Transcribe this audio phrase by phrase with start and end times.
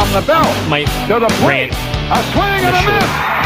[0.00, 0.48] from the belt.
[0.68, 1.72] My to the plate.
[2.10, 3.39] A swing and a miss,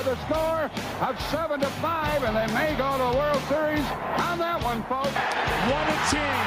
[0.00, 0.64] by the score
[1.06, 3.84] of seven to five, and they may go to the World Series
[4.16, 5.10] on that one, folks.
[5.68, 6.46] What a team.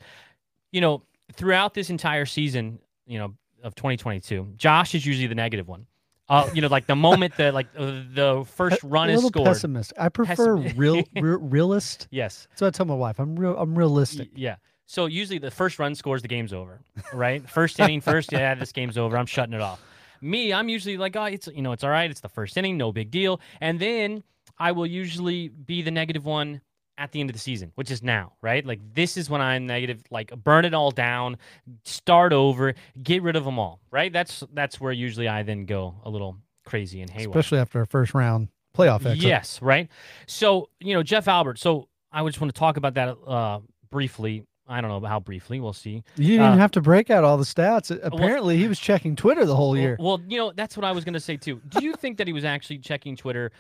[0.72, 1.02] you know,
[1.33, 5.86] throughout this entire season, you know, of 2022, Josh is usually the negative one.
[6.29, 9.45] Uh, you know, like the moment that like uh, the first run is scored.
[9.46, 9.96] pessimistic.
[10.01, 12.08] I prefer Pessim- real, real realist.
[12.11, 12.48] Yes.
[12.55, 13.57] So I tell my wife, I'm real.
[13.58, 14.30] I'm Y- realistic.
[14.34, 14.57] Yeah.
[14.86, 16.80] So usually the first run scores, the game's over,
[17.13, 17.48] right?
[17.48, 19.17] First inning, first, yeah, this game's over.
[19.18, 19.83] I'm shutting it off.
[20.20, 22.11] Me, I'm usually like, oh, it's you know, it's all right.
[22.11, 23.40] It's the first inning, no big deal.
[23.61, 24.23] And then
[24.58, 26.61] I will usually be the negative one
[26.97, 28.65] at the end of the season, which is now, right?
[28.65, 31.37] Like this is when I'm negative, like burn it all down,
[31.85, 34.13] start over, get rid of them all, right?
[34.13, 37.31] That's that's where usually I then go a little crazy and haywire.
[37.31, 39.25] especially after a first round playoff exit.
[39.25, 39.89] Yes, right.
[40.27, 41.59] So you know Jeff Albert.
[41.59, 44.45] So I just want to talk about that uh, briefly.
[44.67, 45.61] I don't know how briefly.
[45.61, 46.03] We'll see.
[46.17, 47.91] You didn't Uh, have to break out all the stats.
[48.03, 49.97] Apparently, he was checking Twitter the whole year.
[50.01, 51.61] Well, you know that's what I was going to say too.
[51.69, 53.53] Do you think that he was actually checking Twitter?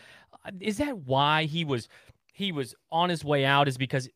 [0.46, 1.88] Uh, Is that why he was
[2.34, 3.68] he was on his way out?
[3.68, 4.08] Is because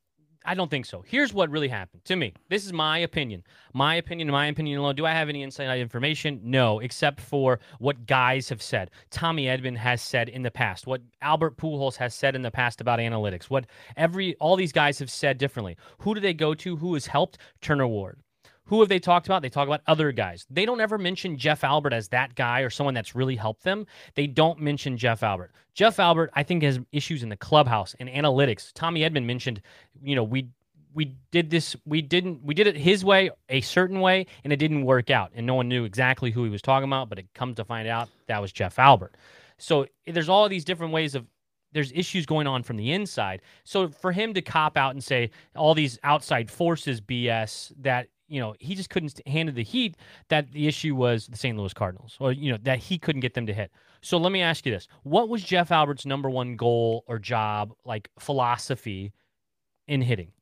[0.44, 1.04] I don't think so.
[1.06, 2.32] Here's what really happened to me.
[2.48, 3.42] This is my opinion.
[3.74, 4.30] My opinion.
[4.30, 4.94] My opinion alone.
[4.94, 6.40] Do I have any inside information?
[6.42, 8.90] No, except for what guys have said.
[9.10, 10.86] Tommy Edman has said in the past.
[10.86, 13.44] What Albert Pujols has said in the past about analytics.
[13.44, 15.76] What every all these guys have said differently.
[16.00, 16.76] Who do they go to?
[16.76, 17.38] Who has helped?
[17.60, 18.20] Turner Ward.
[18.68, 19.42] Who have they talked about?
[19.42, 20.46] They talk about other guys.
[20.50, 23.86] They don't ever mention Jeff Albert as that guy or someone that's really helped them.
[24.14, 25.52] They don't mention Jeff Albert.
[25.74, 28.70] Jeff Albert, I think, has issues in the clubhouse and analytics.
[28.74, 29.62] Tommy Edman mentioned,
[30.02, 30.48] you know, we
[30.94, 34.56] we did this, we didn't, we did it his way, a certain way, and it
[34.56, 37.08] didn't work out, and no one knew exactly who he was talking about.
[37.08, 39.14] But it comes to find out that was Jeff Albert.
[39.58, 41.26] So there's all these different ways of
[41.72, 43.42] there's issues going on from the inside.
[43.64, 48.40] So for him to cop out and say all these outside forces BS that you
[48.40, 49.96] know he just couldn't handle the heat
[50.28, 51.56] that the issue was the St.
[51.56, 53.72] Louis Cardinals or you know that he couldn't get them to hit.
[54.00, 54.86] So let me ask you this.
[55.02, 59.12] What was Jeff Albert's number one goal or job like philosophy
[59.86, 60.32] in hitting?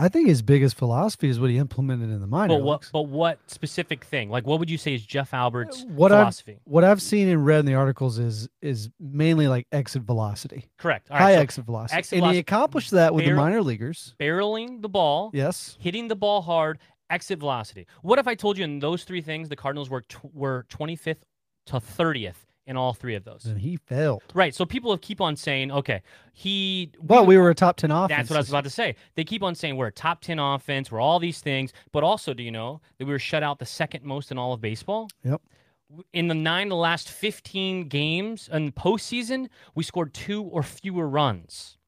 [0.00, 2.90] I think his biggest philosophy is what he implemented in the minor But what leagues.
[2.92, 4.30] but what specific thing?
[4.30, 6.58] Like what would you say is Jeff Albert's uh, What I've philosophy?
[6.64, 11.08] what I've seen and read in the articles is is mainly like exit velocity, Correct.
[11.08, 14.14] High so exit velocity, exit and velocity- he accomplished that with the minor leaguers.
[14.20, 15.30] barreling the ball.
[15.34, 16.78] Yes, hitting the ball hard,
[17.10, 17.86] exit velocity.
[18.02, 21.24] What if I told you in those three things the Cardinals were were 25th
[21.66, 23.44] to 30th in all three of those?
[23.46, 24.22] and he failed.
[24.34, 24.54] Right.
[24.54, 26.92] So people have keep on saying, okay, he.
[27.00, 28.16] Well, we were a top ten offense.
[28.16, 28.94] That's what I was about to say.
[29.16, 32.32] They keep on saying we're a top 10 offense, we're all these things, but also,
[32.34, 35.08] do you know that we were shut out the second most in all of baseball?
[35.24, 35.40] Yep.
[36.12, 40.62] In the nine of the last 15 games in the postseason, we scored two or
[40.62, 41.78] fewer runs.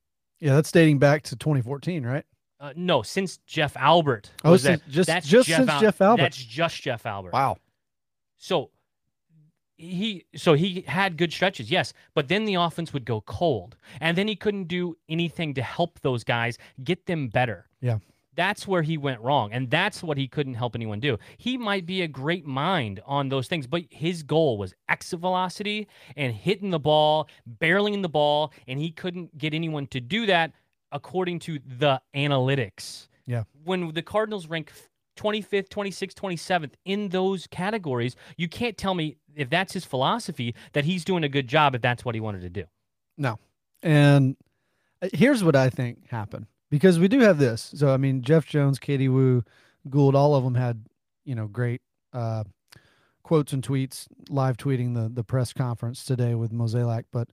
[0.40, 2.24] Yeah, that's dating back to 2014, right?
[2.58, 4.30] Uh, no, since Jeff Albert.
[4.42, 6.22] Oh, since- that, just- that's just since Al- Jeff Albert.
[6.22, 7.34] That's just Jeff Albert.
[7.34, 7.58] Wow.
[8.38, 8.70] So
[9.80, 14.16] he so he had good stretches, yes, but then the offense would go cold, and
[14.16, 17.66] then he couldn't do anything to help those guys get them better.
[17.80, 17.98] Yeah.
[18.36, 19.52] That's where he went wrong.
[19.52, 21.18] And that's what he couldn't help anyone do.
[21.36, 25.88] He might be a great mind on those things, but his goal was exit velocity
[26.16, 27.28] and hitting the ball,
[27.60, 30.52] barreling the ball, and he couldn't get anyone to do that
[30.92, 33.08] according to the analytics.
[33.26, 33.44] Yeah.
[33.64, 34.72] When the Cardinals rank
[35.20, 40.84] 25th, 26th, 27th in those categories, you can't tell me if that's his philosophy that
[40.84, 42.64] he's doing a good job if that's what he wanted to do.
[43.18, 43.38] No.
[43.82, 44.36] And
[45.02, 47.72] uh, here's what I think happened because we do have this.
[47.76, 49.44] So, I mean, Jeff Jones, Katie Woo,
[49.88, 50.86] Goold, all of them had,
[51.24, 51.82] you know, great
[52.12, 52.44] uh,
[53.22, 57.04] quotes and tweets, live tweeting the, the press conference today with Mozeliak.
[57.12, 57.28] But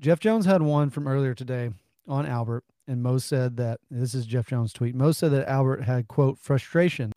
[0.00, 1.70] Jeff Jones had one from earlier today
[2.08, 2.64] on Albert.
[2.86, 4.94] And Mo said that this is Jeff Jones' tweet.
[4.94, 7.12] Mo said that Albert had, quote, frustration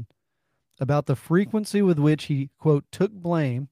[0.80, 3.70] about the frequency with which he, quote, took blame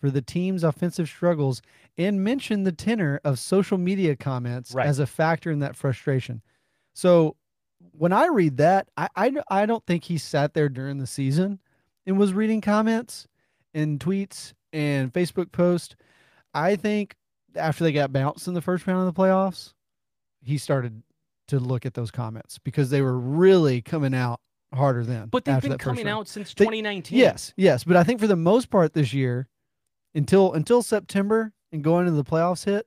[0.00, 1.62] for the team's offensive struggles
[1.96, 4.86] and mentioned the tenor of social media comments Right.
[4.86, 6.42] as a factor in that frustration.
[6.92, 7.36] So
[7.92, 11.60] when I read that, I, I I don't think he sat there during the season
[12.06, 13.26] and was reading comments
[13.74, 15.94] and tweets and Facebook posts.
[16.52, 17.14] I think
[17.54, 19.72] after they got bounced in the first round of the playoffs,
[20.42, 21.02] he started
[21.48, 24.40] to look at those comments because they were really coming out
[24.72, 25.28] harder then.
[25.28, 27.18] But they've been coming out since They- 2019.
[27.18, 29.48] Yes, yes, but I think for the most part this year,
[30.14, 32.86] until until September and going into the playoffs hit,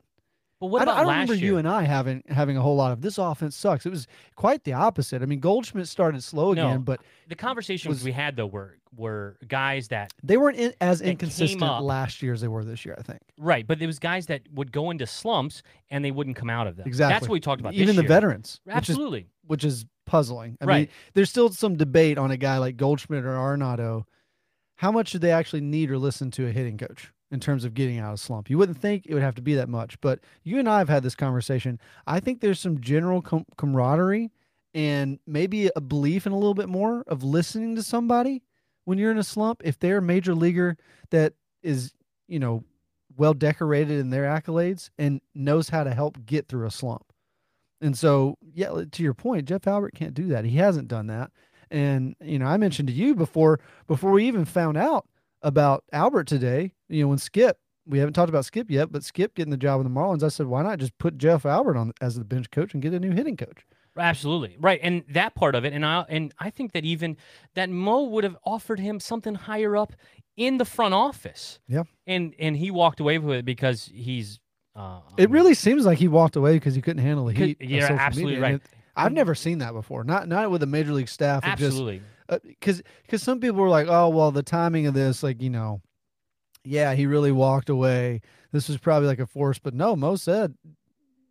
[0.61, 1.45] But what I, about I don't last remember year?
[1.53, 3.85] you and I having having a whole lot of this offense sucks.
[3.85, 5.21] It was quite the opposite.
[5.21, 6.67] I mean, Goldschmidt started slow No.
[6.69, 10.73] again, but the conversations was- we had though were were guys that they weren't in,
[10.79, 11.83] as inconsistent up.
[11.83, 12.95] last year as they were this year.
[12.97, 16.37] I think right, but there was guys that would go into slumps and they wouldn't
[16.37, 16.87] come out of them.
[16.87, 17.13] exactly.
[17.13, 17.73] That's what we talked about.
[17.73, 18.07] Even the year.
[18.09, 19.27] veterans, which is Absolutely.
[19.45, 20.55] which is puzzling.
[20.61, 24.03] I mean, there's still some debate on a guy like Goldschmidt or Arenado.
[24.77, 27.73] How much do they actually need or listen to a hitting coach in terms of
[27.73, 28.49] getting out of slump?
[28.49, 30.89] You wouldn't think it would have to be that much, but you and I have
[30.89, 31.79] had this conversation.
[32.07, 34.31] I think there's some general com- camaraderie
[34.73, 38.41] and maybe a belief in a little bit more of listening to somebody
[38.85, 39.61] when you're in a slump.
[39.63, 40.77] If they're a major leaguer
[41.11, 41.93] that is,
[42.27, 42.63] you know,
[43.17, 47.05] well decorated in their accolades and knows how to help get through a slump.
[47.81, 50.45] And so, yeah, to your point, Jeff Albert can't do that.
[50.45, 51.31] He hasn't done that.
[51.69, 55.07] And you know, I mentioned to you before before we even found out
[55.45, 56.73] about Albert today.
[56.89, 57.57] You know, when Skip,
[57.87, 60.27] we haven't talked about Skip yet, but Skip getting the job with the Marlins, I
[60.27, 62.99] said, why not just put Jeff Albert on as the bench coach and get a
[62.99, 63.65] new hitting coach?
[63.97, 64.57] Absolutely.
[64.59, 64.79] Right.
[64.83, 67.15] And that part of it and I and I think that even
[67.53, 69.93] that Mo would have offered him something higher up
[70.35, 71.59] in the front office.
[71.67, 71.83] Yeah.
[72.05, 74.41] And and he walked away with it because he's
[74.75, 77.57] uh It um, really seems like he walked away because he couldn't handle the heat.
[77.61, 78.41] you're absolutely media.
[78.41, 78.55] Right.
[78.55, 78.61] it-
[78.97, 80.03] I've never seen that before.
[80.03, 81.45] Not not with a major league staff.
[81.45, 81.77] It just
[82.27, 85.49] Uh, because because some people were like, oh well, the timing of this, like you
[85.49, 85.81] know,
[86.63, 88.21] yeah, he really walked away.
[88.51, 90.55] This was probably like a force, but no, Mo said,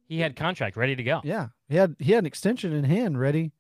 [0.06, 1.20] he had contract ready to go.
[1.24, 3.52] yeah, he had he had an extension in hand ready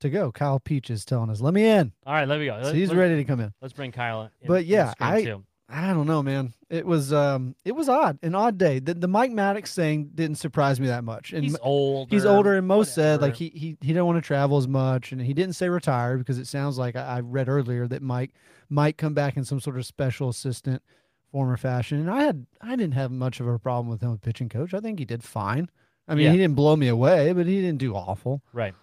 [0.00, 0.32] to go.
[0.32, 1.92] Kyle Peach is telling us, let me in.
[2.06, 2.58] All right, let me go.
[2.60, 3.52] So Let- he's let- ready to come in.
[3.60, 4.30] Let's bring Kyle in.
[4.46, 5.44] But yeah, I- too.
[5.70, 6.54] I don't know, man.
[6.70, 8.78] It was um it was odd, an odd day.
[8.78, 11.32] The, the Mike Maddux thing didn't surprise me that much.
[11.32, 12.08] And he's older.
[12.14, 15.12] he's older, and Mo said like he he he didn't want to travel as much,
[15.12, 18.30] and he didn't say retired because it sounds like I, I read earlier that Mike
[18.70, 20.82] might come back in some sort of special assistant
[21.30, 21.98] former fashion.
[22.00, 24.72] And I had I didn't have much of a problem with him as pitching coach.
[24.72, 25.68] I think he did fine.
[26.06, 26.32] I mean, Yeah.
[26.32, 28.42] he didn't blow me away, but he didn't do awful.
[28.54, 28.74] Right.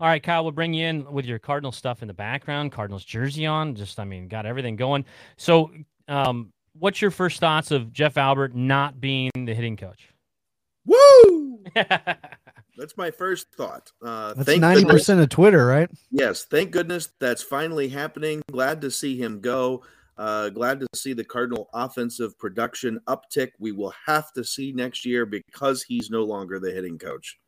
[0.00, 3.04] All right, Kyle, we'll bring you in with your Cardinal stuff in the background, Cardinals
[3.04, 3.74] jersey on.
[3.76, 5.04] Just, I mean, got everything going.
[5.36, 5.70] So,
[6.08, 10.08] um, what's your first thoughts of Jeff Albert not being the hitting coach?
[10.86, 11.60] Woo!
[12.76, 13.92] That's my first thought.
[14.02, 15.88] Uh, That's ninety percent of Twitter, right?
[16.10, 18.42] Yes, thank goodness that's finally happening.
[18.50, 19.84] Glad to see him go.
[20.18, 23.50] Uh, glad to see the Cardinal offensive production uptick.
[23.58, 27.38] We will have to see next year because he's no longer the hitting coach.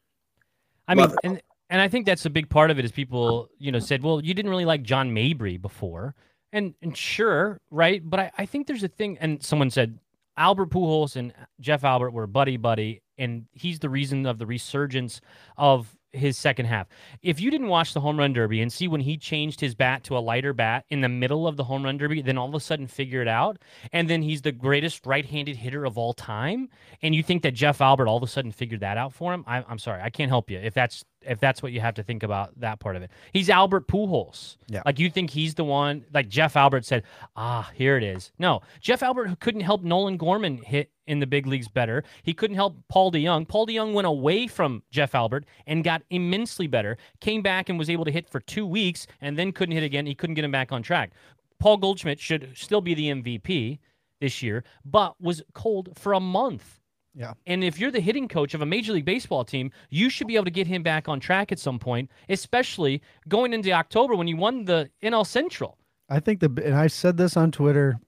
[0.89, 1.19] I mean, Love it.
[1.25, 4.03] and and I think that's a big part of it is people, you know, said,
[4.03, 6.15] well, you didn't really like John Mabry before,
[6.57, 9.99] and and sure, right, but I, I think there's a thing, and someone said
[10.39, 15.21] Albert Pujols and Jeff Albert were buddy buddy, and he's the reason of the resurgence
[15.59, 16.87] of his second half.
[17.23, 20.03] If you didn't watch the home run derby and see when he changed his bat
[20.05, 22.55] to a lighter bat in the middle of the home run derby, then all of
[22.55, 23.59] a sudden figure it out,
[23.93, 26.71] and then he's the greatest right-handed hitter of all time,
[27.03, 29.45] and you think that Jeff Albert all of a sudden figured that out for him,
[29.47, 32.02] I, I'm sorry, I can't help you if that's if that's what you have to
[32.02, 33.11] think about that part of it.
[33.33, 34.56] He's Albert Pujols.
[34.68, 34.83] Yeah.
[34.87, 37.02] Like you think he's the one like Jeff Albert said,
[37.37, 41.47] "Ah, here it is." No, Jeff Albert couldn't help Nolan Gorman hit in the big
[41.47, 42.02] leagues better.
[42.23, 43.47] He couldn't help Paul DeJong.
[43.49, 46.99] Paul DeJong went away from Jeff Albert and got immensely better.
[47.21, 50.06] Came back and was able to hit for 2 weeks and then couldn't hit again.
[50.06, 51.12] He couldn't get him back on track.
[51.59, 53.78] Paul Goldschmidt should still be the MVP
[54.21, 56.80] this year, but was cold for a month
[57.18, 57.32] Yeah.
[57.46, 60.35] And if you're the hitting coach of a Major League Baseball team, you should be
[60.37, 64.28] able to get him back on track at some point, especially going into October when
[64.28, 65.78] you won the NL Central.
[66.11, 67.99] I think the and I said this on Twitter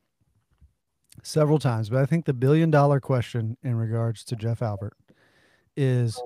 [1.23, 4.95] several times, but I think the billion dollar question in regards to Jeff Albert
[5.77, 6.21] is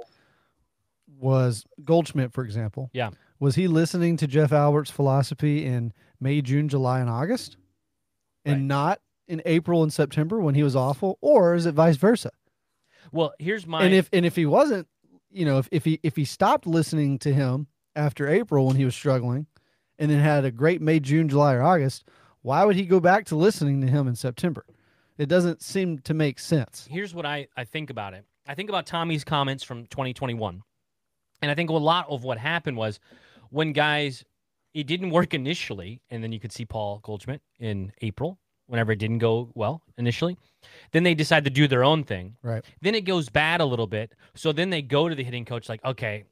[1.20, 2.90] was Goldschmidt, for example.
[2.92, 3.10] Yeah.
[3.38, 7.56] Was he listening to Jeff Albert's philosophy in May, June, July, and August?
[8.44, 8.62] And Right.
[8.64, 11.16] not in April and September when he was awful?
[11.20, 12.30] Or is it vice versa?
[13.10, 14.86] Well, here's my and if and if he wasn't,
[15.30, 17.66] you know, if, if he if he stopped listening to him
[17.96, 19.46] after April when he was struggling,
[19.98, 22.04] and then had a great May, June, July, or August,
[22.42, 24.64] why would he go back to listening to him in September?
[25.18, 26.88] It doesn't seem to make sense.
[26.90, 28.24] here's what I, I think about it.
[28.46, 30.62] I think about Tommy's comments from 2021.
[31.42, 32.98] And I think a lot of what happened was
[33.50, 34.24] when guys,
[34.74, 36.00] it didn't work initially.
[36.10, 38.38] And then you could see Paul Goldschmidt in April,
[38.72, 40.38] whenever it didn't go well initially.
[40.92, 42.36] Then they decide to do their own thing.
[42.42, 42.64] Right.
[42.80, 44.14] Then it goes bad a little bit.
[44.34, 46.24] So then they go to the hitting coach, like, okay,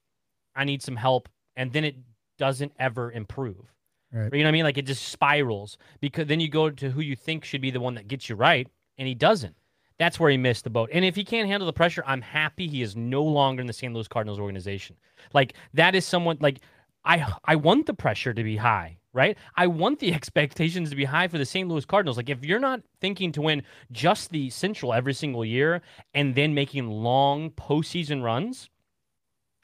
[0.57, 1.29] I need some help.
[1.55, 1.97] And then it
[2.39, 3.71] doesn't ever improve.
[4.11, 4.33] Right.
[4.33, 4.65] You know what I mean?
[4.65, 7.79] Like it just spirals because then you go to who you think should be the
[7.79, 8.67] one that gets you right,
[8.97, 9.55] and he doesn't.
[9.99, 10.89] That's where he missed the boat.
[10.95, 13.73] And if he can't handle the pressure, I'm happy he is no longer in the
[13.75, 13.93] St.
[13.93, 14.97] Louis Cardinals organization.
[15.35, 16.61] Like that is someone like
[17.05, 19.37] I I want the pressure to be high, right?
[19.57, 21.69] I want the expectations to be high for the St.
[21.69, 22.17] Louis Cardinals.
[22.17, 23.63] Like if you're not thinking to win
[23.93, 25.83] just the Central every single year
[26.15, 28.69] and then making long postseason runs,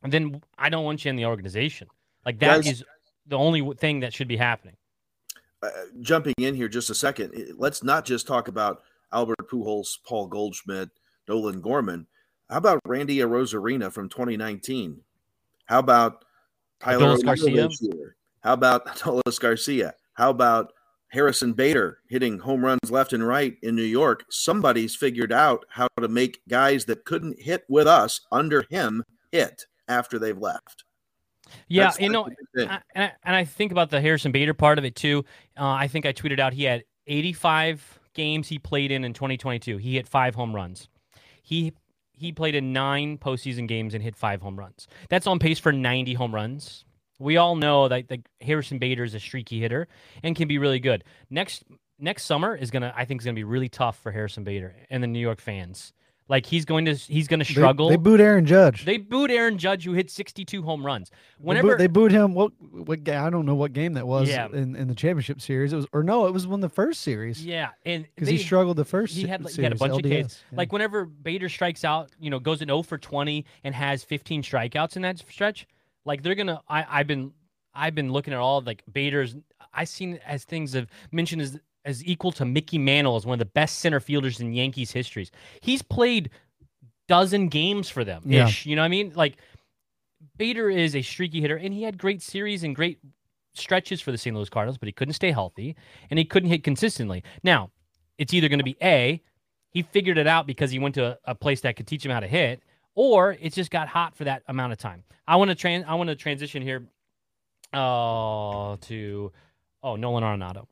[0.02, 1.88] then I don't want you in the organization.
[2.24, 2.84] Like that is Guys-
[3.26, 4.76] the only thing that should be happening.
[5.62, 10.26] uh, jumping in here just a second, let's not just talk about Albert Pujols, Paul
[10.28, 10.90] Goldschmidt,
[11.28, 12.06] Nolan Gorman.
[12.50, 15.00] How about Randy Arozarena from 2019?
[15.64, 16.24] How about
[16.78, 17.68] Tyler Adolis Garcia?
[18.46, 18.86] O'Neill this year?
[18.86, 18.86] How about
[19.24, 19.94] Adolis Garcia?
[20.14, 20.72] How about
[21.08, 24.24] Harrison Bader hitting home runs left and right in New York?
[24.30, 29.66] Somebody's figured out how to make guys that couldn't hit with us under him hit
[29.88, 30.84] after they've left.
[31.68, 32.68] Yeah, That's- you know, a big thing.
[32.68, 35.24] I, and, I, and I think about the Harrison Bader part of it too.
[35.58, 39.76] Uh, I think I tweeted out he had 85 games he played in in 2022.
[39.76, 40.88] He hit five home runs.
[41.42, 41.72] He
[42.18, 44.88] he played in nine postseason games and hit five home runs.
[45.10, 46.85] That's on pace for 90 home runs.
[47.18, 49.88] We all know that like Harrison Bader is a streaky hitter
[50.22, 51.04] and can be really good.
[51.30, 51.64] Next
[51.98, 55.02] next summer is gonna I think is gonna be really tough for Harrison Bader and
[55.02, 55.92] the New York fans.
[56.28, 57.88] Like he's going to he's going to struggle.
[57.88, 58.84] They, booed Aaron Judge.
[58.84, 61.10] They booed Aaron Judge, who hit 62 home runs.
[61.10, 62.34] They Whenever they booed him.
[62.34, 64.48] What what I don't know what game that was Yeah.
[64.52, 65.72] in, in the championship series.
[65.72, 68.76] It was or no, it was when the first series Yeah, and because he struggled
[68.76, 69.14] the first.
[69.14, 70.26] He had like, series, he had a bunch of LDS.
[70.26, 70.42] Ks.
[70.50, 70.56] Yeah.
[70.56, 74.42] Like whenever Bader strikes out, you know, goes an 0 for 20 and has 15
[74.42, 75.68] strikeouts in that stretch,
[76.06, 76.62] like they're gonna.
[76.68, 77.32] I I've been
[77.74, 79.36] I've been looking at all like Bader's.
[79.74, 83.38] I seen as things have mentioned as as equal to Mickey Mantle as one of
[83.38, 85.30] the best center fielders in Yankees histories.
[85.60, 86.30] He's played
[87.08, 88.46] dozen games for them Yeah.
[88.48, 88.66] ish.
[88.66, 89.12] You know what I mean?
[89.14, 89.36] Like
[90.36, 92.98] Bader is a streaky hitter, and he had great series and great
[93.54, 94.34] stretches for the St.
[94.34, 95.76] Louis Cardinals, but he couldn't stay healthy
[96.10, 97.22] and he couldn't hit consistently.
[97.42, 97.70] Now,
[98.18, 99.22] it's either going to be A,
[99.70, 102.10] he figured it out because he went to a, a place that could teach him
[102.12, 102.62] how to hit,
[102.96, 105.04] or it just got hot for that amount of time.
[105.28, 106.88] I want to trans I want to transition here
[107.72, 109.32] uh to
[109.84, 110.66] oh Nolan Arenado.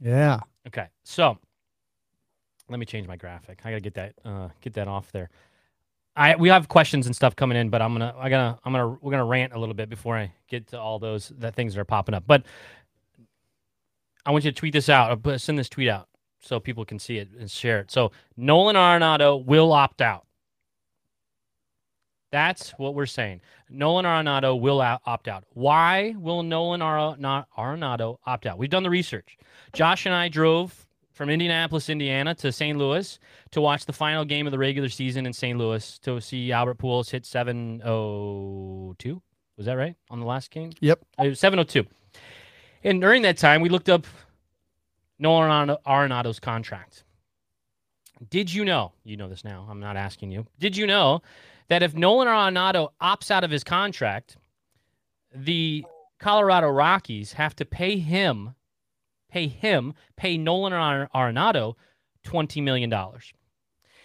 [0.00, 0.86] yeah, Okay.
[1.04, 1.36] So
[2.70, 3.60] let me change my graphic.
[3.64, 5.28] I gotta get that uh get that off there.
[6.16, 8.98] I we have questions and stuff coming in, but I'm gonna I gotta I'm gonna
[9.00, 11.80] we're gonna rant a little bit before I get to all those that things that
[11.80, 12.24] are popping up.
[12.26, 12.44] But
[14.24, 16.08] I want you to tweet this out send this tweet out
[16.40, 17.90] so people can see it and share it.
[17.90, 20.26] So Nolan Arenado will opt out.
[22.30, 23.40] That's what we're saying.
[23.70, 25.44] Nolan Arenado will opt out.
[25.54, 28.58] Why will Nolan Arenado opt out?
[28.58, 29.38] We've done the research.
[29.72, 32.78] Josh and I drove from Indianapolis, Indiana to St.
[32.78, 33.18] Louis
[33.50, 35.58] to watch the final game of the regular season in St.
[35.58, 39.22] Louis to see Albert Pujols hit 702.
[39.56, 40.70] Was that right on the last game?
[40.80, 41.00] Yep.
[41.18, 41.86] Uh, it was 702.
[42.84, 44.06] And during that time, we looked up
[45.18, 47.02] Nolan Arena- Arenado's contract.
[48.30, 48.92] Did you know?
[49.04, 49.66] You know this now.
[49.68, 50.46] I'm not asking you.
[50.60, 51.22] Did you know
[51.68, 54.36] that if Nolan Arenado opts out of his contract,
[55.34, 55.84] the
[56.18, 58.54] Colorado Rockies have to pay him,
[59.30, 61.74] pay him, pay Nolan Ar- Arenado
[62.24, 62.92] $20 million.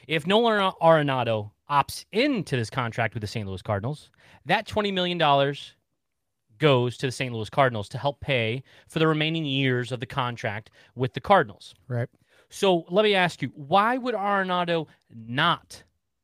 [0.07, 3.47] If Nolan Arenado opts into this contract with the St.
[3.47, 4.11] Louis Cardinals,
[4.45, 5.17] that $20 million
[6.59, 7.33] goes to the St.
[7.33, 11.73] Louis Cardinals to help pay for the remaining years of the contract with the Cardinals.
[11.87, 12.09] right.
[12.49, 15.81] So let me ask you, why would Arenado not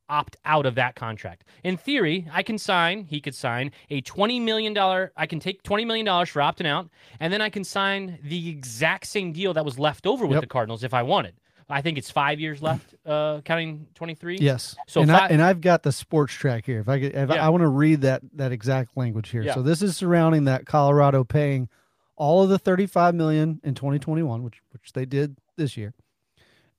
[0.09, 1.43] opt out of that contract?
[1.63, 4.77] In theory, I can sign, he could sign a $20 million,
[5.15, 6.89] I can take $20 million for opting out,
[7.19, 10.41] and then I can sign the exact same deal that was left over with Yep.
[10.41, 11.35] the Cardinals if I wanted.
[11.71, 14.37] I think it's five years left, uh, counting 23.
[14.39, 14.75] Yes.
[14.87, 16.79] So and, fi- I, and I've got the Spotrac here.
[16.79, 19.43] If I could, if I, I want to read that that exact language here.
[19.43, 19.53] Yeah.
[19.53, 21.69] So this is surrounding that Colorado paying
[22.15, 25.93] all of the 35 million in 2021, which which they did this year,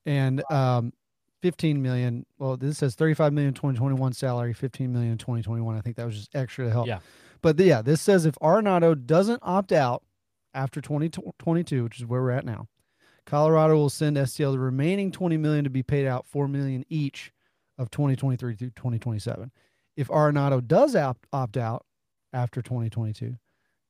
[0.05, 0.91] and um,
[1.41, 2.25] 15 million.
[2.37, 5.75] Well, this says 35 million 2021 salary, 15 million in 2021.
[5.75, 6.87] I think that was just extra to help.
[6.87, 6.99] Yeah.
[7.41, 10.03] But the- yeah, this says if Arenado doesn't opt out
[10.53, 12.67] after 2022, which is where we're at now,
[13.25, 17.31] Colorado will send STL the remaining 20 million to be paid out 4 million each
[17.77, 19.51] of 2023 through 2027.
[19.95, 21.85] If Arenado does opt, opt out
[22.33, 23.35] after 2022,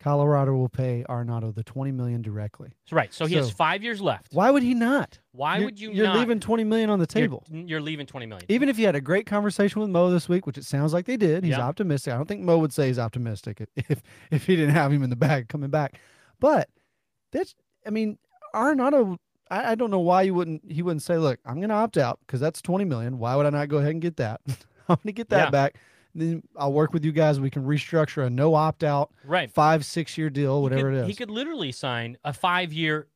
[0.02, 2.70] Colorado will pay Arenado the 20 million directly.
[2.86, 3.14] So, right.
[3.14, 4.34] So he has five years left.
[4.34, 5.20] Why would he not?
[5.32, 6.18] Why You're- would you You're not?
[6.18, 7.46] leaving 20 million on the you're- table.
[7.52, 8.46] You're, leaving 20 million.
[8.50, 11.06] Even if you had a great conversation with Mo this week, which it sounds like
[11.06, 11.68] they did, he's Yeah.
[11.68, 12.14] optimistic.
[12.14, 15.10] I don't think Mo would say he's optimistic if if he didn't have him in
[15.12, 16.00] the bag coming back.
[16.40, 16.68] But
[17.32, 17.54] that's,
[17.86, 18.18] I mean,
[18.56, 19.18] Arenado.
[19.50, 20.64] I, I don't know why you wouldn't.
[20.72, 23.20] He wouldn't say, "Look, I'm going to opt out because that's 20 million.
[23.20, 24.42] Why would I not go ahead and get that?
[24.48, 25.50] I'm going to get that Yeah.
[25.52, 25.76] back.
[26.14, 27.40] Then I'll work with you guys.
[27.40, 29.52] We can restructure a no opt out right.
[29.52, 31.08] five six year deal, whatever could- it is.
[31.08, 33.08] He could literally sign a five year,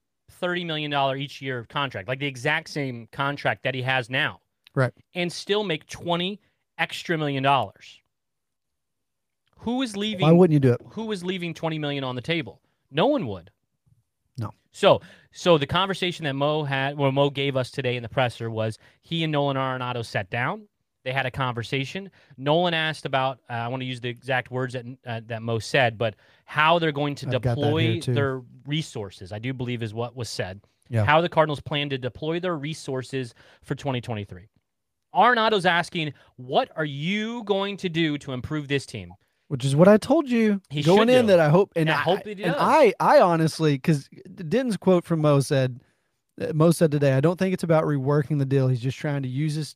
[0.42, 4.40] $30 million each year contract, like the exact same contract that he has now.
[4.74, 4.94] Right.
[5.14, 6.40] And still make 20
[6.78, 8.00] extra million dollars.
[9.60, 10.22] Who is leaving?
[10.22, 10.82] why wouldn't you do it?
[10.90, 12.62] who is leaving 20 million on the table?
[12.92, 13.52] No one would.
[14.38, 14.52] No.
[14.72, 18.50] So, so the conversation that Mo had, well, Mo gave us today in the presser
[18.50, 20.68] was he and Nolan Arenado sat down.
[21.06, 22.10] They had a conversation.
[22.36, 25.60] Nolan asked about, uh, I want to use the exact words that uh, that Mo
[25.60, 29.32] said, but how they're going to I've deploy their resources.
[29.32, 30.60] I do believe is what was said.
[30.90, 31.06] Yeah.
[31.06, 33.34] How the Cardinals plan to deploy their resources
[33.64, 34.48] for 2023.
[35.16, 39.14] Arenado's asking, what are you going to do to improve this team?
[39.48, 41.28] which is what I told you He going in do.
[41.28, 42.56] that I hope and I I, hope he and does.
[42.58, 45.82] I I honestly because Denton's quote from Mo said
[46.42, 48.68] uh, Mo said today I don't think it's about reworking the deal.
[48.68, 49.76] He's just trying to use his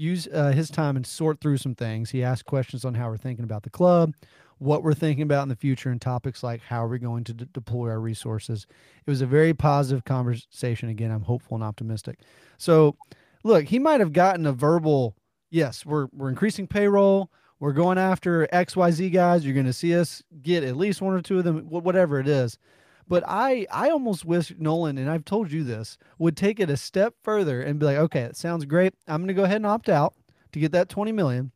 [0.00, 2.10] use uh, his time and sort through some things.
[2.10, 4.14] He asked questions on how we're thinking about the club,
[4.58, 7.34] what we're thinking about in the future, and topics like how are we going to
[7.34, 8.66] d- deploy our resources.
[9.06, 10.88] It was a very positive conversation.
[10.88, 12.20] Again, I'm hopeful and optimistic.
[12.56, 12.96] So,
[13.44, 15.16] look, he might have gotten a verbal
[15.50, 15.84] yes.
[15.84, 17.30] We're we're increasing payroll.
[17.58, 19.44] We're going after XYZ guys.
[19.44, 22.26] You're going to see us get at least one or two of them, whatever it
[22.26, 22.56] is.
[23.10, 26.76] But I, I almost wish Nolan, and I've told you this, would take it a
[26.76, 28.94] step further and be like, okay, it sounds great.
[29.08, 30.14] I'm going to go ahead and opt out
[30.52, 31.50] to get that 20 million.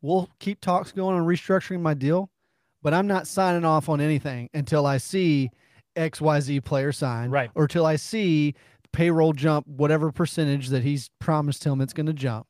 [0.00, 2.30] We'll keep talks going on restructuring my deal,
[2.82, 5.50] but I'm not signing off on anything until I see
[5.94, 7.50] XYZ player sign, Right.
[7.54, 8.54] Or till I see
[8.92, 12.46] payroll jump whatever percentage that he's promised him it's going to jump.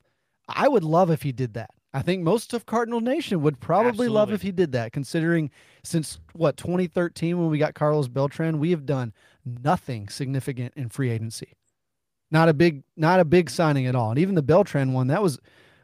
[0.48, 1.70] I would love if he did that.
[1.92, 5.50] I think most of Cardinal Nation would probably love if he did that, considering
[5.82, 9.12] since what 2013 when we got Carlos Beltran, we have done
[9.44, 11.54] nothing significant in free agency.
[12.30, 14.10] Not a big, not a big signing at all.
[14.10, 15.38] And even the Beltran one, that was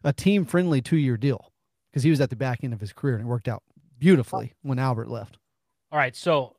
[0.04, 1.52] a team friendly two year deal
[1.90, 3.62] because he was at the back end of his career and it worked out
[3.98, 5.38] beautifully when Albert left.
[5.90, 6.56] All right, so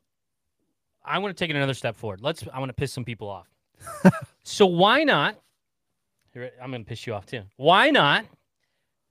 [1.04, 2.20] I want to take it another step forward.
[2.20, 2.44] Let's.
[2.52, 3.48] I want to piss some people off.
[4.44, 5.38] so why not?
[6.62, 7.42] I'm going to piss you off too.
[7.56, 8.24] Why not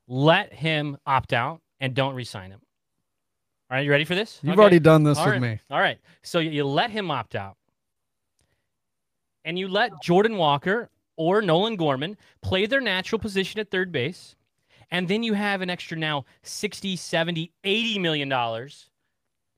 [0.07, 2.61] let him opt out and don't re-sign him?
[3.69, 4.39] All right, you ready for this?
[4.43, 4.61] You've Okay.
[4.61, 5.41] already done this All with right.
[5.41, 5.59] me.
[5.69, 7.57] All right, so you, let him opt out,
[9.43, 14.35] and you let Jordan Walker or Nolan Gorman play their natural position at third base,
[14.91, 18.89] and then you have an extra now 60, 70, 80 million dollars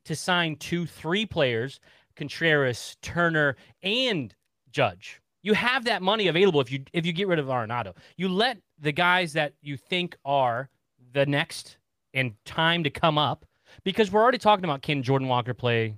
[0.06, 1.80] to sign two, three players,
[2.16, 4.34] Contreras, Turner, and
[4.72, 5.22] Judge.
[5.44, 7.96] You have that money available if you if you get rid of Arenado.
[8.18, 10.70] You let the guys that you think are
[11.14, 11.78] the next
[12.16, 13.46] and time to come up,
[13.84, 15.96] because we're already talking about can Jordan Walker play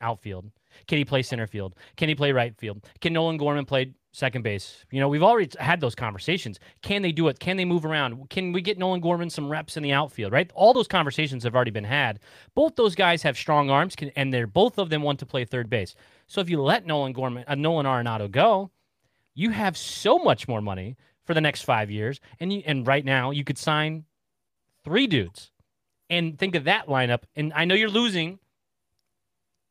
[0.00, 0.50] outfield?
[0.86, 1.74] Can he play center field?
[1.96, 2.84] Can he play right field?
[3.00, 4.84] Can Nolan Gorman play second base?
[4.90, 6.58] You know, we've already had those conversations.
[6.82, 7.38] Can they do it?
[7.38, 8.30] Can they move around?
[8.30, 10.32] Can we get Nolan Gorman some reps in the outfield?
[10.32, 10.50] Right?
[10.54, 12.20] All those conversations have already been had.
[12.54, 15.44] Both those guys have strong arms, can, and they're both of them want to play
[15.44, 15.94] third base.
[16.26, 18.70] So if you let Nolan Gorman, uh, Nolan Arenado go,
[19.34, 23.04] you have so much more money for the next five years, and you, and right
[23.04, 24.04] now you could sign
[24.84, 25.51] three dudes,
[26.12, 27.22] and think of that lineup.
[27.34, 28.38] And I know you're losing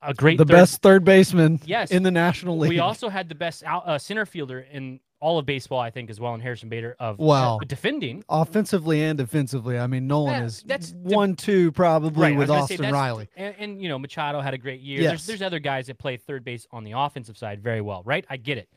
[0.01, 1.91] a great The third- best third baseman Yes.
[1.91, 2.69] in the National League.
[2.69, 6.09] We also had the best out, uh, center fielder in all of baseball, I think,
[6.09, 7.59] as well, in Harrison Bader of Wow.
[7.67, 8.23] defending.
[8.27, 9.77] offensively and defensively.
[9.77, 13.29] I mean, Nolan Yeah, is that's- one two probably Right, with Austin Riley.
[13.37, 15.01] And, and you know, Machado had a great year.
[15.01, 15.09] Yes.
[15.11, 18.25] There's there's other guys that play third base on the offensive side very well, right?
[18.31, 18.67] I get it.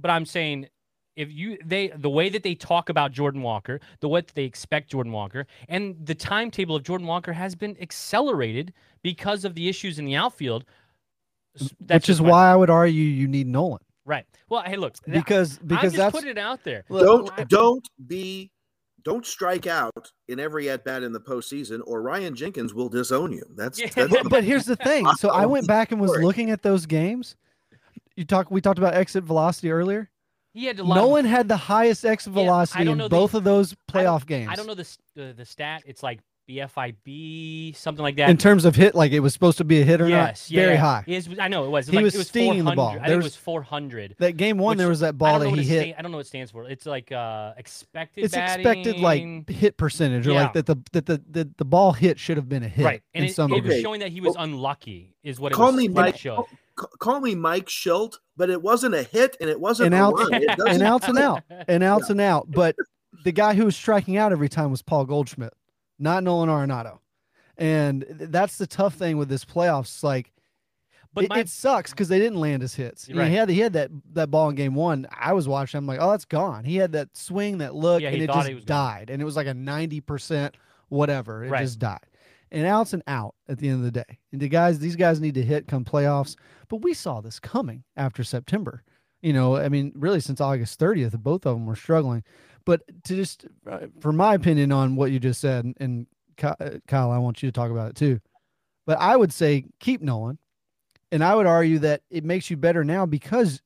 [0.00, 0.66] But I'm saying
[1.16, 4.44] if you they the way that they talk about Jordan Walker, the way that they
[4.44, 8.72] expect Jordan Walker, and the timetable of Jordan Walker has been accelerated
[9.02, 10.64] because of the issues in the outfield.
[11.54, 13.80] That's Which is just my- why I would argue you need Nolan.
[14.04, 14.24] Right.
[14.48, 16.84] Well, hey, look, that- because I'm because just that's putting it out there.
[16.88, 18.50] Don't I- don't be
[19.04, 23.32] don't strike out in every at bat in the postseason, or Ryan Jenkins will disown
[23.32, 23.42] you.
[23.56, 23.88] That's, Yeah.
[23.94, 25.06] that's but, but here's the thing.
[25.18, 27.34] So I went back and was looking at those games.
[28.16, 28.50] You talk.
[28.50, 30.08] We talked about exit velocity earlier.
[30.54, 33.44] He had a No one had the highest exit velocity don't in the- both of
[33.44, 34.50] those playoff games.
[34.50, 35.82] I don't know the, the stat.
[35.86, 38.30] It's like BFIB, something like that.
[38.30, 40.54] in terms of hit, like it was supposed to be a hit or yes, not.
[40.54, 40.80] yeah, Very yeah.
[40.80, 41.04] high.
[41.06, 41.86] It was- I know it was.
[41.86, 42.76] He like, was it was stinging the 400.
[42.76, 42.88] ball.
[42.88, 44.16] I There think it was- was 400.
[44.18, 45.82] That game one, there was that ball that he hit.
[45.82, 46.68] sta- I don't know what it stands for.
[46.68, 48.24] It's like uh expected.
[48.24, 52.18] it's expected like hit percentage, or like that the that the, the the ball hit
[52.18, 54.20] should have been a hit right, and in it, some it was showing that he
[54.20, 55.76] was Well, unlucky, is what it call was.
[55.76, 56.16] me Mike.
[56.18, 56.46] showed.
[56.76, 59.98] ca- call me Mike Schultz, but it wasn't a hit and it wasn't And a
[59.98, 60.34] outs- run.
[60.34, 62.50] It and outs and out, and outs and out.
[62.50, 62.74] But
[63.24, 65.52] the guy who was striking out every time was Paul Goldschmidt,
[66.02, 66.98] not Nolan Arenado.
[67.56, 70.02] And that's the tough thing with this playoffs.
[70.02, 70.32] Like
[71.14, 73.08] But it, my it sucks because they didn't land his hits.
[73.08, 73.30] You know, Right.
[73.30, 75.06] he had he had that that ball in game one.
[75.16, 75.78] I was watching.
[75.78, 76.64] I'm like, oh, that's gone.
[76.64, 78.66] He had that swing, that look, Yeah, and it just was gone.
[78.66, 79.10] died.
[79.10, 80.56] And it was like a ninety percent
[80.88, 81.44] whatever.
[81.44, 81.62] It Right.
[81.62, 82.06] just died.
[82.50, 84.18] And outs and out at the end of the day.
[84.30, 86.36] And the guys, these guys need to hit come playoffs.
[86.68, 88.82] But we saw this coming after September.
[89.22, 92.24] You know, I mean, really since August 30th, both of them were struggling.
[92.64, 96.06] But to just, uh, for my opinion on what you just said, and, and
[96.42, 98.20] uh, Kyle, I want you to talk about it too.
[98.86, 100.38] But I would say keep Nolan.
[101.10, 103.60] And I would argue that it makes you better now because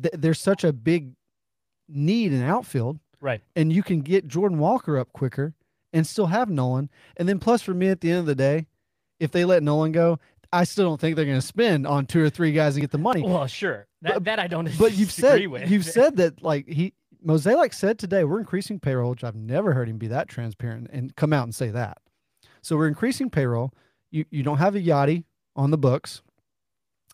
[0.00, 1.12] th- there's such a big
[1.86, 3.42] need in outfield, Right.
[3.54, 5.52] and you can get Jordan Walker up quicker
[5.92, 6.88] and still have Nolan.
[7.18, 8.68] And then plus for me at the end of the day,
[9.20, 10.18] if they let Nolan go,
[10.50, 12.90] I still don't think they're going to spend on two or three guys and get
[12.90, 13.20] the money.
[13.22, 13.86] Well, sure.
[14.00, 15.70] That, But- that I don't but you've said with.
[15.70, 19.88] you've said that like he Mozeliak said today we're increasing payroll, which I've never heard
[19.88, 21.98] him be that transparent and come out and say that.
[22.62, 23.72] So we're increasing payroll.
[24.10, 25.24] You you don't have a Yadi
[25.56, 26.22] on the books.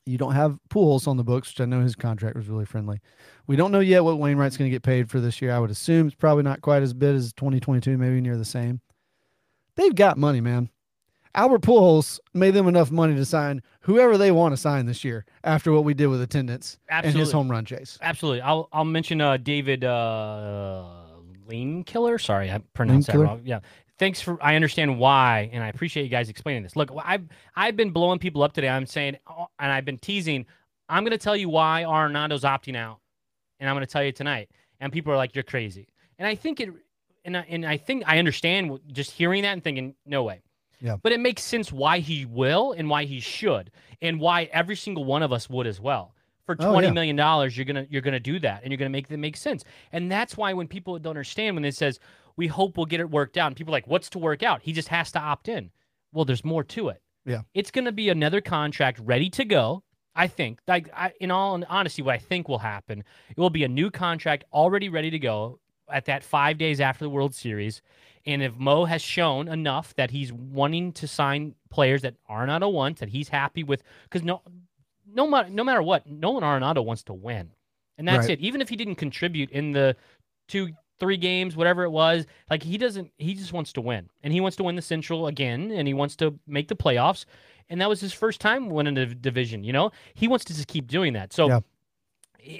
[0.07, 3.01] You don't have Pujols on the books, which I know his contract was really friendly.
[3.47, 5.53] We don't know yet what Wainwright's going to get paid for this year.
[5.53, 8.81] I would assume it's probably not quite as big as 2022, maybe near the same.
[9.77, 10.71] They've got money, man.
[11.35, 15.25] Albert Pujols made them enough money to sign whoever they want to sign this year
[15.45, 17.99] after what we did with attendance and his home run chase.
[18.03, 18.41] Absolutely.
[18.41, 20.87] I'll I'll mention uh David uh
[21.47, 22.19] Lean Killer.
[22.19, 23.25] Sorry, I pronounced that Killer?
[23.25, 23.43] wrong.
[23.45, 23.61] Yeah.
[23.99, 26.77] Thanks for I understand why and I appreciate you guys explaining this.
[26.77, 28.69] Look, I've I've been blowing people up today.
[28.69, 30.47] I'm saying oh, and I've been teasing,
[30.88, 33.01] I'm gonna tell you why Arenado's opting out.
[33.61, 34.51] And I'm gonna tell you tonight.
[34.81, 35.88] And people are like, You're crazy.
[36.19, 36.71] And I think it
[37.25, 40.41] and I, and I think I understand just hearing that and thinking, no way.
[40.81, 40.97] Yeah.
[41.03, 45.05] But it makes sense why he will and why he should and why every single
[45.05, 46.14] one of us would as well.
[46.47, 46.93] For Oh, twenty yeah.
[46.95, 49.64] million dollars, you're gonna you're gonna do that and you're gonna make them make sense.
[49.93, 51.99] And that's why when people don't understand when it says
[52.37, 54.62] we hope we'll get it worked out, and people are like, what's to work out?
[54.62, 55.71] He just has to opt in.
[56.12, 57.03] Well, there's more to it.
[57.27, 57.43] Yeah.
[57.53, 59.83] It's gonna be another contract ready to go.
[60.17, 63.62] I think, like, I, in all honesty, what I think will happen, it will be
[63.64, 65.61] a new contract already ready to go
[65.93, 67.83] at that five days after the World Series.
[68.29, 73.01] And if Mo has shown enough that he's wanting to sign players that Arenado wants,
[73.01, 74.43] that he's happy with, because no,
[75.11, 77.51] no matter no matter what, Nolan Arenado wants to win,
[77.97, 78.38] and that's Right.
[78.38, 78.41] it.
[78.45, 79.97] Even if he didn't contribute in the
[80.47, 80.69] two,
[81.01, 83.11] three games, whatever it was, like he doesn't.
[83.17, 85.95] He just wants to win, and he wants to win the Central again, and he
[85.95, 87.25] wants to make the playoffs.
[87.71, 89.64] And that was his first time winning the division.
[89.64, 91.33] You know, he wants to just keep doing that.
[91.33, 91.61] So Yeah.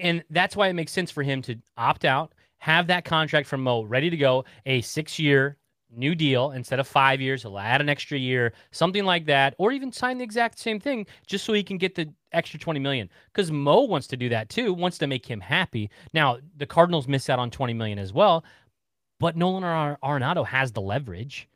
[0.01, 3.63] and that's why it makes sense for him to opt out, have that contract from
[3.63, 5.58] Mo ready to go, a six year
[5.91, 7.43] new deal instead of five years.
[7.43, 11.07] He'll add an extra year, something like that, or even sign the exact same thing
[11.27, 13.09] just so he can get the extra 20 million.
[13.33, 15.91] Because Mo wants to do that too, wants to make him happy.
[16.13, 18.45] Now, the Cardinals miss out on 20 million as well,
[19.19, 21.49] but Nolan Ar- Arenado has the leverage.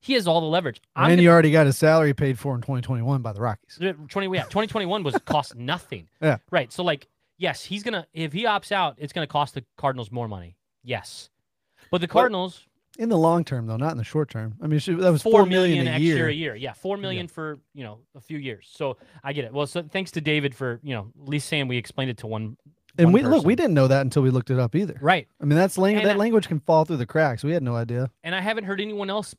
[0.00, 0.80] He has all the leverage.
[0.94, 3.78] I'm and gonna- you already got his salary paid for in 2021 by the Rockies.
[4.08, 6.36] 20 yeah 2021 was cost nothing Yeah.
[6.52, 10.12] right so like yes he's gonna if he opts out it's gonna cost the cardinals
[10.12, 11.30] more money yes
[11.90, 12.64] but the cardinals
[12.98, 14.56] In the long term, though, not in the short term.
[14.60, 16.28] I mean, that was four four million, million a year.
[16.28, 19.52] a year yeah four million for you know a few years so i get it
[19.52, 22.26] well so thanks to david for you know at least saying we explained it to
[22.26, 22.56] one
[22.98, 24.98] And one we look, we didn't know that until we looked it up either.
[25.00, 26.04] right I mean, that's language.
[26.04, 27.44] That I- language can fall through the cracks.
[27.44, 28.10] We had no idea.
[28.24, 29.32] and i haven't heard anyone else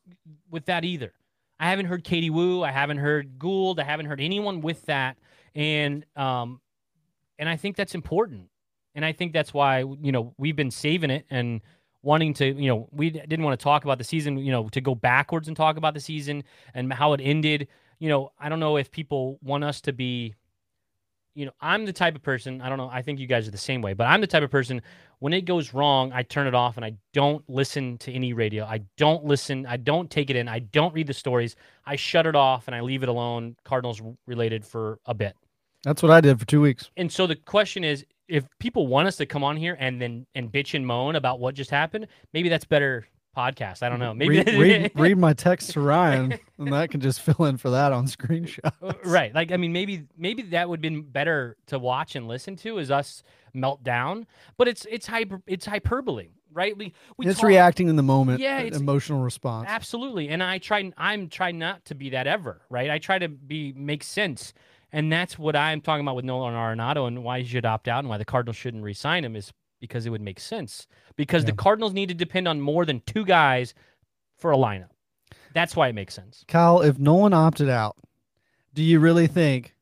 [0.50, 1.12] with that either
[1.58, 5.18] i haven't heard katie woo i haven't heard goold i haven't heard anyone with that
[5.54, 6.60] and um
[7.38, 8.48] and i think that's important
[8.94, 11.60] and i think that's why you know we've been saving it and
[12.02, 14.80] wanting to you know we didn't want to talk about the season you know to
[14.80, 16.42] go backwards and talk about the season
[16.74, 17.68] and how it ended.
[17.98, 20.34] You know i don't know if people want us to be
[21.34, 23.50] you know i'm the type of person i don't know i think you guys are
[23.50, 24.80] the same way but i'm the type of person
[25.18, 28.64] when it goes wrong i turn it off and i don't listen to any radio.
[28.64, 31.56] I don't listen i don't take it in i don't read the stories.
[31.86, 35.36] I shut it off and i leave it alone cardinals related for a bit.
[35.84, 36.90] That's what I did for two weeks.
[36.96, 40.26] and so the question is if people want us to come on here and then
[40.34, 43.82] and bitch and moan about what just happened, maybe that's better podcast.
[43.82, 44.14] I don't know.
[44.14, 47.70] Maybe read, read, read my text to Ryan, and that can just fill in for
[47.70, 48.72] that on screenshot.
[48.82, 49.34] Uh, right.
[49.34, 52.78] Like I mean, maybe maybe that would have been better to watch and listen to
[52.78, 53.22] is us
[53.54, 54.26] melt down.
[54.56, 56.76] But it's it's hyper it's hyperbole, right?
[56.76, 58.40] We we it's talk- reacting in the moment.
[58.40, 59.66] Yeah, uh, it's- emotional response.
[59.68, 60.28] Absolutely.
[60.28, 62.90] And I try I'm trying not to be that ever, right?
[62.90, 64.52] I try to be make sense.
[64.92, 68.00] And that's what I'm talking about with Nolan Arenado and why he should opt out
[68.00, 70.86] and why the Cardinals shouldn't re-sign him is because it would make sense.
[71.16, 73.74] Because the Cardinals need to depend on more than two guys
[74.38, 74.90] for a lineup.
[75.54, 76.44] That's why it makes sense.
[76.48, 77.96] Kyle, if Nolan opted out,
[78.74, 79.74] do you really think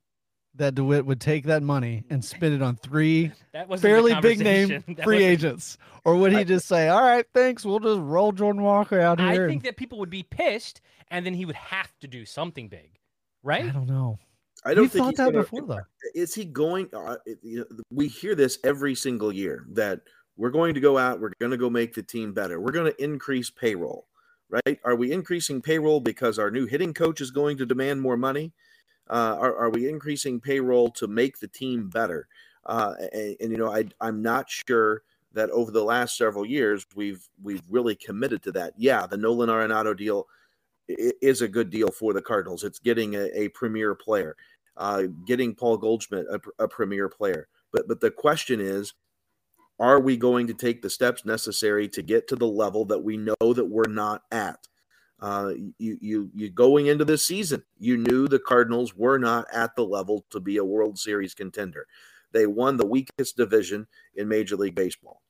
[0.54, 3.32] that DeWitt would take that money and spend it on three
[3.78, 5.78] fairly big name free agents?
[6.04, 9.28] Or would he just say, all right, thanks, we'll just roll Jordan Walker out here?
[9.28, 12.24] I think and-" that people would be pissed and then he would have to do
[12.24, 12.98] something big.
[13.42, 13.64] Right?
[13.64, 14.18] I don't know.
[14.64, 15.80] I don't We've think thought that gonna- before, though.
[16.14, 16.88] Is he going?
[16.92, 20.00] Uh, you know, we hear this every single year that
[20.36, 22.90] we're going to go out, we're going to go make the team better, we're going
[22.92, 24.06] to increase payroll,
[24.48, 24.78] right?
[24.84, 28.52] Are we increasing payroll because our new hitting coach is going to demand more money?
[29.10, 32.28] Uh, are, are we increasing payroll to make the team better?
[32.66, 36.86] Uh, and, and, you know, I, I'm not sure that over the last several years
[36.94, 38.74] we've we've really committed to that.
[38.76, 40.26] Yeah, the Nolan Arenado deal
[40.88, 42.64] is a good deal for the Cardinals.
[42.64, 44.36] It's getting a, a premier player,
[44.76, 47.48] uh, getting Paul Goldschmidt a, a premier player.
[47.72, 48.94] But but the question is,
[49.78, 53.16] are we going to take the steps necessary to get to the level that we
[53.16, 54.66] know that we're not at?
[55.20, 59.74] Uh, you you you going into this season, you knew the Cardinals were not at
[59.76, 61.86] the level to be a World Series contender.
[62.32, 65.22] They won the weakest division in Major League Baseball,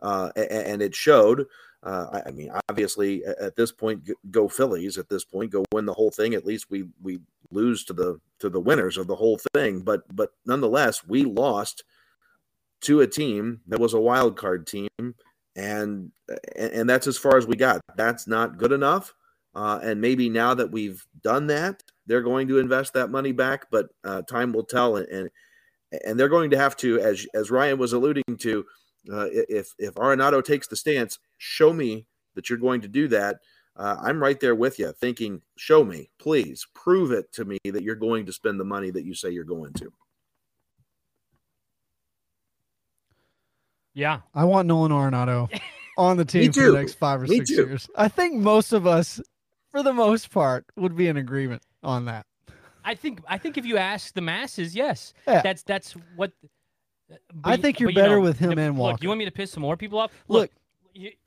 [0.00, 1.46] uh, a- a- and it showed.
[1.82, 4.98] Uh, I, I mean, obviously, at this point, go Phillies.
[4.98, 6.34] At this point, go win the whole thing.
[6.34, 9.80] At least we we lose to the to the winners of the whole thing.
[9.80, 11.84] But but nonetheless, we lost
[12.82, 14.88] to a team that was a wild card team,
[15.56, 16.12] and
[16.56, 17.80] and, and that's as far as we got.
[17.96, 19.14] That's not good enough.
[19.54, 23.66] Uh, and maybe now that we've done that, they're going to invest that money back.
[23.70, 25.30] But uh, time will tell, and, and
[26.04, 28.64] and they're going to have to, as as Ryan was alluding to,
[29.12, 33.38] uh, if if Arenado takes the stance, show me that you're going to do that.
[33.74, 37.82] Uh, I'm right there with you, thinking, show me, please, prove it to me that
[37.82, 39.90] you're going to spend the money that you say you're going to.
[43.94, 44.20] Yeah.
[44.34, 45.48] I want Nolan Arenado
[45.98, 47.54] on the team for the next five or Me six too.
[47.56, 47.88] years.
[47.96, 49.20] I think most of us,
[49.70, 52.24] for the most part, would be in agreement on that.
[52.84, 55.12] I think I think if you ask the masses, yes.
[55.26, 55.40] Yeah.
[55.42, 56.32] That's that's what
[57.08, 58.98] but I think you're but you better know, with him the- and Look, Walker.
[59.02, 60.10] you want me to piss some more people off?
[60.28, 60.50] Look.
[60.50, 60.56] y-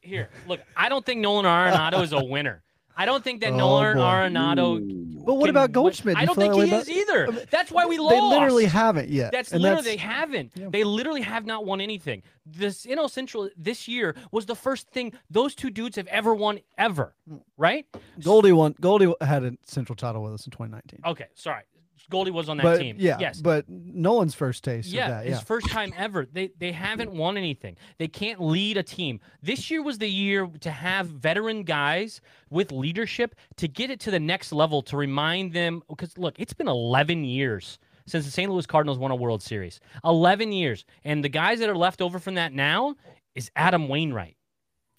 [0.01, 0.61] here, look.
[0.75, 2.61] I don't think Nolan Arenado is a winner.
[2.97, 4.03] I don't think that Oh, Nolan boy.
[4.03, 5.25] Arenado.
[5.25, 6.17] But what can about Goldschmidt?
[6.17, 7.31] I don't think he way is either.
[7.49, 8.15] That's why we lost.
[8.15, 9.31] They literally haven't yet.
[9.31, 10.51] That's and literally that's, they haven't.
[10.55, 10.67] Yeah.
[10.69, 12.21] They literally have not won anything.
[12.45, 16.59] This NL Central this year was the first thing those two dudes have ever won
[16.77, 17.15] ever,
[17.57, 17.85] right?
[18.23, 18.75] Goldie won.
[18.79, 21.01] Goldie had a central title with us in 2019.
[21.05, 21.63] Okay, sorry.
[22.09, 22.95] Goldie was on that but team.
[22.99, 25.25] yeah, yes, but Nolan's first taste yeah, of that.
[25.25, 26.25] his Yeah, first time ever.
[26.31, 27.77] They they haven't won anything.
[27.97, 29.19] They can't lead a team.
[29.41, 34.11] This year was the year to have veteran guys with leadership to get it to
[34.11, 38.51] the next level to remind them because look, it's been 11 years since the St.
[38.51, 39.79] Louis Cardinals won a World Series.
[40.03, 40.85] 11 years.
[41.03, 42.95] And the guys that are left over from that now
[43.33, 44.37] is Adam Wainwright.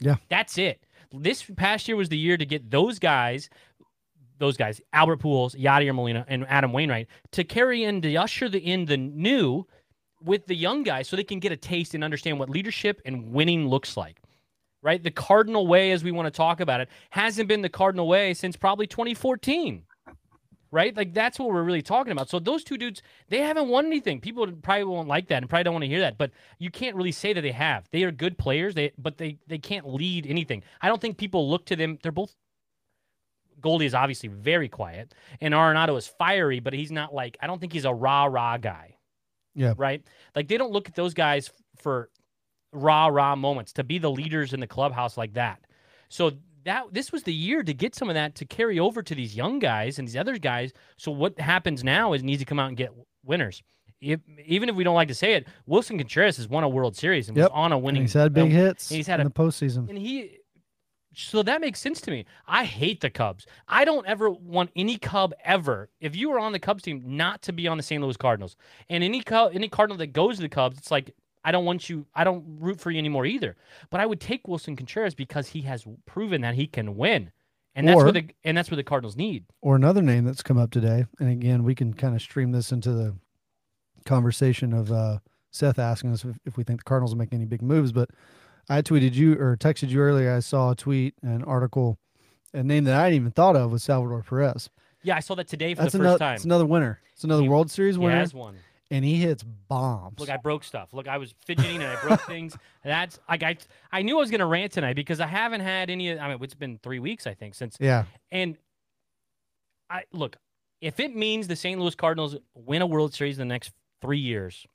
[0.00, 0.16] Yeah.
[0.28, 0.82] That's it.
[1.12, 3.48] This past year was the year to get those guys
[4.38, 8.58] those guys, Albert Pujols, Yadier Molina, and Adam Wainwright, to carry in to usher the,
[8.58, 9.66] in the new
[10.22, 13.32] with the young guys so they can get a taste and understand what leadership and
[13.32, 14.20] winning looks like.
[14.82, 15.02] Right?
[15.02, 18.34] The Cardinal way, as we want to talk about it, hasn't been the Cardinal way
[18.34, 19.82] since probably 2014.
[20.70, 20.96] Right?
[20.96, 22.28] Like that's what we're really talking about.
[22.28, 24.20] So those two dudes, they haven't won anything.
[24.20, 26.18] People probably won't like that and probably don't want to hear that.
[26.18, 27.88] But you can't really say that they have.
[27.90, 30.62] They are good players, they but they they can't lead anything.
[30.82, 31.98] I don't think people look to them.
[32.02, 32.34] They're both
[33.60, 37.60] Goldie is obviously very quiet, and Arenado is fiery, but he's not like I don't
[37.60, 38.96] think he's a rah rah guy.
[39.54, 39.72] Yeah.
[39.76, 40.02] Right.
[40.34, 42.10] Like they don't look at those guys for
[42.72, 45.60] rah rah moments to be the leaders in the clubhouse like that.
[46.08, 46.32] So
[46.64, 49.34] that this was the year to get some of that to carry over to these
[49.36, 50.72] young guys and these other guys.
[50.98, 52.90] So what happens now is needs to come out and get
[53.24, 53.62] winners.
[54.00, 56.96] If, even if we don't like to say it, Willson Contreras has won a World
[56.96, 57.50] Series and Yep.
[57.50, 58.02] was on a and winning.
[58.02, 59.88] he's had big hits he's had in a- the postseason.
[59.88, 60.36] and he
[61.18, 62.26] so that makes sense to me.
[62.46, 63.46] I hate the Cubs.
[63.66, 65.88] I don't ever want any Cub ever.
[65.98, 68.02] If you were on the Cubs team, not to be on the St.
[68.02, 68.54] Louis Cardinals.
[68.90, 71.88] And any Cub, any Cardinal that goes to the Cubs, it's like I don't want
[71.88, 72.06] you.
[72.14, 73.56] I don't root for you anymore either.
[73.88, 77.30] But I would take Willson Contreras because he has proven that he can win,
[77.74, 79.44] and that's Or- what the and that's what the Cardinals need.
[79.62, 82.72] or another name that's come up today, and again, we can kind of stream this
[82.72, 83.14] into the
[84.04, 85.18] conversation of uh,
[85.50, 88.10] Seth asking us if, if we think the Cardinals make any big moves, but
[88.68, 90.34] I tweeted you or texted you earlier.
[90.34, 91.98] I saw a tweet, an article,
[92.52, 94.70] a name that I hadn't even thought of was Salvador Perez.
[95.02, 96.34] Yeah, I saw that today for That's the first time.
[96.34, 97.00] It's another winner.
[97.12, 98.56] It's another He- World Series He winner, has one.
[98.90, 100.18] and he hits bombs.
[100.18, 100.92] Look, I broke stuff.
[100.92, 102.56] Look, I was fidgeting and I broke things.
[102.82, 103.56] That's like I
[103.92, 106.18] I knew I was gonna rant tonight because I haven't had any.
[106.18, 107.76] I mean, it's been three weeks I think since.
[107.78, 108.56] yeah, And
[109.88, 110.36] I look,
[110.80, 111.80] if it means the St.
[111.80, 114.66] Louis Cardinals win a World Series in the next three years,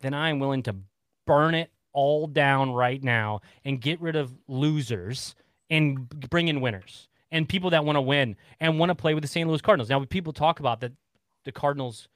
[0.00, 0.74] then I am willing to
[1.26, 5.34] burn it all down right now and get rid of losers
[5.68, 9.22] and bring in winners and people that want to win and want to play with
[9.22, 9.48] the St.
[9.48, 9.88] Louis Cardinals.
[9.88, 10.92] Now, people talk about that,
[11.44, 12.08] the Cardinals.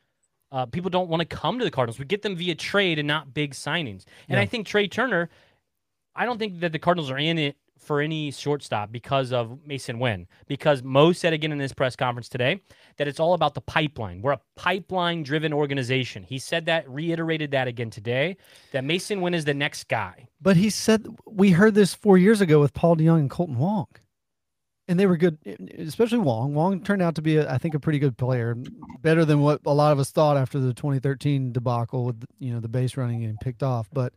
[0.51, 1.99] Uh, people don't want to come to the Cardinals.
[1.99, 4.05] We get them via trade and not big signings.
[4.29, 4.41] And Yeah.
[4.41, 5.31] I think Trey Turner,
[6.15, 9.99] I don't think that the Cardinals are in it for any shortstop because of Masyn
[9.99, 10.27] Winn.
[10.47, 12.61] Because Mo said again in this press conference today
[12.97, 14.23] that it's all about the pipeline.
[14.23, 16.23] We're a pipeline driven organization.
[16.23, 18.37] He said that, reiterated that again today,
[18.73, 20.29] that Masyn Winn is the next guy.
[20.41, 23.87] but he said we heard this four years ago with Paul DeJong and Kolten Wong,
[24.89, 25.39] and they were good,
[25.79, 26.55] especially Wong.
[26.55, 28.57] Wong turned out to be, a, I think, a pretty good player,
[29.01, 32.61] better than what a lot of us thought after the 2013 debacle with you know
[32.61, 33.89] the base running getting picked off.
[33.93, 34.13] But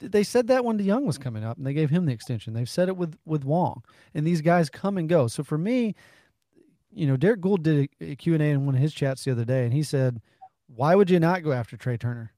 [0.00, 2.54] they said that when DeJong was coming up, and they gave him the extension.
[2.54, 3.82] They've said it with with Wong,
[4.14, 5.26] and these guys come and go.
[5.28, 5.94] So for me,
[6.92, 9.30] you know, Derrick Goold did a, Q and A in one of his chats the
[9.32, 10.20] other day, and he said,
[10.74, 12.32] "Why would you not go after Trey Turner,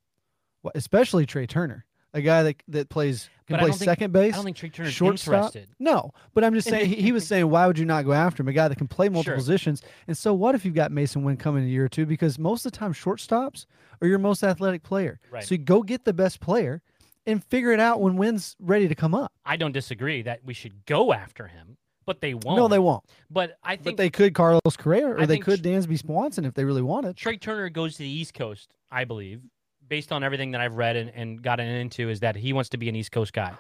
[0.65, 4.13] Wh- especially Trey Turner, a guy that that plays can But play don't think- second
[4.13, 5.35] base." I don't think Trey Turner's shortstop.
[5.55, 5.69] interested.
[5.79, 8.43] No, but I'm just saying he, he was saying, why would you not go after
[8.43, 8.49] him?
[8.49, 9.37] A guy that can play multiple Sure.
[9.37, 9.83] positions.
[10.07, 12.07] And so what if you've got Masyn Winn coming in a year or two?
[12.07, 13.67] Because most of the time shortstops
[14.01, 15.19] are your most athletic player.
[15.31, 15.45] Right.
[15.45, 16.83] So you go get the best player
[17.27, 19.33] and figure it out when Winn's ready to come up.
[19.45, 22.57] I don't disagree that we should go after him, but they won't.
[22.57, 23.05] No, they won't.
[23.31, 26.55] But I But think they could Carlos Correa or I they could Dansby Swanson if
[26.55, 27.17] they really wanted.
[27.17, 29.41] Trey Turner goes to the East Coast, I believe,
[29.89, 32.77] based on everything that I've read and, and gotten into, is that he wants to
[32.77, 33.53] be an East Coast guy.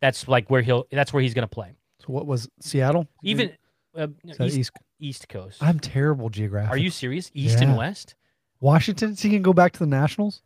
[0.00, 0.86] That's like where he'll.
[0.90, 1.72] That's where he's going to play.
[2.00, 3.08] So what was Seattle?
[3.22, 3.52] Even
[3.96, 4.08] uh,
[4.40, 4.70] East, East.
[5.00, 5.62] East Coast.
[5.62, 6.72] I'm terrible geographic.
[6.72, 7.30] Are you serious?
[7.34, 8.14] East and West?
[8.60, 9.16] Washington?
[9.16, 10.42] So he can go back to the Nationals?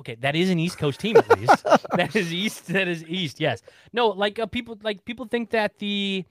[0.00, 1.64] Okay, that is an East Coast team at least.
[1.94, 2.66] that is East.
[2.68, 3.38] That is East.
[3.38, 3.62] Yes.
[3.92, 6.24] No, like uh, people like people think that the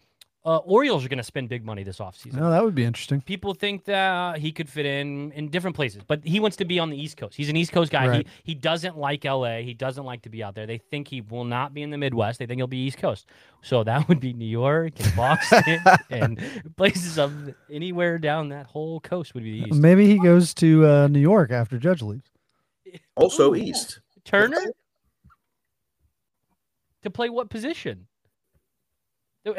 [0.44, 2.34] uh, Orioles are going to spend big money this offseason.
[2.34, 3.22] No, that would be interesting.
[3.22, 6.80] People think that he could fit in in different places, but he wants to be
[6.80, 7.36] on the East Coast.
[7.36, 8.08] He's an East Coast guy.
[8.08, 8.28] Right.
[8.44, 9.58] He he doesn't like LA.
[9.58, 10.66] He doesn't like to be out there.
[10.66, 12.40] They think he will not be in the Midwest.
[12.40, 13.28] They think he'll be East Coast.
[13.62, 16.42] So that would be New York and Boston and
[16.78, 19.80] places of anywhere down that whole coast would be the East.
[19.80, 22.32] Maybe he goes to uh, New York after Judge leaves.
[23.16, 23.56] Also Ooh.
[23.56, 24.02] East.
[24.26, 24.62] Turner
[27.04, 28.08] to play what position?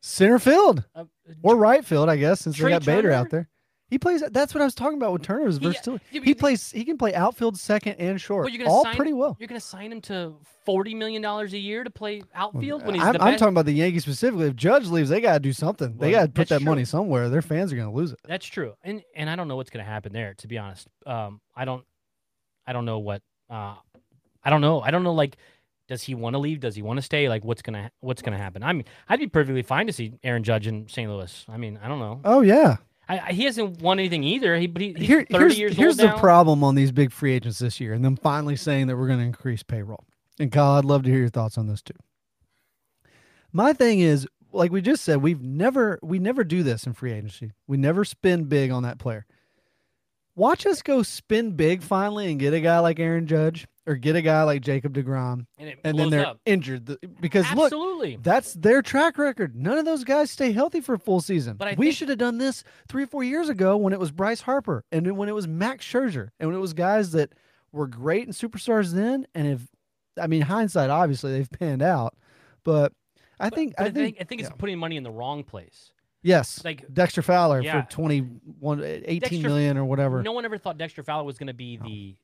[0.00, 0.84] Center field.
[0.94, 1.04] Uh,
[1.42, 3.48] or right field, I guess, since Trey they got Bader out there.
[3.88, 4.22] He plays.
[4.30, 6.02] That's what I was talking about with Turner's He- versatility.
[6.10, 6.70] yeah, but He you- plays.
[6.72, 8.44] He can play outfield, second, and short.
[8.44, 9.36] Well, you're gonna all sign- pretty well.
[9.38, 12.94] You're going to sign him to forty million dollars a year to play outfield when
[12.94, 14.46] he's I'm, the I'm talking about the Yankees specifically.
[14.46, 15.98] If Judge leaves, they got to do something.
[15.98, 17.28] they Well, got to put that's that money somewhere.
[17.28, 18.18] Their fans are going to lose it.
[18.26, 20.32] That's true, and and I don't know what's going to happen there.
[20.38, 21.84] To be honest, um, I don't,
[22.66, 23.74] I don't know what, uh,
[24.44, 24.80] I don't know.
[24.80, 25.12] I don't know.
[25.12, 25.36] Like,
[25.88, 26.60] does he want to leave?
[26.60, 27.28] Does he want to stay?
[27.28, 28.62] Like, what's gonna what's gonna happen?
[28.62, 31.10] I mean, I'd be perfectly fine to see Aaron Judge in St.
[31.10, 31.44] Louis.
[31.48, 32.20] I mean, I don't know.
[32.24, 32.76] Oh yeah.
[33.08, 34.56] I, I, he hasn't won anything either.
[34.56, 36.18] He, but he, he's Here, 30 here's here's the now.
[36.18, 39.18] problem on these big free agents this year, and them finally saying that we're going
[39.18, 40.04] to increase payroll.
[40.38, 41.94] And Kyle, I'd love to hear your thoughts on this too.
[43.52, 47.12] My thing is, like we just said, we've never we never do this in free
[47.12, 47.52] agency.
[47.66, 49.26] We never spend big on that player.
[50.34, 54.16] Watch us go spin big finally and get a guy like Aaron Judge or get
[54.16, 56.40] a guy like Jacob DeGrom, and and then they're up.
[56.46, 58.16] injured because look, Absolutely.
[58.22, 59.54] that's their track record.
[59.56, 61.56] None of those guys stay healthy for a full season.
[61.56, 64.00] But I we think- should have done this three or four years ago when it
[64.00, 67.32] was Bryce Harper and when it was Max Scherzer and when it was guys that
[67.72, 69.26] were great and superstars then.
[69.34, 69.68] And if,
[70.18, 72.14] I mean, hindsight, obviously they've panned out,
[72.64, 72.92] but
[73.40, 74.56] I But- think, but I think, I think it's yeah.
[74.56, 75.91] putting money in the wrong place.
[76.22, 77.82] Yes, Like Dexter Fowler Yeah.
[77.82, 80.22] for 21, 18 Dexter- million or whatever.
[80.22, 82.16] No one ever thought Dexter Fowler was going to be the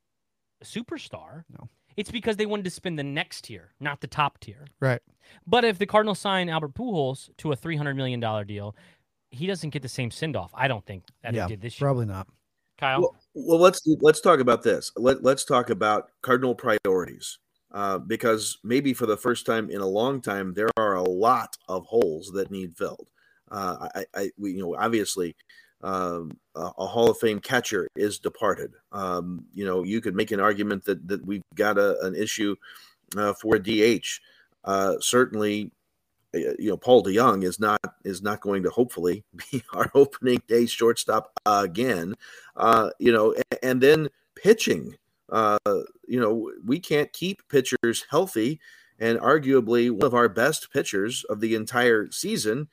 [0.64, 1.44] superstar.
[1.58, 1.68] No.
[1.96, 4.66] It's because they wanted to spend the next tier, not the top tier.
[4.78, 5.00] Right.
[5.46, 8.76] But if the Cardinals sign Albert Pujols to a three hundred million dollar deal,
[9.30, 10.52] he doesn't get the same send off.
[10.54, 11.86] I don't think that Yeah, he did this year.
[11.88, 12.28] Probably not.
[12.78, 14.92] Kyle, Well, well, let's let's talk about this.
[14.96, 17.38] Let let's talk about cardinal priorities,
[17.72, 21.56] uh, because maybe for the first time in a long time, there are a lot
[21.68, 23.08] of holes that need filled.
[23.50, 25.34] Uh, I, I, we, you know, obviously,
[25.82, 28.72] um, a, a Hall of Fame catcher is departed.
[28.92, 32.56] Um, you know, you could make an argument that that we've got a, an issue
[33.16, 34.06] uh, for DH.
[34.64, 35.70] Uh, certainly,
[36.34, 40.66] you know, Paul DeJong is not is not going to hopefully be our opening day
[40.66, 42.14] shortstop again.
[42.56, 44.96] Uh, you know, a- and then pitching.
[45.30, 45.58] uh,
[46.06, 48.60] you know, we can't keep pitchers healthy.
[48.98, 52.68] And arguably, one of our best pitchers of the entire season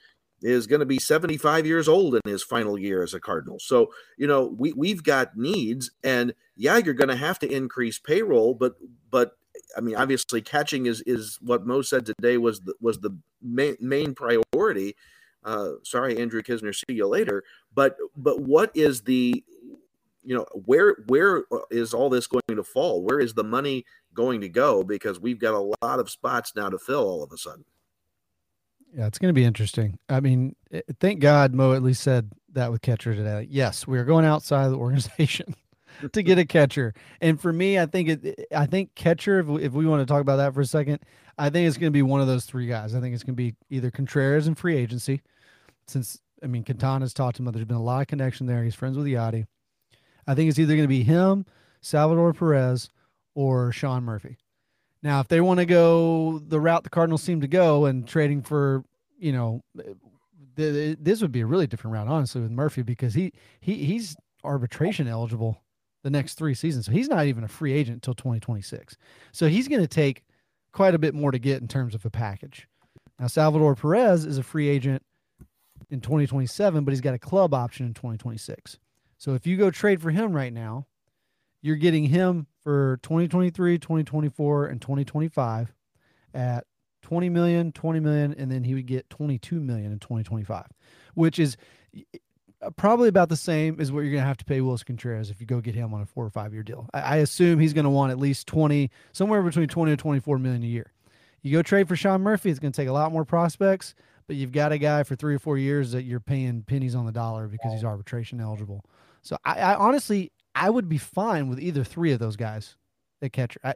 [0.46, 3.60] is going to be 75 years old in his final year as a Cardinal.
[3.60, 5.91] So, you know, we, we've got needs.
[6.04, 8.76] And yeah, you're going to have to increase payroll, but,
[9.10, 9.38] but,
[9.76, 13.76] I mean, obviously, catching is is what Mo said today was the was the main
[13.82, 14.96] main priority.
[15.43, 17.43] Uh, sorry, Andrew Knizner, See you later.
[17.74, 19.43] But but what is the
[20.26, 24.41] you know where where is all this going to fall where is the money going
[24.41, 27.38] to go because we've got a lot of spots now to fill all of a
[27.38, 27.64] sudden
[28.96, 30.00] yeah it's going to be interesting.
[30.10, 33.48] I mean eh, thank god mo at least said that with catcher today.
[33.50, 35.56] Yes we're going outside of the organization
[36.12, 36.93] to get a catcher.
[37.22, 40.06] And for me i think it i think catcher if we, if we want to
[40.06, 41.00] talk about that for a second
[41.38, 42.96] i think it's going to be one of those three guys.
[42.96, 45.22] I think it's going to be either contreras in free agency
[45.88, 48.64] since i mean quintana's talked to him there's been a lot of connection there.
[48.64, 49.46] He's friends with yadi
[50.28, 51.46] I think it's either going to be him,
[51.82, 52.89] Salvador Perez,
[53.36, 54.38] or Sean Murphy.
[55.06, 58.41] Now, if they want to go the route the Cardinals seem to go and trading
[58.41, 58.84] for,
[59.20, 59.62] you know,
[60.56, 63.32] this would be a really different route, honestly, with Murphy because he
[63.62, 65.62] he he's arbitration eligible
[66.01, 68.97] the next three seasons, so he's not even a free agent until 2026.
[69.32, 70.24] So he's going to take
[70.72, 72.68] quite a bit more to get in terms of a package.
[73.20, 75.03] Now, Salvador Perez is a free agent
[75.91, 78.80] in 2027, but he's got a club option in 2026.
[79.20, 80.88] So if you go trade for him right now,
[81.66, 85.74] you're getting him for 2023, 2024, and 2025
[86.36, 86.63] at
[87.01, 90.68] 20 million, 20 million, and then he would get 22 million in 2025,
[91.16, 91.57] which is
[92.61, 95.32] uh, probably about the same as what you're going to have to pay Willson Contreras
[95.32, 96.88] if you go get him on a four or five year deal.
[96.93, 100.38] I, I assume he's going to want at least 20, somewhere between 20 and 24
[100.38, 100.93] million a year.
[101.41, 103.95] You go trade for Sean Murphy, it's going to take a lot more prospects,
[104.28, 107.07] but you've got a guy for three or four years that you're paying pennies on
[107.07, 108.86] the dollar because he's arbitration eligible.
[109.24, 112.78] So I, I honestly I would be fine with either three of those guys
[113.22, 113.60] at catcher.
[113.64, 113.76] I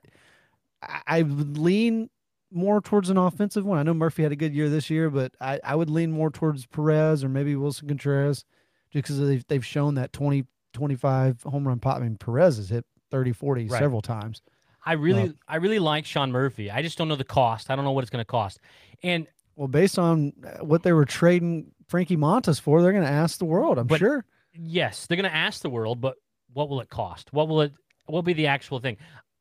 [1.06, 2.10] I would lean
[2.52, 3.80] more towards an offensive one.
[3.80, 6.32] I know Murphy had a good year this year, but I, I would lean more
[6.32, 8.46] towards Perez or maybe Willson Contreras
[8.92, 11.98] just because they've, they've shown that 20, 25 home run pop.
[11.98, 13.80] I mean, Perez has hit 30, 40 right.
[13.80, 14.42] several times.
[14.86, 16.72] I really, uh, I really like Sean Murphy.
[16.72, 17.70] I just don't know the cost.
[17.70, 18.60] I don't know what it's going to cost.
[19.04, 23.38] And well, based on what they were trading Frankie Montas for, they're going to ask
[23.38, 23.78] the world.
[23.78, 26.16] I'm but, sure yes, they're going to ask the world, but
[26.54, 27.32] what will it cost?
[27.32, 27.74] What will it?
[28.06, 28.98] What will be the actual thing?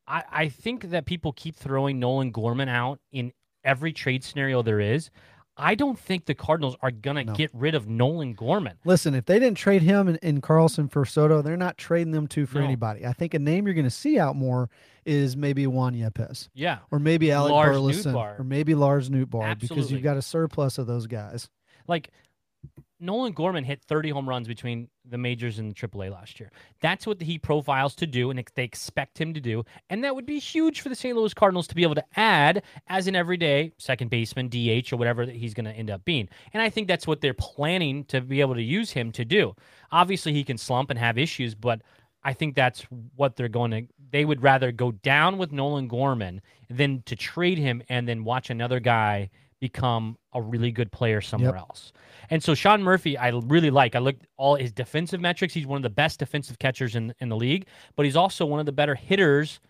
[0.07, 3.33] I, I think that people keep throwing Nolan Gorman out in
[3.65, 5.11] every trade scenario there is.
[5.61, 7.33] I don't think the Cardinals are going to no.
[7.33, 8.79] get rid of Nolan Gorman.
[8.85, 12.29] Listen, if they didn't trade him in, in Carlson for Soto, they're not trading them
[12.29, 12.65] two for no.
[12.65, 13.05] anybody.
[13.05, 14.71] I think a name you're going to see out more
[15.05, 16.49] is maybe Juan Yepez.
[16.55, 16.79] Yeah.
[16.93, 18.15] Or maybe Alec Lars Burleson.
[18.15, 18.39] Nootbaar.
[18.39, 21.49] Or maybe Lars Nootbaar because you've got a surplus of those guys.
[21.89, 22.11] Like
[23.01, 26.51] Nolan Gorman hit 30 home runs between the majors and the AAA last year.
[26.81, 29.65] That's what he profiles to do, and they expect him to do.
[29.89, 31.17] And that would be huge for the St.
[31.17, 35.25] Louis Cardinals to be able to add as an everyday second baseman, DH, or whatever
[35.25, 36.29] that he's going to end up being.
[36.53, 39.55] And I think that's what they're planning to be able to use him to do.
[39.93, 41.83] Obviously, he can slump and have issues, but
[42.25, 42.83] I think that's
[43.17, 43.87] what they're going to.
[44.11, 48.51] They would rather go down with Nolan Gorman than to trade him and then watch
[48.51, 49.31] another guy
[49.61, 51.61] become a really good player somewhere yep.
[51.61, 51.93] else.
[52.31, 53.95] And so Sean Murphy, I really like.
[53.97, 55.55] I looked all his defensive metrics.
[55.55, 58.61] He's one of the best defensive catchers in in the league, but he's also one
[58.61, 59.61] of the better hitters.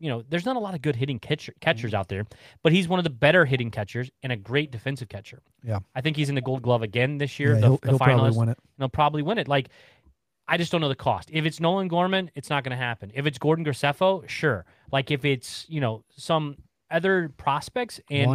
[0.00, 2.00] You know, there's not a lot of good hitting catcher, catchers mm-hmm.
[2.00, 2.24] out there,
[2.62, 5.42] but he's one of the better hitting catchers and a great defensive catcher.
[5.64, 7.54] Yeah, I think he's in the Gold Glove again this year.
[7.54, 8.58] Yeah, the, he'll, the he'll probably win it.
[8.78, 9.48] He'll probably win it.
[9.48, 9.70] Like,
[10.46, 11.30] I just don't know the cost.
[11.32, 13.10] If it's Nolan Gorman, it's not going to happen.
[13.14, 14.64] If it's Gordon Graceffo, sure.
[14.90, 16.56] Like if it's you know some
[16.90, 18.28] other prospects and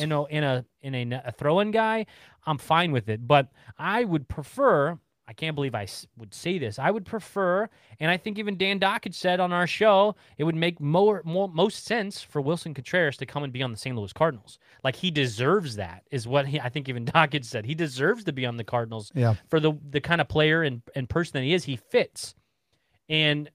[0.00, 2.06] you know in a in a, a throw-in guy,
[2.46, 3.26] I'm fine with it.
[3.26, 3.48] But
[3.78, 4.98] I would prefer.
[5.26, 5.86] I can't believe I
[6.18, 6.78] would say this.
[6.78, 10.54] I would prefer, and I think even Dan Dakich said on our show, it would
[10.54, 13.96] make more, more most sense for Willson Contreras to come and be on the St.
[13.96, 14.58] Louis Cardinals.
[14.82, 17.64] Like he deserves that, is what he, I think even Dakich said.
[17.64, 19.34] He deserves to be on the Cardinals yeah.
[19.48, 21.64] for the the kind of player and, and person that he is.
[21.64, 22.34] He fits,
[23.08, 23.50] and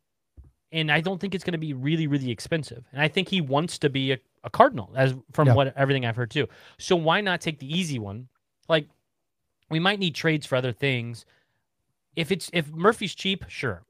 [0.71, 2.83] and I don't think it's going to be really really expensive.
[2.91, 5.53] And I think he wants to be a a Cardinal, as from yeah.
[5.53, 6.47] what everything I've heard too.
[6.77, 8.27] So why not take the easy one?
[8.67, 8.87] Like
[9.69, 11.25] we might need trades for other things.
[12.15, 13.83] If it's if Murphy's cheap, sure.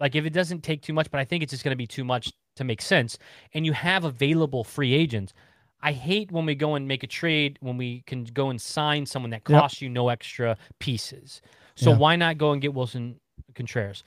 [0.00, 1.86] Like if it doesn't take too much, but I think it's just going to be
[1.86, 3.18] too much to make sense.
[3.54, 5.32] And you have available free agents.
[5.80, 9.06] I hate when we go and make a trade when we can go and sign
[9.06, 9.86] someone that costs yep.
[9.86, 11.40] you no extra pieces.
[11.76, 11.96] So yeah.
[11.96, 13.16] why not go and get Willson
[13.54, 14.02] Contreras?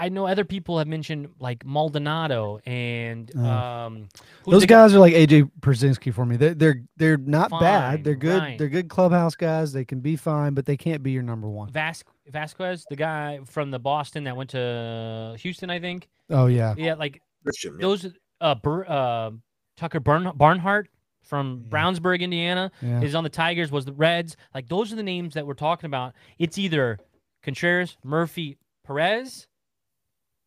[0.00, 4.08] I know other people have mentioned like Maldonado and uh, um,
[4.46, 6.36] those guys are like AJ Pierzynski for me.
[6.36, 8.04] They're they're they're not fine, bad.
[8.04, 8.38] They're good.
[8.40, 8.58] Right.
[8.58, 9.72] They're good clubhouse guys.
[9.72, 11.70] They can be fine, but they can't be your number one.
[11.70, 16.08] Vas- Vasquez, the guy from the Boston that went to Houston, I think.
[16.30, 16.94] Oh yeah, yeah.
[16.94, 17.72] Like Christian.
[17.78, 17.86] yeah.
[17.86, 18.06] those
[18.40, 19.30] uh, Bur- uh
[19.76, 20.88] Tucker Barn- Barnhart
[21.24, 21.70] from Yeah.
[21.70, 23.00] Brownsburg, Indiana, Yeah.
[23.02, 23.72] is on the Tigers.
[23.72, 26.14] Was the Reds like those are the names that we're talking about?
[26.38, 26.98] It's either
[27.42, 29.46] Contreras, Murphy, Perez,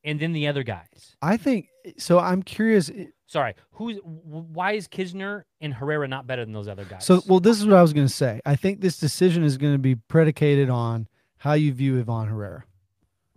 [0.03, 1.15] and then the other guys.
[1.21, 2.19] I think so.
[2.19, 2.91] I'm curious.
[3.27, 7.05] Sorry, who's why is Knizner and Herrera not better than those other guys?
[7.05, 8.41] So, well, this is what I was going to say.
[8.45, 12.63] I think this decision is going to be predicated on how you view Ivan Herrera.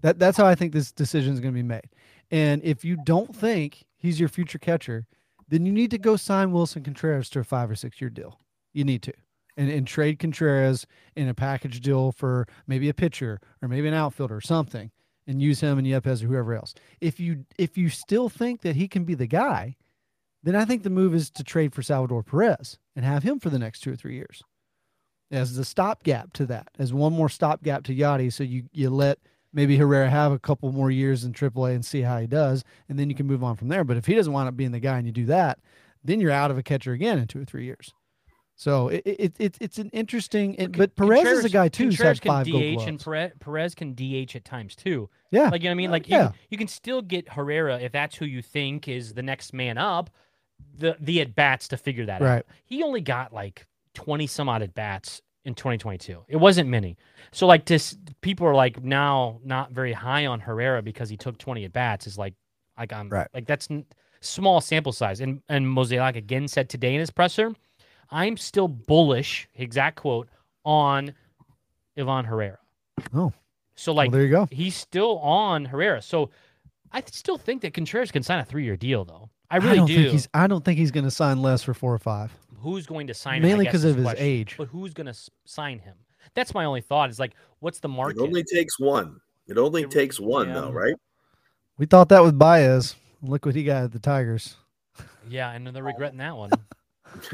[0.03, 1.89] That that's how I think this decision is going to be made.
[2.31, 5.07] And if you don't think he's your future catcher,
[5.49, 8.41] then you need to go sign Willson Contreras to a five or six year deal.
[8.73, 9.12] You need to.
[9.57, 10.85] And, and trade Contreras
[11.15, 14.91] in a package deal for maybe a pitcher or maybe an outfielder or something
[15.27, 16.75] and use him and Yepez or whoever else.
[17.01, 19.77] If you if you still think that he can be the guy,
[20.43, 23.51] then I think the move is to trade for Salvador Perez and have him for
[23.51, 24.43] the next two or three years
[25.31, 28.33] as the stopgap to that, as one more stopgap to Yadi.
[28.33, 29.18] So you you let
[29.53, 32.99] maybe Herrera have a couple more years in AAA and see how he does, and
[32.99, 33.85] then you can move on from there.
[33.85, 35.59] But if he doesn't wind up being the guy and you do that,
[36.03, 37.93] then you're out of a catcher again in two or three years.
[38.57, 42.21] So it, it, it it's an interesting, it, but Perez is a guy too Contreras
[42.21, 43.01] can five DH and.
[43.05, 45.11] Perez, Perez can DH at times too.
[45.33, 45.91] Yeah, Like you know what I mean?
[45.91, 46.31] Like you, yeah.
[46.51, 50.09] you can still get Herrera if that's who you think is the next man up.
[50.79, 52.39] The the at bats to figure that Right.
[52.39, 52.47] out.
[52.65, 56.25] He only got like twenty some odd at bats in 2022.
[56.29, 56.97] It wasn't many.
[57.33, 61.37] So like this, people are like now not very high on Herrera because he took
[61.39, 62.07] 20 at bats.
[62.07, 62.35] Is like
[62.79, 63.27] like I'm Right.
[63.35, 63.85] like that's n-
[64.21, 65.21] small sample size.
[65.21, 67.53] And and Mozeliak again said today in his presser,
[68.11, 69.49] I'm still bullish.
[69.57, 70.29] Exact quote
[70.65, 71.15] on
[71.99, 72.59] Ivan Herrera.
[73.15, 73.33] Oh.
[73.77, 74.49] So well, like there you go.
[74.51, 76.01] he's still on Herrera.
[76.01, 76.31] So
[76.93, 79.31] I still think that Contreras can sign a three year deal, though.
[79.51, 79.95] I really don't do.
[79.97, 80.29] think he's.
[80.33, 82.33] I don't think he's going to sign less for four or five.
[82.61, 83.69] who's going to sign Mainly him?
[83.69, 84.25] I because of his question.
[84.25, 84.55] age.
[84.57, 85.97] But who's going to sign him?
[86.35, 87.11] That's my only thought.
[87.11, 88.19] Is like, what's the market?
[88.19, 89.21] It only takes one.
[89.47, 90.55] It only It- takes one, yeah.
[90.55, 90.95] though, right?
[91.79, 92.95] We thought that with Baez.
[93.23, 94.57] Look what he got at the Tigers.
[95.29, 96.51] yeah, and they're regretting that one.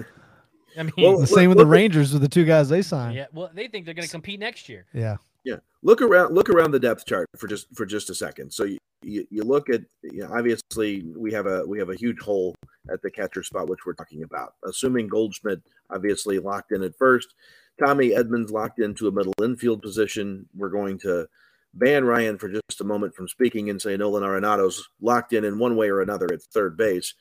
[0.79, 2.68] I mean, Well, The look- same with the look at- Rangers with the two guys
[2.68, 3.16] they signed.
[3.16, 3.27] yeah.
[3.33, 4.87] Well, they think they're going to compete next year.
[4.93, 5.16] Yeah.
[5.43, 6.35] Yeah, look around.
[6.35, 8.53] Look around the depth chart for just for just a second.
[8.53, 11.95] So you you, you look at you know, obviously we have a we have a
[11.97, 12.55] huge hole
[12.93, 14.53] at the catcher spot, which we're talking about.
[14.66, 17.33] Assuming Goldschmidt obviously locked in at first,
[17.83, 20.47] Tommy Edman locked into a middle infield position.
[20.55, 21.27] We're going to
[21.73, 25.59] ban Ryan for just a moment from speaking and say Nolan Arenado's locked in in
[25.59, 27.14] one way or another at third base.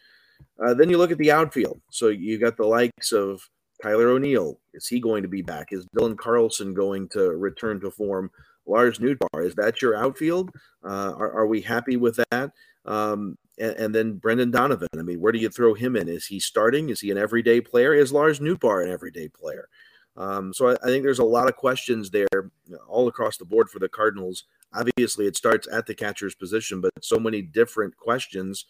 [0.63, 1.81] Uh, then you look at the outfield.
[1.89, 3.41] So you got the likes of
[3.81, 4.59] Tyler O'Neill.
[4.73, 5.69] Is he going to be back?
[5.71, 8.31] Is Dylan Carlson going to return to form?
[8.65, 10.51] Lars Nootbaar, is that your outfield?
[10.83, 12.51] Uh, are, are we happy with that?
[12.85, 14.87] Um, and, and then Brendan Donovan.
[14.97, 16.07] I mean, where do you throw him in?
[16.07, 16.89] Is he starting?
[16.89, 17.93] Is he an everyday player?
[17.93, 19.69] Is Lars Nootbaar an everyday player?
[20.17, 23.37] Um, so I, I think there's a lot of questions there you know, all across
[23.37, 24.43] the board for the Cardinals.
[24.73, 28.65] Obviously, it starts at the catcher's position, but so many different questions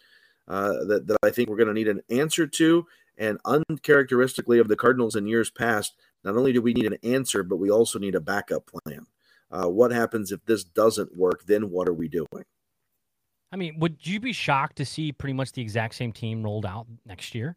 [0.50, 2.86] uh, that, that I think we're going to need an answer to.
[3.18, 7.44] And uncharacteristically of the Cardinals in years past, not only do we need an answer,
[7.44, 9.06] but we also need a backup plan.
[9.52, 11.46] Uh, what happens if this doesn't work?
[11.46, 12.46] Then what are we doing?
[13.52, 16.66] I mean, would you be shocked to see pretty much the exact same team rolled
[16.66, 17.56] out next year?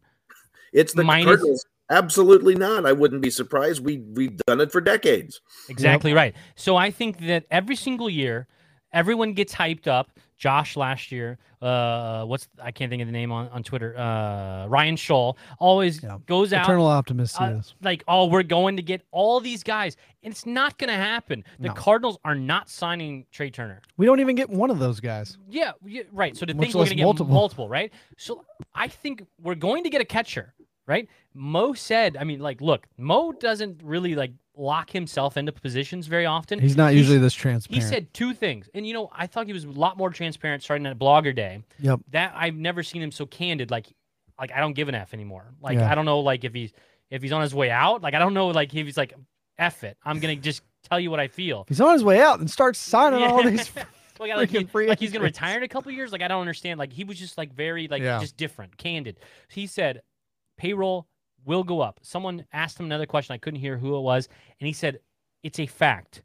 [0.73, 1.65] It's the Minus- Cardinals.
[1.89, 2.85] Absolutely not.
[2.85, 3.83] I wouldn't be surprised.
[3.83, 5.41] We we've done it for decades.
[5.69, 6.33] Exactly right.
[6.55, 8.47] So I think that every single year,
[8.93, 10.17] everyone gets hyped up.
[10.37, 13.97] Josh last year, uh, what's I can't think of the name on, on Twitter.
[13.97, 16.17] Uh, Ryan Scholl always Yeah.
[16.25, 17.75] goes out Eternal optimist uh, is.
[17.81, 21.43] like, oh, we're going to get all these guys, and it's not going to happen.
[21.59, 21.73] The No.
[21.73, 23.81] Cardinals are not signing Trey Turner.
[23.97, 25.37] We don't even get one of those guys.
[25.49, 26.35] Yeah, yeah right.
[26.35, 27.33] So to Much think we're going to get multiple.
[27.33, 27.69] multiple.
[27.69, 27.91] right?
[28.17, 28.43] So
[28.75, 30.53] I think we're going to get a catcher,
[30.87, 31.07] right?
[31.33, 36.25] Mo said, I mean, like, look, Mo doesn't really like lock himself into positions very
[36.25, 36.59] often.
[36.59, 37.83] He's not He's- usually this transparent.
[37.83, 40.61] He said two things, and you know, I thought he was a lot more transparent
[40.63, 41.63] starting at Blogger Day.
[41.79, 42.01] Yep.
[42.11, 43.71] That I've never seen him so candid.
[43.71, 43.87] Like,
[44.39, 45.53] like I don't give an f anymore.
[45.61, 45.91] Like Yeah.
[45.91, 46.71] I don't know, like if he's
[47.09, 48.01] if he's on his way out.
[48.01, 49.13] Like I don't know, like if he's like
[49.57, 49.97] f it.
[50.03, 51.61] I'm gonna just tell you what I feel.
[51.61, 53.49] If he's on his way out and starts signing all Yeah.
[53.49, 53.71] these.
[54.19, 56.11] Like, like, he- like he's gonna retire in a couple years.
[56.11, 56.77] Like I don't understand.
[56.79, 58.19] Like he was just like very like Yeah.
[58.19, 59.19] just different, candid.
[59.49, 60.01] He said
[60.57, 61.07] payroll
[61.45, 61.99] will go up.
[62.01, 63.33] Someone asked him another question.
[63.33, 64.27] I couldn't hear who it was,
[64.59, 64.99] and he said
[65.43, 66.23] it's a fact.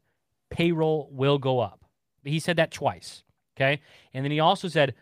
[0.49, 1.85] Payroll will go up.
[2.23, 3.23] He said that twice.
[3.55, 3.81] Okay,
[4.13, 4.95] and then he also said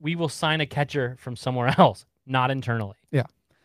[0.00, 2.96] we will sign a catcher from somewhere else, not internally.
[3.10, 3.24] Yeah.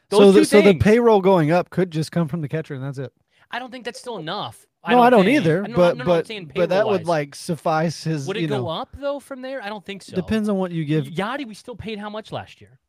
[0.09, 2.83] Those so the, so the payroll going up could just come from the catcher, and
[2.83, 3.11] that's it.
[3.49, 4.65] I don't think that's still enough.
[4.87, 5.37] no, I don't think.
[5.37, 5.61] either.
[5.63, 8.27] No, no, but no, no, but but that would like suffice his.
[8.27, 9.61] would it go know, up though from there?
[9.63, 10.15] I don't think so.
[10.15, 11.05] Depends on what you give.
[11.05, 12.79] Yadi, we still paid how much last year?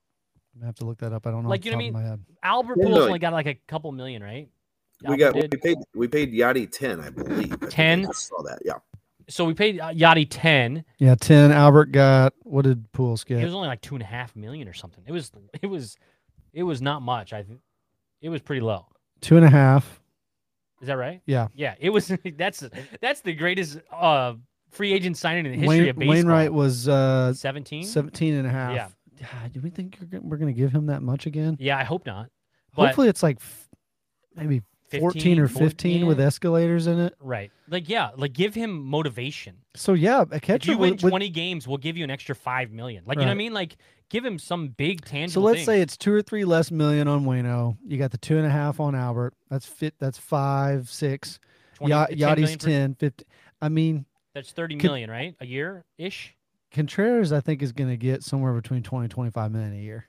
[0.63, 1.27] I have to look that up.
[1.27, 1.49] I don't know.
[1.49, 2.21] Like, off you the know top what of my head.
[2.43, 4.49] Albert Ten Pujols only got like a couple million, right?
[5.03, 7.53] We Albert got we paid we paid Yadi ten, I believe.
[7.63, 8.13] I I 10?
[8.13, 8.61] saw that.
[8.65, 8.75] Yeah.
[9.29, 10.85] So we paid uh, Yadi ten.
[10.99, 11.53] Yeah, ten.
[11.53, 13.41] Albert got what did Pujols get?
[13.41, 15.05] It was only like two and a half million or something.
[15.07, 15.31] It was
[15.61, 15.97] it was
[16.53, 17.33] it was not much.
[17.33, 17.61] I think
[18.23, 18.87] it was pretty low.
[19.21, 20.01] Two and a half.
[20.81, 21.21] Is that right?
[21.27, 21.49] Yeah.
[21.55, 22.09] Yeah, it was.
[22.37, 22.63] That's
[23.01, 24.35] that's the greatest uh
[24.71, 26.15] free agent signing in the history Wayne, of baseball.
[26.15, 27.85] Wainwright was uh, seventeen.
[27.85, 28.75] 17 and a half.
[28.75, 28.89] Yeah.
[29.53, 31.57] Do we think gonna- we're going to give him that much again?
[31.61, 32.29] Yeah, I hope not.
[32.75, 33.69] Hopefully, it's like f-
[34.35, 37.15] maybe 14 or 15 with escalators in it.
[37.21, 37.51] Right.
[37.69, 39.57] Like yeah, like give him motivation.
[39.75, 42.35] So yeah, a If you win with, with- 20 games, we'll give you an extra
[42.35, 43.05] 5 million.
[43.07, 43.55] Like you know what I mean?
[43.55, 43.77] Like
[44.11, 45.43] give him some big tangible.
[45.43, 45.65] so let's thing.
[45.67, 47.77] say it's two or three less million on Wayno.
[47.87, 49.33] You got the two and a half on Albert.
[49.51, 49.95] That's fit.
[49.99, 51.41] That's five, six.
[51.77, 53.25] 20 Ya- 10 Yadi's million 10, 50.
[53.63, 54.05] I mean,
[54.35, 55.35] That's 30 Could- million, right?
[55.41, 56.35] A year ish.
[56.77, 60.07] Contreras, I think, is going to get somewhere between 20 and 25 million a year.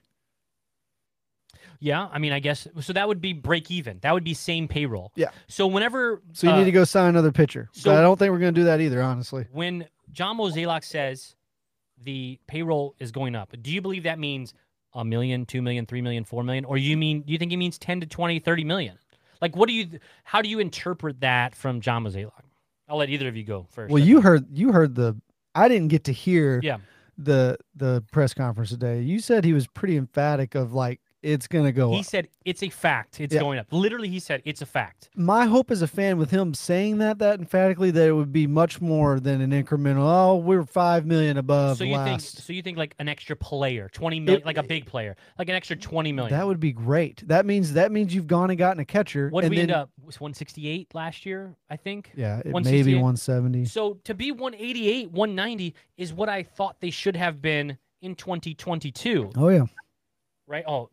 [1.79, 2.93] Yeah, I mean, I guess so.
[2.93, 3.99] That would be break even.
[4.01, 5.11] That would be same payroll.
[5.15, 5.29] Yeah.
[5.47, 7.69] So whenever, So you uh, need to go sign another pitcher.
[7.71, 9.45] so- but I don't think we're going to do that either, honestly.
[9.51, 11.35] when John Mozeliak says
[12.03, 14.53] the payroll is going up, do you believe that means
[14.93, 17.57] a million, two million, three million, four million, or you mean do you think it
[17.57, 18.97] means 10 to 20, 30 million?
[19.41, 19.99] Like, what do you?
[20.23, 22.31] How do you interpret that from John Mozeliak?
[22.89, 23.91] I'll let either of you go first.
[23.91, 25.15] Well, you heard you heard the.
[25.57, 26.77] I didn't get to hear Yeah.
[27.17, 29.01] the the press conference today.
[29.01, 32.05] You said he was pretty emphatic of like it's going to go He up.
[32.05, 33.19] said it's a fact.
[33.19, 33.41] It's Yeah.
[33.41, 33.67] going up.
[33.71, 35.09] Literally, he said it's a fact.
[35.15, 38.45] My hope as a fan with him saying that that emphatically that it would be
[38.47, 40.03] much more than an incremental.
[40.07, 42.21] Oh, we're five million above so you think?
[42.21, 45.49] So you think like an extra player, twenty million, It- like a big player, like
[45.49, 46.37] an extra twenty million.
[46.37, 47.23] that would be great.
[47.27, 49.29] That means that means you've gone and gotten a catcher.
[49.29, 49.89] what did we then, end up?
[50.05, 51.55] Was one sixty eight last year?
[51.69, 52.11] I think.
[52.15, 52.85] Yeah, it 168?
[52.85, 53.65] maybe 170.
[53.65, 59.31] So to be 188, 190 is what I thought they should have been in 2022,
[59.35, 59.65] Oh yeah.
[60.47, 60.63] Right?
[60.67, 60.89] Oh,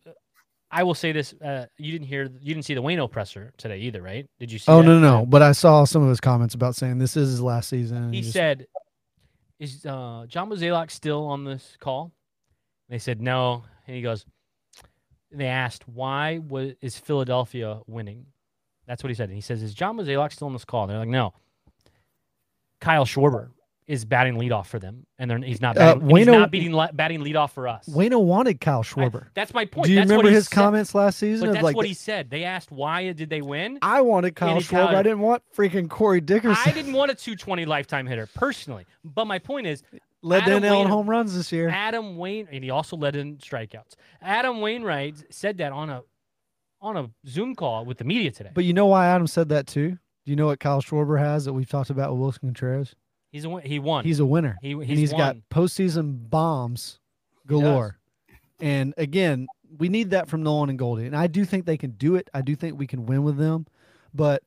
[0.71, 3.79] I will say this: uh, you didn't hear, you didn't see the Wayno presser today
[3.79, 4.27] either, right?
[4.39, 4.71] Did you see?
[4.71, 4.87] Oh that?
[4.89, 5.27] no, no, no.
[5.27, 7.97] But I saw some of his comments about saying this is his last season.
[8.05, 8.67] and He just- said,
[9.61, 12.13] "Is uh, John Mozeliak still on this call?"
[12.89, 14.27] They said no, and he goes.
[15.31, 18.27] They asked why was is Philadelphia winning?
[18.87, 19.29] That's what he said.
[19.31, 21.35] And he says, "Is John Mozeliak still on this call?" And they're like, "No."
[22.81, 23.49] Kyle Schwarber
[23.87, 27.21] is batting leadoff for them, and they're, he's not Uh, batting, he's not beating batting
[27.21, 27.87] leadoff for us.
[27.89, 29.27] Wayno wanted Kyle I- Schwarber.
[29.35, 29.87] that's my point.
[29.87, 30.55] Do you that's remember his said.
[30.55, 32.31] comments last season But that's like what he said.
[32.31, 33.79] They asked why did they win?
[33.83, 34.69] I wanted Kyle Schwarber.
[34.71, 36.63] Kyle- I didn't want freaking Corey Dickerson.
[36.65, 39.83] I didn't want a 220 lifetime hitter personally, but my point is
[40.23, 41.69] Led Adam in home runs this year.
[41.69, 43.97] Adam Wayne, and he also led in strikeouts.
[44.23, 46.03] Adam Wainwright said that on a
[46.81, 48.51] on a Zoom call with the media today.
[48.55, 49.91] But you know why Adam said that too?
[49.91, 52.95] Do you know what Kyle Schwarber has that we've talked about with Willson Contreras?
[53.35, 54.05] He's a, win- he won.
[54.05, 54.57] He's a winner.
[54.63, 57.01] he, and he's, he's got postseason bombs
[57.49, 57.99] galore.
[58.61, 61.07] And again, we need that from Nolan and Goldie.
[61.07, 62.31] And I do think they can do it.
[62.33, 63.67] I do think we can win with them.
[64.15, 64.45] But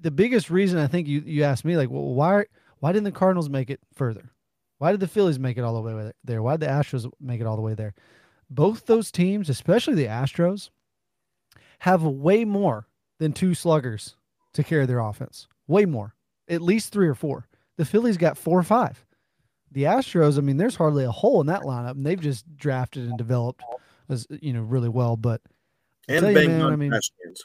[0.00, 2.44] the biggest reason I think you, you asked me, like, well, why
[2.78, 4.30] why didn't the Cardinals make it further?
[4.78, 6.42] Why did the Phillies make it all the way there?
[6.42, 7.94] Why did the Astros make it all the way there?
[8.48, 10.70] Both those teams, especially the Astros,
[11.80, 12.86] have way more
[13.18, 14.16] than two sluggers
[14.52, 15.48] to carry their offense.
[15.66, 16.14] Way more.
[16.48, 17.48] At least three or four.
[17.76, 19.04] The Phillies got four or five.
[19.72, 23.08] The Astros, I mean, there's hardly a hole in that lineup, and they've just drafted
[23.08, 23.62] and developed
[24.08, 25.16] as you know really well.
[25.16, 25.40] But
[26.08, 27.42] I'll and tell you, man, on I mean- trash cans.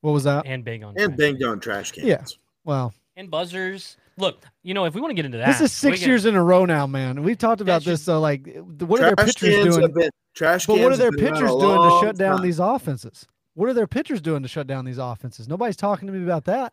[0.00, 0.44] what was that?
[0.46, 1.16] and big on And trash.
[1.16, 2.06] banged on trash cans.
[2.06, 2.24] Yeah.
[2.64, 3.96] Well, and buzzers.
[4.16, 6.24] Look, you know, if we want to get into that, this is six can- years
[6.24, 7.22] in a row now, man.
[7.24, 8.02] We've talked about should- this.
[8.02, 8.46] So, uh, like,
[8.80, 9.80] what are their pitchers doing?
[9.82, 12.36] have been- trash But what are their have been around pitchers doing to shut down
[12.36, 12.44] time.
[12.44, 13.26] these offenses?
[13.54, 15.48] What are their pitchers doing to shut down these offenses?
[15.48, 16.72] Nobody's talking to me about that.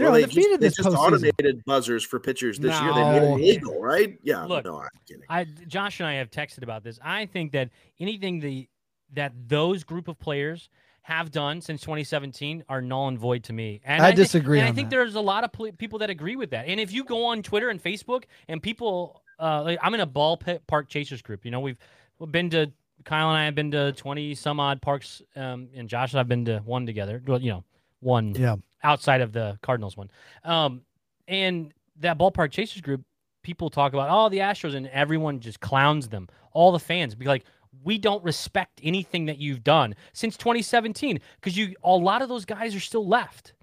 [0.00, 0.98] They're Well, they undefeated just, they just postseason.
[0.98, 2.92] automated buzzers for pitchers this year.
[2.94, 3.36] They made No.
[3.36, 4.18] it legal, right?
[4.22, 4.44] Yeah.
[4.44, 5.22] Look, no, I'm kidding.
[5.28, 6.98] I Josh and I have texted about this.
[7.02, 8.68] I think that anything the
[9.12, 10.68] that those group of players
[11.02, 13.80] have done since 2017 are null and void to me.
[13.84, 14.96] And I thi- disagree And I think that.
[14.96, 16.66] there's a lot of pl- people that agree with that.
[16.68, 20.06] And if you go on Twitter and Facebook and people, uh, like, I'm in a
[20.06, 21.44] ballpark park chasers group.
[21.44, 21.78] You know, we've,
[22.18, 22.70] we've been to
[23.04, 26.28] Kyle and I have been to 20 some odd parks, um, and Josh and I've
[26.28, 27.20] been to one together.
[27.26, 27.64] Well, you know,
[28.00, 28.56] one Yeah.
[28.82, 30.10] Outside of the Cardinals one.
[30.44, 30.82] Um,
[31.28, 33.02] and that ballpark chasers group,
[33.42, 36.28] people talk about oh the Astros, and everyone just clowns them.
[36.52, 37.44] All the fans be like,
[37.84, 42.44] we don't respect anything that you've done since 2017 because you a lot of those
[42.44, 43.54] guys are still left.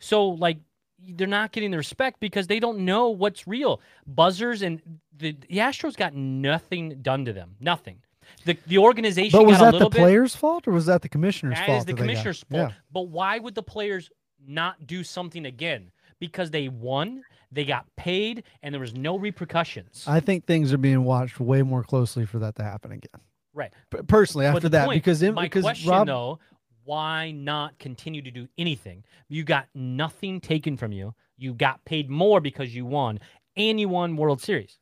[0.00, 0.58] So like
[0.98, 3.80] they're not getting the respect because they don't know what's real.
[4.06, 4.80] Buzzers and
[5.16, 7.56] the, the Astros got nothing done to them.
[7.60, 7.98] Nothing.
[8.44, 11.58] The the organization But was that the bit players' fault or was that the commissioner's
[11.58, 11.78] that fault?
[11.78, 12.60] is the that commissioner's Yeah.
[12.62, 12.72] fault.
[12.92, 14.10] But why would the players
[14.46, 15.90] not do something again?
[16.18, 20.04] Because they won, they got paid, and there was no repercussions.
[20.06, 23.20] I think things are being watched way more closely for that to happen again.
[23.54, 23.72] right.
[23.90, 26.38] P- personally, after that, point- because in, my because question Rob, though,
[26.84, 29.04] why not continue to do anything?
[29.28, 31.14] You got nothing taken from you.
[31.36, 33.18] You got paid more because you won,
[33.56, 34.78] and you won World Series.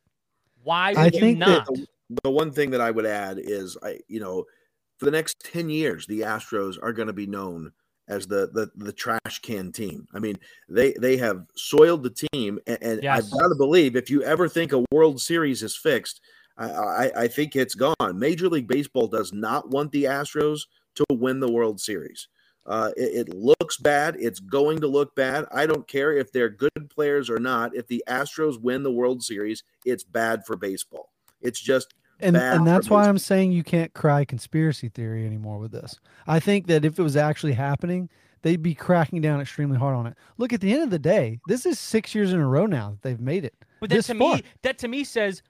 [0.63, 1.67] Why would I you think that not?
[2.23, 4.45] the one thing that I would add is I you know
[4.97, 7.71] for the next 10 years the Astros are going to be known
[8.11, 10.07] as the, the the trash can team.
[10.13, 10.37] I mean,
[10.69, 13.17] they they have soiled the team and, and Yes.
[13.25, 16.21] I've got to believe if you ever think a World Series is fixed,
[16.57, 17.95] I, I I think it's gone.
[18.13, 20.61] Major League Baseball does not want the Astros
[20.95, 22.27] to win the World Series.
[22.67, 24.15] Uh, it, it looks bad.
[24.19, 25.45] It's going to look bad.
[25.51, 27.75] I don't care if they're good players or not.
[27.75, 31.09] If the Astros win the World Series, it's bad for baseball.
[31.41, 33.07] It's just and and that's why.
[33.07, 35.99] I'm saying you can't cry conspiracy theory anymore with this.
[36.27, 38.09] I think that if it was actually happening,
[38.41, 40.15] they'd be cracking down extremely hard on it.
[40.37, 42.91] Look, at the end of the day, this is six years in a row now
[42.91, 43.53] that they've made it.
[43.79, 44.35] But that to far.
[44.37, 45.41] me, that to me says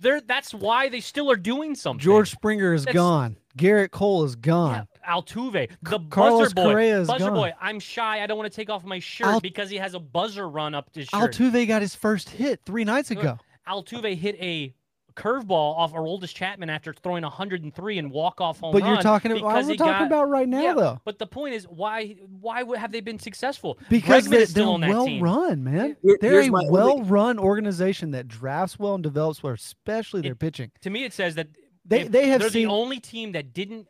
[0.00, 2.00] they're that's why they still are doing something.
[2.02, 3.36] George Springer is That's- gone.
[3.56, 4.86] Gerrit Cole is gone.
[5.02, 7.34] Yeah, Altuve, the Carlos buzzer boy, Correa is buzzer gone.
[7.34, 7.54] boy.
[7.58, 8.22] I'm shy.
[8.22, 10.74] I don't want to take off my shirt Al- because he has a buzzer run
[10.74, 11.32] up his shirt.
[11.32, 13.38] Altuve got his first hit three nights ago.
[13.66, 14.74] Altuve hit a
[15.16, 19.48] curveball off Aroldis Chapman after throwing 103 and walk off home But you're talking about
[19.48, 21.00] because we're talking got- about right now yeah, though.
[21.04, 23.78] But the point is, why why would, have they been successful?
[23.88, 25.22] Because Bregman they, they're well team.
[25.22, 25.96] run, man.
[26.02, 30.20] Here- They're a my only- well run organization that drafts well and develops well, especially
[30.20, 30.70] their It- pitching.
[30.82, 31.48] To me, it says that
[31.84, 33.88] They they have they're seen the only team that didn't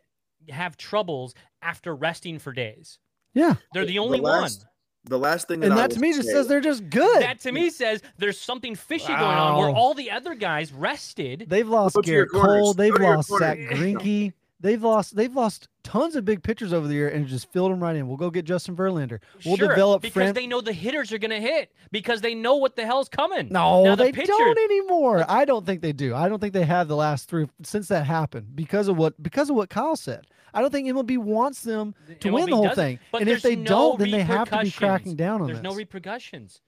[0.49, 2.99] have troubles after resting for days.
[3.33, 4.65] yeah, They're the The only last-
[5.07, 7.21] The last thing that and I that to will me just says they're just good.
[7.21, 11.45] That to me says there's something fishy going on where all the other guys rested.
[11.47, 12.29] They've lost Go Gerrit.
[12.29, 12.73] Cole.
[12.73, 13.79] They've Go lost Zach corners.
[13.79, 14.33] Greinke.
[14.59, 15.15] They've lost.
[15.15, 18.07] They've lost tons of big pitchers over the year and just filled them right in.
[18.07, 19.19] We'll go get Justin Verlander.
[19.45, 22.33] We'll Sure, develop because Fran- they know the hitters are going to hit because they
[22.33, 23.49] know what the hell's coming.
[23.51, 25.23] No, Now, the they pitcher- don't anymore.
[25.29, 26.15] I don't think they do.
[26.15, 29.49] I don't think they have the last three since that happened because of what because
[29.51, 30.25] of what Kyle said.
[30.53, 32.99] I don't think MLB wants them to win the whole thing.
[33.11, 35.47] but and if they no don't, then they have to be cracking down on them.
[35.47, 35.63] There's this.
[35.63, 36.61] no repercussions.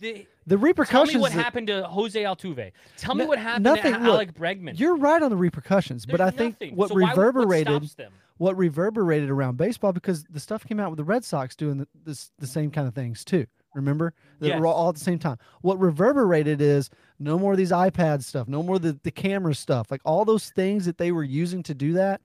[0.00, 1.14] The, the tell repercussions.
[1.14, 2.72] me what that- happened to Jose Altuve.
[2.96, 4.78] Tell me No- what happened nothing- to look, Alex Bregman.
[4.78, 6.76] You're right on the repercussions, but I There's think nothing.
[6.76, 8.12] what So why reverberated What stops them?
[8.38, 11.88] what reverberated around baseball because the stuff came out with the Red Sox doing the,
[12.06, 13.44] this, the same kind of things too.
[13.74, 14.14] Remember?
[14.40, 15.36] They were all at the same time.
[15.60, 19.90] What reverberated is no more of these iPad stuff, no more the, the camera stuff.
[19.90, 22.20] Like all those things that they were using to do that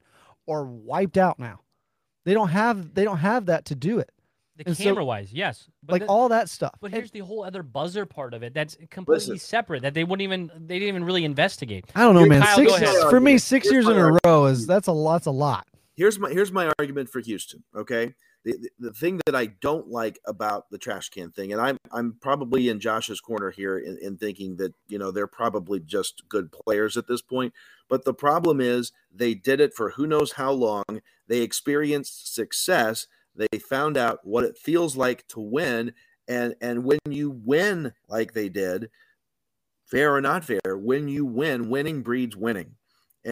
[0.48, 1.62] are wiped out now.
[2.26, 4.10] They don't have they don't have that to do it.
[4.58, 5.68] The and so- camera wise, yes.
[5.84, 6.74] But like the- all that stuff.
[6.80, 8.54] But And here's the whole other buzzer part of it.
[8.54, 9.38] That's completely Listen.
[9.39, 9.82] separate.
[9.82, 11.86] That they wouldn't even they didn't even really investigate.
[11.93, 12.41] I don't know, Here- man.
[12.41, 13.10] Kyle, six, go ahead.
[13.10, 15.16] for me, six Here's years my in a row is that's a lot.
[15.16, 15.68] That's a lot.
[15.96, 17.64] here's my here's my argument for Houston.
[17.76, 18.14] Okay,
[18.46, 22.16] the, the thing that I don't like about the trash can thing, and I'm I'm
[22.22, 26.52] probably in Josh's corner here in, in thinking that you know they're probably just good
[26.52, 27.54] players at this point.
[27.89, 30.84] But the problem is they did it for who knows how long.
[31.28, 33.08] They experienced success.
[33.36, 35.93] They found out what it feels like to win,
[36.28, 38.91] and and when you win like they did,
[39.86, 42.76] fair or not fair, when you win, winning breeds winning.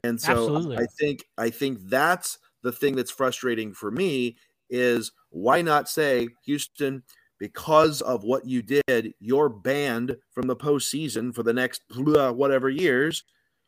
[0.04, 0.78] And so Absolutely.
[0.78, 4.38] I think I think that's the thing that's frustrating for me
[4.74, 7.04] is why not say Houston
[7.40, 13.24] because of what you did, you're banned from the postseason for the next whatever years,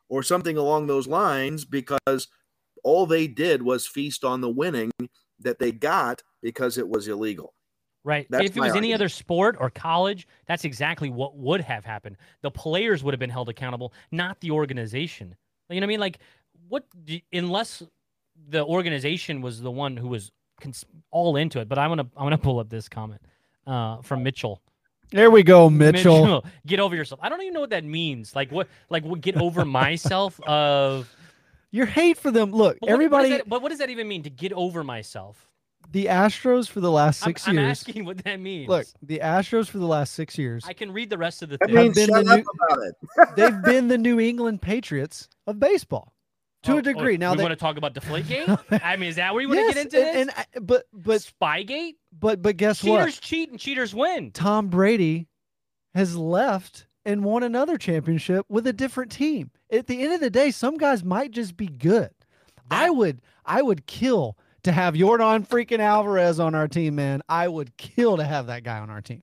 [0.09, 2.27] or something along those lines, because
[2.83, 4.91] all they did was feast on the winning
[5.39, 7.53] that they got because it was illegal.
[8.03, 8.27] Right.
[8.29, 12.17] That's if it was any other sport or college, that's exactly what would have happened.
[12.43, 15.35] The players would have been held accountable, not the organization.
[15.69, 15.99] You know what I mean?
[15.99, 16.19] Like,
[16.69, 16.85] what?
[17.33, 17.83] Unless
[18.47, 20.31] the organization was the one who was
[20.61, 21.67] cons- all into it.
[21.69, 23.21] But I'm gonna I'm gonna pull up this comment
[23.67, 24.61] uh, from Mitchell.
[25.11, 26.43] There we go, Mitchell.
[26.65, 27.19] get over yourself.
[27.23, 28.35] I don't even know what that means.
[28.35, 28.67] Like what?
[28.89, 29.21] Like what?
[29.21, 30.39] Get over myself.
[30.47, 31.13] Of
[31.71, 32.51] Your hate for them.
[32.51, 33.29] Look, but what- everybody.
[33.31, 35.47] What that, but what does that even mean to get over myself?
[35.91, 37.69] the Astros for the last I'm- 6 I'm, years.
[37.79, 38.67] asking what that means.
[38.67, 40.65] Look, the Astros for the last six years.
[40.67, 41.75] I can read the rest of the That thing.
[41.75, 43.35] Means been shut the up new- about it.
[43.35, 46.11] They've been the New England Patriots of baseball
[46.65, 47.15] to Oh, a degree.
[47.15, 48.81] oh, now we they want to talk about Deflategate.
[48.83, 50.07] I mean, is that where you want yes, to get into this?
[50.15, 51.95] and, and I, but but Spygate.
[52.11, 53.05] but but guess Cheaters what?
[53.05, 54.31] Cheaters cheat and cheaters win.
[54.31, 55.27] Tom Brady
[55.93, 59.51] has left and won another championship with a different team.
[59.71, 62.09] At the end of the day, some guys might just be good.
[62.71, 67.21] I would I would kill to have Yordan freaking Alvarez on our team, man.
[67.29, 69.21] I would kill to have that guy on our team.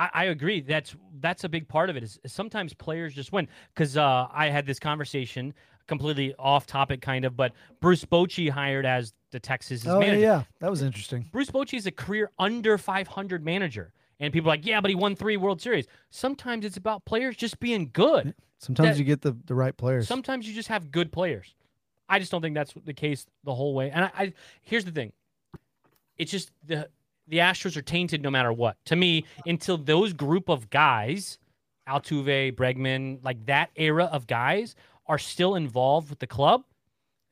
[0.00, 0.62] I, I agree.
[0.62, 2.02] That's that's a big part of it.
[2.02, 3.46] Is, is sometimes players just win.
[3.74, 5.52] Because uh, I had this conversation,
[5.86, 10.20] completely off topic, kind of, but Bruce Bochy hired as the Texas oh yeah, manager.
[10.20, 11.28] yeah, that was interesting.
[11.30, 14.94] Bruce Bochy is a career under 500 manager, and people are like, yeah, but he
[14.94, 15.86] won three World Series.
[16.08, 18.34] Sometimes it's about players just being good.
[18.58, 20.08] Sometimes That- you get the, the right players.
[20.08, 21.54] Sometimes you just have good players.
[22.08, 23.90] I just don't think that's the case the whole way.
[23.90, 24.32] And I, I
[24.62, 25.12] here's the thing:
[26.18, 26.88] It's just the
[27.30, 28.76] the Astros are tainted no matter what.
[28.86, 31.38] To me, until those group of guys,
[31.88, 34.74] Altuve, Bregman, like that era of guys
[35.06, 36.62] are still involved with the club,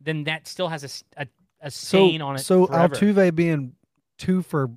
[0.01, 2.39] then that still has a stain on it.
[2.39, 2.95] So forever.
[2.95, 3.75] Altuve being
[4.17, 4.71] two for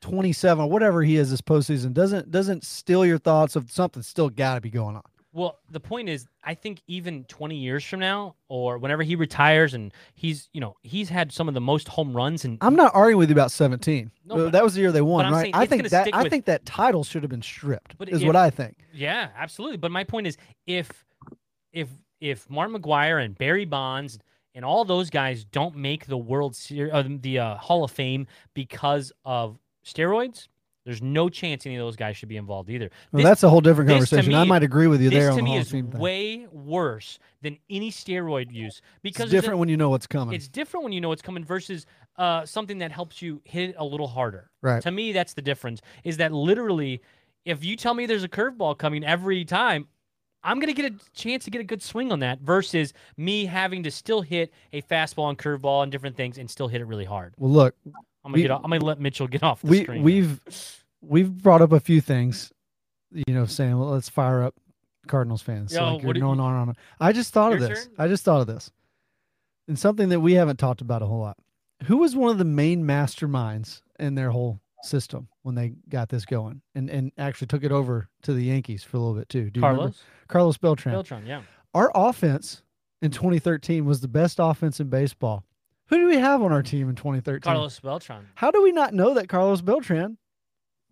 [0.00, 4.30] twenty seven, whatever he is this postseason, doesn't doesn't steal your thoughts of something still
[4.30, 5.02] got to be going on.
[5.32, 9.74] Well, the point is, I think even 20 years from now, or whenever he retires,
[9.74, 12.92] and he's, you know, he's had some of the most home runs, and I'm not
[12.94, 14.10] arguing with you about seventeen.
[14.24, 15.50] No, but- that was the year they won, right?
[15.54, 17.96] I think that I with- think that title should have been stripped.
[17.96, 18.78] But is if- what I think.
[18.92, 19.76] yeah, absolutely.
[19.76, 20.90] But my point is, if
[21.72, 21.88] if
[22.20, 24.18] if Mark McGwire and Barry Bonds
[24.56, 28.26] and all those guys don't make the World Series, uh, the uh, Hall of Fame
[28.52, 30.48] because of steroids,
[30.84, 32.90] there's no chance any of those guys should be involved either.
[33.12, 34.34] Well, This- that's a whole different to conversation.
[34.34, 37.58] I might agree with you there this on to the me is way worse than
[37.68, 40.34] any steroid use because It's different when you know what's coming.
[40.34, 43.76] It's different when you know what's coming versus uh, something that helps you hit it
[43.78, 44.50] a little harder.
[44.62, 44.82] Right.
[44.82, 45.80] To me, that's the difference.
[46.04, 47.00] Is that literally,
[47.44, 49.86] if you tell me there's a curveball coming every time,
[50.42, 53.82] I'm gonna get a chance to get a good swing on that versus me having
[53.82, 57.04] to still hit a fastball and curveball and different things and still hit it really
[57.04, 57.34] hard.
[57.38, 57.74] well, look,
[58.24, 58.50] I'm gonna We- get.
[58.50, 60.02] Off, I'm gonna let Mitchell get off the we screen.
[60.02, 60.40] we've
[61.00, 62.52] we've brought up a few things,
[63.12, 64.54] you know, saying well, let's fire up
[65.08, 65.72] Cardinals fans.
[65.72, 66.74] So like you're what did going you- on.
[67.00, 67.84] I just thought of this.
[67.86, 67.94] turn?
[67.98, 68.70] I just thought of this,
[69.68, 71.36] and something that we haven't talked about a whole lot.
[71.84, 76.24] Who was one of the main masterminds in their whole system when they got this
[76.26, 79.50] going, and and actually took it over to the Yankees for a little bit too?
[79.50, 79.78] Do you remember?
[79.80, 80.92] Carlos Carlos Beltran.
[80.94, 81.26] Beltran.
[81.26, 81.42] Yeah.
[81.74, 82.62] Our offense
[83.00, 85.44] in 2013 was the best offense in baseball.
[85.90, 87.40] Who do we have on our team in 2013?
[87.42, 88.26] Carlos Beltran.
[88.36, 90.16] How do we not know that Carlos Beltran,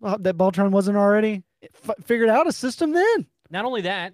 [0.03, 1.43] uh, that Beltran wasn't already
[1.87, 3.25] f- figured out a system then?
[3.49, 4.13] Not only that,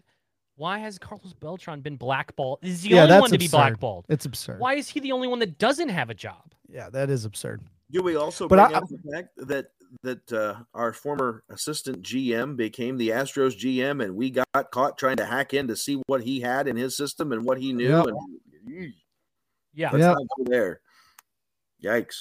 [0.55, 2.59] why has Carlos Beltran been blackballed?
[2.61, 4.05] Is the Yeah, only that's one to be blackballed?
[4.09, 4.59] It's absurd.
[4.59, 6.53] Why is he the only one that doesn't have a job?
[6.69, 7.61] Yeah, that is absurd.
[7.91, 9.65] Do we also But bring I- up the fact that
[10.03, 15.17] that uh, our former assistant GM became the Astros GM, and we got caught trying
[15.17, 17.89] to hack in to see what he had in his system and what he knew?
[17.89, 18.07] Yep.
[18.07, 18.93] And
[19.75, 19.91] Yeah.
[19.91, 20.13] let's Yeah.
[20.13, 20.79] not go there.
[21.83, 22.15] Yikes!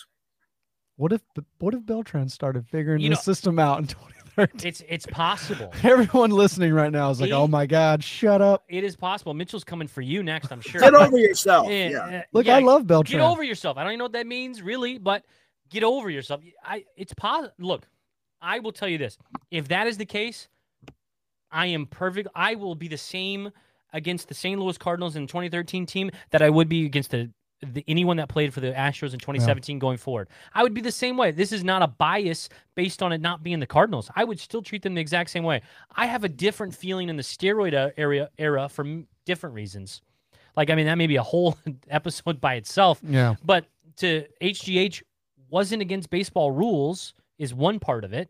[0.96, 1.22] What if
[1.58, 3.86] what if Beltran started figuring You this know- system out in
[4.36, 4.68] 2013?
[4.68, 5.72] It's it's possible.
[5.82, 9.32] Everyone listening right now is like, He- "Oh my God, shut up!" It is possible.
[9.34, 10.80] Mitchell's coming for you next, I'm sure.
[10.80, 11.68] Get over yourself.
[11.68, 11.98] Yeah, Yeah.
[12.18, 13.18] uh, Look, yeah, I love Beltran.
[13.18, 13.76] Get over yourself.
[13.76, 15.24] I don't even know what that means, really, but
[15.70, 16.42] get over yourself.
[16.64, 17.54] I it's possible.
[17.58, 17.86] Look,
[18.42, 19.16] I will tell you this:
[19.50, 20.48] if that is the case,
[21.50, 22.28] I am perfect.
[22.34, 23.50] I will be the same
[23.92, 24.60] against the St.
[24.60, 27.30] Louis Cardinals in the 2013 team that I would be against the,
[27.62, 30.28] the anyone that played for the Astros in 2017 going forward.
[30.52, 31.30] I would be the same way.
[31.30, 34.10] This is not a bias based on it not being the Cardinals.
[34.14, 35.62] I would still treat them the exact same way.
[35.96, 40.02] I have a different feeling in the steroid uh, area era for m- different reasons.
[40.56, 41.56] Like I mean, that may be a whole
[41.88, 43.00] episode by itself.
[43.02, 43.64] Yeah, But
[43.98, 45.02] to HGH
[45.48, 48.28] wasn't against baseball rules is one part of it.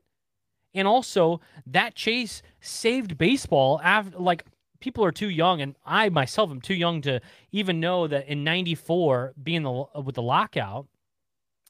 [0.75, 4.45] And also that chase saved baseball after like
[4.85, 7.19] people are too young and I myself am too young to
[7.53, 10.87] even know that in 94 being the with the lockout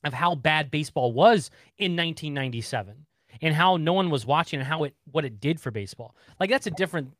[0.03, 1.49] of how bad baseball was
[1.79, 3.07] in 1997
[3.41, 6.17] and how no one was watching and how it what it did for baseball.
[6.41, 7.13] Like that's a different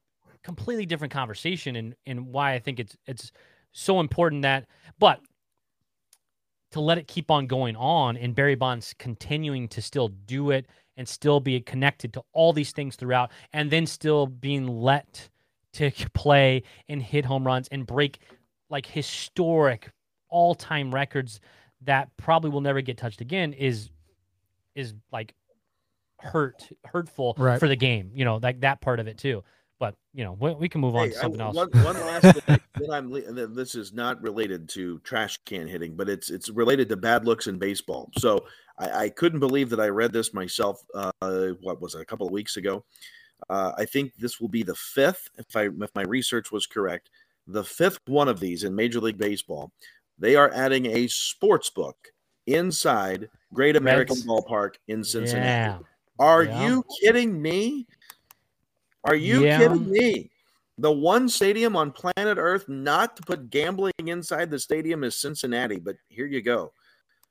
[0.43, 3.31] completely different conversation and and why I think it's it's
[3.71, 4.67] so important that
[4.99, 5.21] but
[6.73, 10.67] to let it keep on going on and Barry Bonds continuing to still do it
[10.97, 15.29] and still be connected to all these things throughout and then still being let
[15.75, 18.19] to play and hit home runs and break
[18.71, 19.91] like historic
[20.29, 21.41] all-time records
[21.83, 23.91] that probably will never get touched again is
[24.75, 25.35] is like
[26.19, 27.61] hurt hurtful Right.
[27.61, 29.45] for the game you know like that part of it too
[29.79, 31.97] but you know we, we can move on Hey, to I- something else One, one
[32.01, 33.55] last thing that I'm.
[33.55, 37.47] This is not related to trash can hitting, but it's it's related to bad looks
[37.47, 38.11] in baseball.
[38.19, 38.47] So
[38.79, 40.81] I, I couldn't believe that I read this myself.
[40.93, 41.13] Uh,
[41.61, 42.01] what was it?
[42.01, 42.85] A couple of weeks ago.
[43.51, 47.11] Uh, I think this will be the fifth, if I if my research was correct,
[47.47, 49.73] the fifth one of these in Major League Baseball.
[50.19, 51.97] They are adding a sports book
[52.47, 54.17] inside Great American.
[54.17, 55.49] Ballpark in Cincinnati.
[55.49, 55.79] yeah
[56.19, 56.63] Are Yeah.
[56.65, 57.87] you kidding me?
[59.03, 59.59] Are you Yeah.
[59.59, 60.31] kidding me?
[60.79, 65.79] The one stadium on planet Earth not to put gambling inside the stadium is Cincinnati,
[65.79, 66.73] but here you go.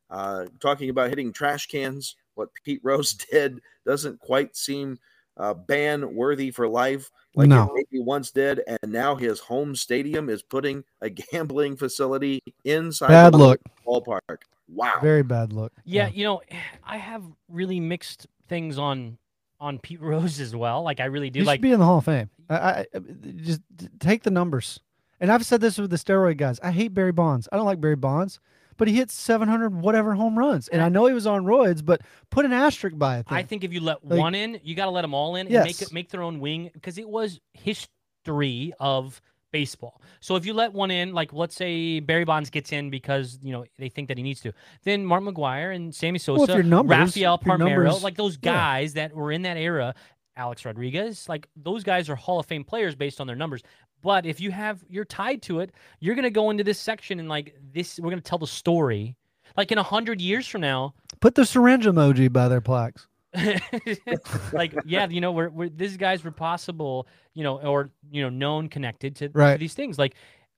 [0.09, 4.99] Uh, talking about hitting trash cans, what Pete Rose did doesn't quite seem
[5.37, 7.63] uh, ban worthy for life like No.
[7.75, 13.07] it maybe once did, and now his home stadium is putting a gambling facility inside
[13.09, 14.43] bad the look, ballpark.
[14.69, 14.99] Wow.
[15.01, 15.71] very bad look.
[15.85, 16.41] Yeah, you know,
[16.83, 19.17] I have really mixed things on
[19.59, 20.83] on Pete Rose as well.
[20.83, 22.29] Like I really do He like should be in the Hall of Fame.
[22.49, 22.99] I, I I-
[23.37, 23.61] just
[23.99, 24.79] take the numbers.
[25.19, 26.59] And I've said this with the steroid guys.
[26.61, 27.47] I hate Barry Bonds.
[27.51, 28.39] I don't like Barry Bonds,
[28.77, 30.67] but he hit 700 whatever home runs.
[30.67, 33.25] And I know he was on roids, but put an asterisk by it.
[33.29, 35.47] I think if you let Like- one in, you got to let them all in
[35.47, 35.81] and make Yes.
[35.89, 39.21] it make their own wing because it was history of
[39.51, 40.01] baseball.
[40.19, 43.51] So if you let one in, like let's say Barry Bonds gets in because you
[43.51, 44.51] know they think that he needs to,
[44.83, 48.51] then Mark McGwire and Sammy Sosa, your numbers- Rafael Palmeiro, numbers- like those yeah.
[48.53, 49.93] guys that were in that era,
[50.35, 53.61] Alex Rodriguez, like those guys are Hall of Fame players based on their numbers.
[54.03, 57.27] But if you have you're tied to it, you're gonna go into this section and
[57.27, 59.15] like this, we're gonna tell the story.
[59.57, 63.07] Like in a hundred years from now, put the syringe emoji by their plaques.
[64.53, 68.29] like yeah you know we're, we're these guys were possible you know or you know
[68.29, 70.13] known connected to, to these things like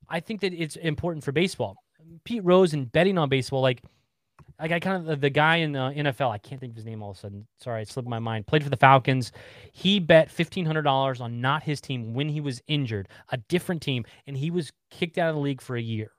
[0.10, 1.78] i think that it's important for baseball
[2.26, 3.82] pete rose and betting on baseball like
[4.60, 6.86] like i kind of the, the guy in the nfl i can't think of his
[6.86, 9.32] name all of a sudden sorry it slipped my mind played for the falcons
[9.72, 14.38] he bet $1500 on not his team when he was injured a different team and
[14.38, 16.12] he was kicked out of the league for a year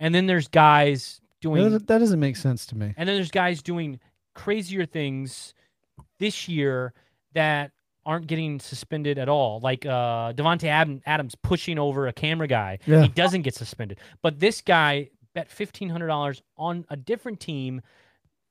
[0.00, 2.94] and then there's guys That doing doesn't, that doesn't make sense to me.
[2.96, 4.00] and then there's guys doing
[4.34, 5.54] crazier things
[6.18, 6.92] this year
[7.34, 7.70] that
[8.06, 9.60] aren't getting suspended at all.
[9.60, 12.78] Like uh Davante Adams pushing over a camera guy.
[12.84, 13.00] Yeah.
[13.02, 13.98] He doesn't get suspended.
[14.20, 17.80] But this guy bet fifteen hundred dollars on a different team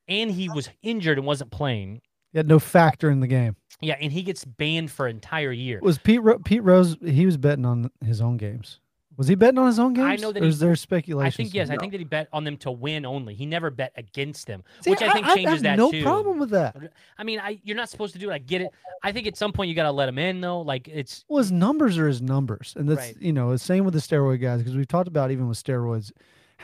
[0.08, 2.02] and he was injured and wasn't playing.
[2.34, 3.56] He had no factor in the game.
[3.80, 5.80] Yeah, and he gets banned for an entire year.
[5.82, 6.98] Was Pete Ro- Pete Rose?
[7.04, 8.80] He was betting on his own games.
[9.16, 10.08] Was he betting on his own games?
[10.08, 11.28] I know that Or he- is there speculation?
[11.28, 13.36] I think yes, I think that he bet on them to win only.
[13.36, 16.02] He never bet against them, See, which I think changes have that no too.
[16.02, 16.76] problem with that.
[17.20, 18.34] I mean, I you're not supposed to do it.
[18.34, 18.70] I get it.
[19.04, 20.62] I think at some point you got to let him in though.
[20.62, 23.18] Like it's Well, his numbers are his numbers, and that's Right.
[23.22, 26.10] you know the same with the steroid guys because we've talked about even with steroids,
[26.10, 26.14] h-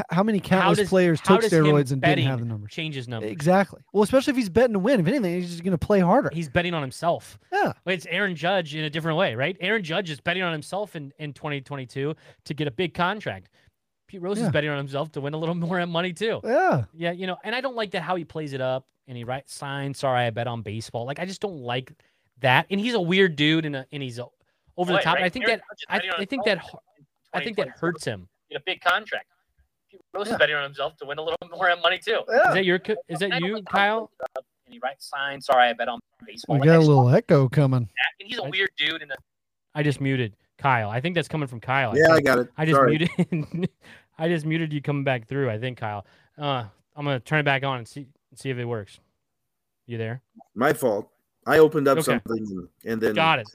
[0.10, 2.72] how many how countless does players took steroids and didn't have the numbers.
[2.72, 3.32] Change his numbers.
[3.32, 3.82] Exactly.
[3.94, 5.00] Well, especially if he's betting to win.
[5.00, 6.30] If anything, he's just going to play harder.
[6.34, 7.38] He's betting on himself.
[7.52, 7.74] yeah.
[7.86, 9.56] Well, It's Aaron Judge in a different way, right?
[9.60, 13.50] Aaron Judge is betting on himself in, in 2022 to get a big contract.
[14.08, 14.46] Pete Rose Yeah.
[14.46, 16.40] is betting on himself to win a little more money too.
[16.44, 16.86] Yeah.
[16.94, 19.24] Yeah, you know, and I don't like that how he plays it up and he
[19.24, 20.00] writes signs.
[20.00, 21.06] Sorry, I bet on baseball.
[21.06, 21.94] Like I just don't like
[22.40, 22.66] that.
[22.72, 24.26] And he's a weird dude and, a, and he's a,
[24.78, 25.16] over the top.
[25.16, 25.26] right.
[25.26, 26.64] I think Aaron that I, I think that
[27.34, 28.28] I think that hurts him.
[28.50, 29.28] Get a big contract.
[29.90, 30.38] Pete Rose Yeah.
[30.38, 32.20] betting on himself to win a little more money too.
[32.28, 34.00] Is that your is that you, like how he Kyle?
[34.08, 35.46] plays it And he writes signs.
[35.46, 36.58] Sorry, I bet on baseball.
[36.60, 37.90] We got I a just little echo coming.
[38.20, 39.02] And he's a I- weird dude.
[39.02, 39.16] And a,
[39.76, 40.90] I just muted Kyle.
[40.90, 41.98] I think that's coming from Kyle.
[41.98, 42.26] Yeah, I think.
[42.26, 42.50] got it.
[42.58, 42.98] I just Sorry.
[43.30, 43.70] muted.
[44.18, 45.50] I just muted you coming back through.
[45.50, 46.06] I think Kyle.
[46.38, 46.66] Uh,
[46.96, 49.00] I'm gonna turn it back on and see see if it works.
[49.88, 50.22] You there?
[50.56, 51.10] My fault.
[51.48, 52.04] I opened up Okay.
[52.04, 53.48] something and, and then Got it.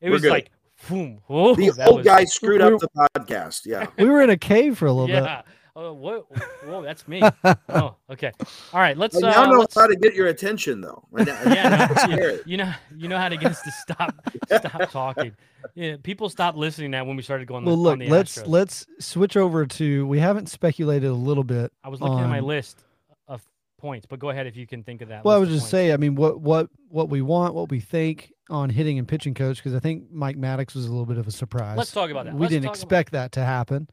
[0.00, 0.30] It was good.
[0.30, 0.50] like,
[0.88, 1.20] boom.
[1.26, 3.62] Whoa, the old was- guy screwed We're- up the podcast.
[3.64, 3.86] Yeah.
[3.98, 5.24] We were in a cave for a little bit.
[5.24, 5.42] Yeah.
[5.76, 6.20] Oh, whoa,
[6.66, 7.20] whoa, that's me.
[7.68, 8.30] Oh, okay.
[8.72, 9.16] All right, let's.
[9.16, 11.02] I now Uh, know let's how to get your attention, though.
[11.16, 14.14] I know- yeah, no, you, you know, you know how to get us to stop,
[14.46, 15.32] stop talking.
[15.74, 17.64] Yeah, people stopped listening now when we started going.
[17.64, 18.46] well, on look, the let's Astros.
[18.48, 20.06] let's switch over to.
[20.06, 21.72] We haven't speculated a little bit.
[21.82, 22.84] I was looking at my list
[23.26, 23.42] of
[23.80, 25.24] points, but go ahead if you can think of that.
[25.24, 25.70] Well, I was just points.
[25.72, 29.34] say, I mean, what what what we want, what we think on hitting and pitching
[29.34, 31.76] coach, because I think Mike Maddux was a little bit of a surprise.
[31.76, 32.34] Let's talk about that.
[32.34, 33.88] We Let's didn't talk about- expect that to happen.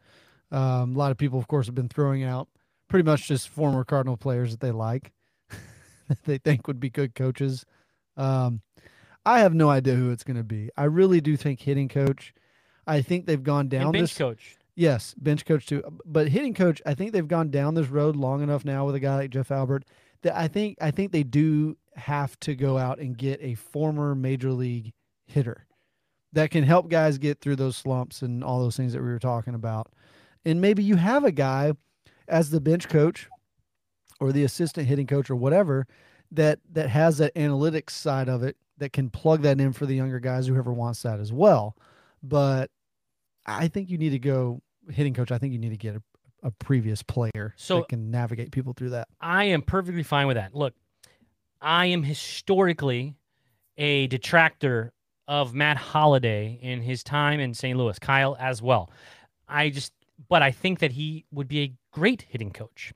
[0.51, 2.47] Um, a lot of people, of course, have been throwing out
[2.87, 5.11] pretty much just former Cardinal players that they like,
[6.07, 7.65] that they think would be good coaches.
[8.17, 8.61] Um,
[9.25, 10.69] I have no idea who it's going to be.
[10.75, 12.33] I really do think hitting coach.
[12.85, 14.17] I think they've gone down and bench this.
[14.17, 14.57] coach.
[14.75, 15.83] Yes, bench coach too.
[16.05, 18.99] But hitting coach, I think they've gone down this road long enough now with a
[18.99, 19.85] guy like Jeff Albert
[20.23, 24.15] that I think I think they do have to go out and get a former
[24.15, 24.93] major league
[25.25, 25.65] hitter
[26.33, 29.19] that can help guys get through those slumps and all those things that we were
[29.19, 29.91] talking about.
[30.45, 31.73] And maybe you have a guy
[32.27, 33.27] as the bench coach
[34.19, 35.87] or the assistant hitting coach or whatever
[36.31, 39.95] that that has that analytics side of it that can plug that in for the
[39.95, 41.75] younger guys whoever wants that as well.
[42.23, 42.71] But
[43.45, 45.31] I think you need to go hitting coach.
[45.31, 46.01] I think you need to get a,
[46.43, 49.07] a previous player So- that can navigate people through that.
[49.19, 50.55] I am perfectly fine with that.
[50.55, 50.73] Look,
[51.61, 53.15] I am historically
[53.77, 54.93] a detractor
[55.27, 57.77] of Matt Holliday in his time in St.
[57.77, 57.97] Louis.
[57.99, 58.89] Kyle as well.
[59.47, 59.93] I just,
[60.29, 62.93] but I think that he would be a great hitting coach.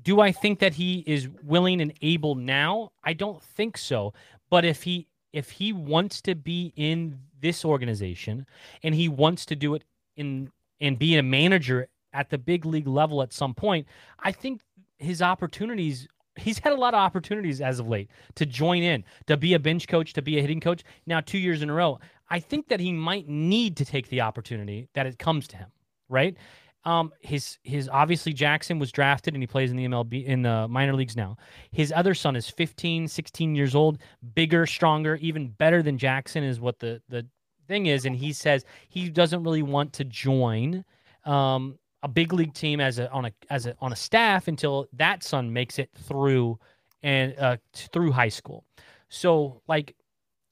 [0.00, 2.92] Do I think that he is willing and able now?
[3.04, 4.14] I don't think so.
[4.50, 8.46] But if he if he wants to be in this organization
[8.82, 9.84] and he wants to do it
[10.16, 10.50] in
[10.80, 13.86] and be a manager at the big league level at some point,
[14.18, 14.62] I think
[14.98, 19.36] his opportunities he's had a lot of opportunities as of late to join in, to
[19.36, 20.82] be a bench coach, to be a hitting coach.
[21.06, 21.98] Now, two years in a row,
[22.30, 25.70] I think that he might need to take the opportunity that it comes to him,
[26.12, 26.36] right?
[26.84, 30.66] Um, his his obviously Jackson was drafted and he plays in the MLB in the
[30.68, 31.36] minor leagues now.
[31.70, 33.98] His other son is 15, 16 years old,
[34.34, 37.26] bigger, stronger, even better than Jackson is what the the
[37.68, 38.04] thing is.
[38.04, 40.84] And he says he doesn't really want to join.
[41.24, 44.88] Um, a big league team as a on a as a on a staff until
[44.92, 46.58] that son makes it through
[47.02, 48.64] and uh, through high school.
[49.08, 49.94] So, like,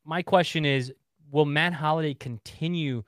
[0.04, 0.92] my question is,
[1.30, 3.02] will Matt Holliday continue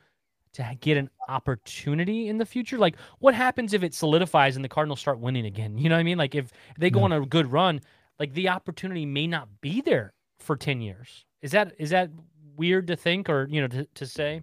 [0.54, 2.78] to get an opportunity in the future?
[2.78, 5.78] Like, what happens if it solidifies and the Cardinals start winning again?
[5.82, 6.18] You know what I mean?
[6.18, 7.80] Like, if they go on a good run,
[8.18, 11.24] like the opportunity may not be there for ten years.
[11.40, 12.10] Is that is that
[12.56, 14.42] weird to think or you know to, to say?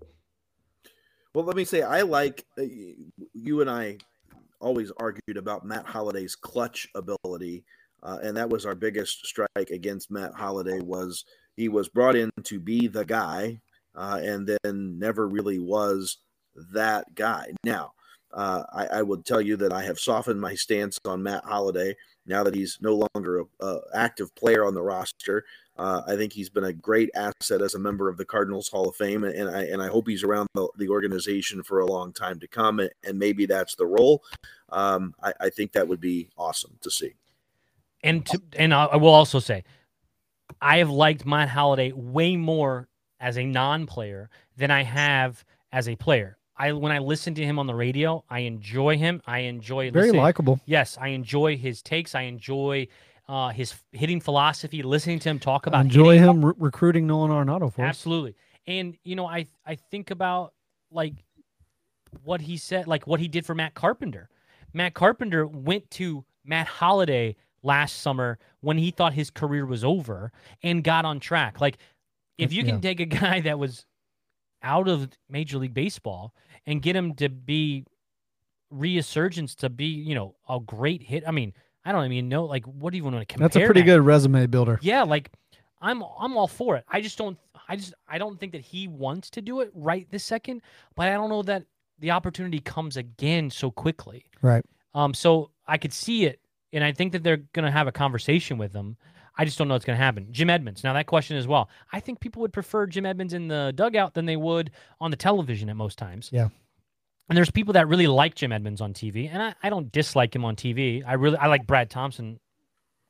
[1.33, 2.63] Well, let me say, I like uh,
[3.33, 3.97] you and I
[4.59, 7.63] always argued about Matt Holliday's clutch ability,
[8.03, 10.81] uh, and that was our biggest strike against Matt Holliday.
[10.81, 13.61] Was he was brought in to be the guy,
[13.99, 16.17] uh, and then never really was
[16.73, 17.51] that guy.
[17.65, 17.91] Now,
[18.31, 21.95] uh, I, I would tell you that I have softened my stance on Matt Holliday
[22.25, 25.43] now that he's no longer a, a active player on the roster.
[25.77, 28.87] Uh, I think he's been a great asset as a member of the Cardinals Hall
[28.87, 31.85] of Fame, and, and I and I hope he's around the, the organization for a
[31.85, 32.79] long time to come.
[32.79, 34.23] And, and maybe that's the role.
[34.69, 37.15] Um, I, I think that would be awesome to see.
[38.03, 39.63] And to, and I will also say,
[40.61, 42.88] I have liked Matt Holliday way more
[43.19, 46.37] as a non-player than I have as a player.
[46.57, 49.21] I when I listen to him on the radio, I enjoy him.
[49.25, 50.59] I enjoy Very likable.
[50.65, 52.15] Yes, I enjoy his takes.
[52.15, 52.87] I enjoy
[53.29, 54.83] uh, his hitting philosophy.
[54.83, 56.29] Listening to him talk about I enjoy hitting.
[56.29, 57.89] him re- recruiting Nolan Arenado for us.
[57.89, 58.35] Absolutely.
[58.67, 60.53] And you know, I I think about
[60.91, 61.13] like
[62.23, 64.29] what he said, like what he did for Matt Carpenter.
[64.73, 70.31] Matt Carpenter went to Matt Holliday last summer when he thought his career was over
[70.63, 71.61] and got on track.
[71.61, 71.77] Like
[72.39, 72.81] if you can Yeah.
[72.81, 73.85] take a guy that was
[74.63, 76.33] out of Major League Baseball
[76.65, 77.85] and get him to be
[78.71, 81.23] resurgence to be, you know, a great hit.
[81.27, 81.53] I mean,
[81.85, 83.47] I don't even know like what do you want to compare?
[83.47, 83.85] That's a pretty that?
[83.85, 84.79] good resume builder.
[84.81, 85.31] Yeah, like
[85.81, 86.83] I'm I'm all for it.
[86.89, 87.37] I just don't
[87.67, 90.61] I just I don't think that he wants to do it right this second,
[90.95, 91.63] but I don't know that
[91.99, 94.25] the opportunity comes again so quickly.
[94.41, 94.63] Right.
[94.93, 96.39] Um so I could see it
[96.73, 98.95] and I think that they're going to have a conversation with him.
[99.39, 100.27] I just don't know what's going to happen.
[100.31, 100.83] Jim Edmonds.
[100.83, 101.69] Now that question as well.
[101.93, 105.17] I think people would prefer Jim Edmonds in the dugout than they would on the
[105.17, 106.29] television at most times.
[106.33, 106.49] Yeah.
[107.29, 110.35] And there's people that really like Jim Edmonds on TV, and I, I don't dislike
[110.35, 111.03] him on TV.
[111.07, 112.37] I really I like Brad Thompson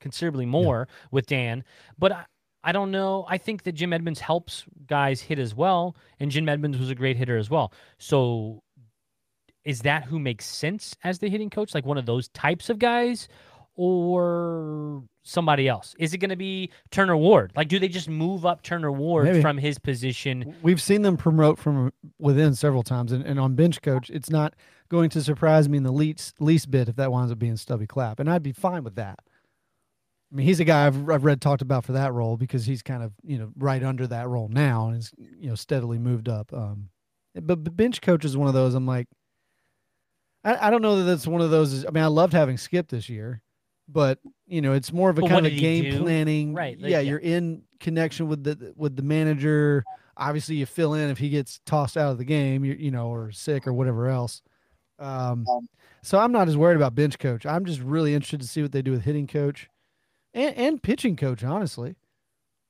[0.02, 1.64] considerably more with Dan,
[1.98, 2.26] but I,
[2.64, 3.26] I don't know.
[3.28, 6.96] I think that Jim Edmonds helps guys hit as well, and Jim Edmonds was a
[6.96, 7.74] great hitter as well.
[7.98, 8.62] So,
[9.64, 12.78] is that who makes sense as the hitting coach, like one of those types of
[12.78, 13.30] guys,
[13.76, 15.96] or somebody else?
[16.00, 17.52] Is it going to be Turner Ward?
[17.56, 19.42] Like, do they just move up Turner Ward Maybe.
[19.42, 20.56] from his position?
[20.62, 24.56] We've seen them promote from within several times, and, and on bench coach, it's not
[24.90, 27.88] going to surprise me in the least least bit if that winds up being Stubby
[27.88, 29.20] Clapp, and I'd be fine with that.
[30.32, 32.82] I mean, he's a guy I've, I've read talked about for that role because he's
[32.82, 36.30] kind of you know right under that role now and is you know steadily moved
[36.30, 36.52] up.
[36.54, 36.90] Um,
[37.36, 38.74] but, but bench coach is one of those.
[38.74, 39.08] I'm like,
[40.44, 41.86] I, I don't know that that's one of those.
[41.86, 43.42] I mean, I loved having Skip this year,
[43.92, 46.00] but you know, it's more of a But kind of game do?
[46.02, 46.54] planning.
[46.54, 47.10] Right, like, yeah, yeah.
[47.10, 49.84] you're in connection with the with the manager.
[50.18, 53.08] Obviously, you fill in if he gets tossed out of the game, you you know,
[53.08, 54.42] or sick or whatever else.
[55.00, 55.46] Um,
[56.04, 57.46] so I'm not as worried about bench coach.
[57.46, 59.70] I'm just really interested to see what they do with hitting coach
[60.34, 61.44] and, and pitching coach.
[61.44, 61.96] Honestly,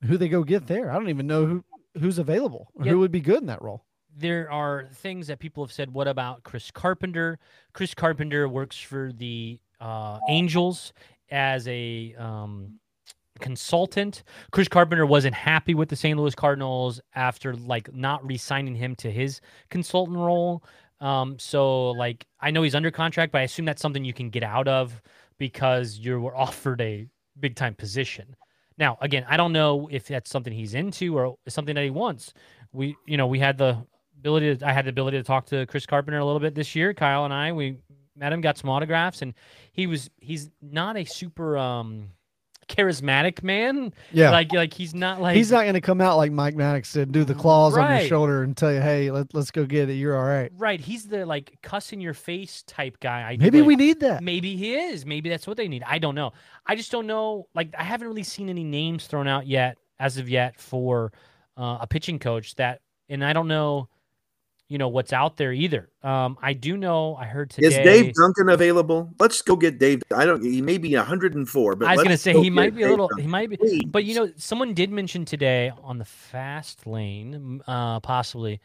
[0.06, 0.90] who they go get there.
[0.90, 1.64] I don't even know who
[1.98, 2.92] who's available or Yeah.
[2.92, 3.84] who would be good in that role.
[4.16, 5.92] there are things that people have said.
[5.92, 7.38] What about Chris Carpenter?
[7.72, 10.92] Chris Carpenter works for the uh, Angels
[11.30, 12.78] as a um,
[13.40, 14.22] consultant.
[14.52, 16.18] Chris Carpenter wasn't happy with the St.
[16.18, 20.62] Louis Cardinals after like not re-signing him to his consultant role.
[21.00, 24.30] Um, so like I know he's under contract, but I assume that's something you can
[24.30, 25.00] get out of
[25.38, 27.06] because you were offered a
[27.38, 28.36] big time position.
[28.78, 32.32] Now, again, I don't know if that's something he's into or something that he wants.
[32.72, 33.84] We, you know, we had the
[34.18, 36.74] ability to, I had the ability to talk to Chris Carpenter a little bit this
[36.74, 36.94] year.
[36.94, 37.76] Kyle and I, we
[38.20, 39.34] met him, got some autographs, and
[39.72, 42.10] he was he's not a super um
[42.68, 43.92] charismatic man.
[44.12, 46.92] Yeah, Like like he's not like he's not going to come out like Mike Maddux
[46.92, 49.90] did, do the claws on your shoulder and tell you, "Hey, let, let's go get
[49.90, 49.94] it.
[49.94, 50.80] You're all right." right.
[50.80, 53.22] He's the like cuss in your face type guy.
[53.22, 54.22] I Maybe like- we need that.
[54.22, 55.04] Maybe he is.
[55.04, 55.82] Maybe that's what they need.
[55.84, 56.32] I don't know.
[56.66, 57.48] I just don't know.
[57.54, 61.12] Like I haven't really seen any names thrown out yet, as of yet, for
[61.56, 62.54] uh, a pitching coach.
[62.54, 63.88] That, and I don't know,
[64.70, 65.90] you know, what's out there either.
[66.04, 67.16] Um, I do know.
[67.16, 67.66] I heard today.
[67.66, 69.10] Is Dave Duncan available?
[69.18, 70.00] Let's go get Dave.
[70.14, 70.42] I don't.
[70.42, 73.08] He may be 104, but I was gonna say go he might be a little.
[73.08, 73.56] Duncan, He might be.
[73.56, 73.82] please.
[73.84, 78.60] But you know, someone did mention today on the fast lane, uh, possibly,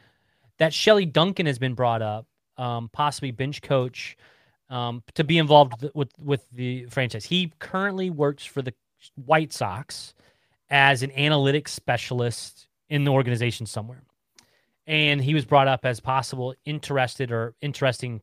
[0.60, 2.28] that Shelley Duncan has been brought up,
[2.58, 4.16] um, possibly bench coach,
[4.70, 7.26] um, to be involved with, with with the franchise.
[7.26, 8.76] He currently works for the
[9.16, 10.14] White Sox
[10.70, 14.04] as an analytics specialist in the organization somewhere,
[14.88, 18.22] and he was brought up as possible interested or interesting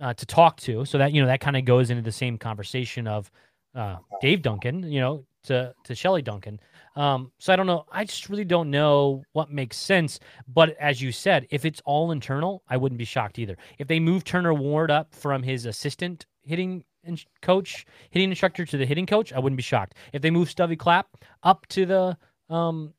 [0.00, 0.84] uh, to talk to.
[0.84, 3.30] So that you know that kind of goes into the same conversation of
[3.74, 6.60] uh, Dave Duncan, you know, to to Shelley Duncan.
[6.96, 7.84] Um, so I don't know.
[7.92, 10.18] I just really don't know what makes sense.
[10.48, 13.56] But as you said, if it's all internal, I wouldn't be shocked either.
[13.78, 18.76] If they move Turner Ward up from his assistant hitting in- coach, hitting instructor to
[18.78, 19.94] the hitting coach, I wouldn't be shocked.
[20.12, 21.08] If they move Stubby Clapp
[21.42, 22.16] up to the
[22.48, 22.94] um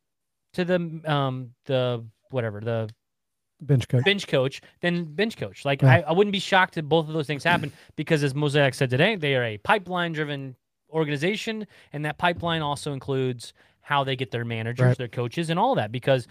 [0.54, 2.90] to the um the whatever the
[3.62, 4.04] bench coach.
[4.04, 5.66] bench coach, then bench coach.
[5.66, 5.90] Like Yeah.
[5.96, 8.90] I, I wouldn't be shocked if both of those things happen because as Mosaic said
[8.90, 10.56] today, they are a pipeline driven
[10.92, 14.98] organization, and that pipeline also includes how they get their managers, Right.
[14.98, 15.92] their coaches, and all that.
[15.92, 16.28] Because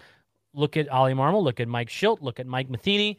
[0.53, 3.17] look at Oli Marmol, look at Mike Shildt, look at Mike Matheny.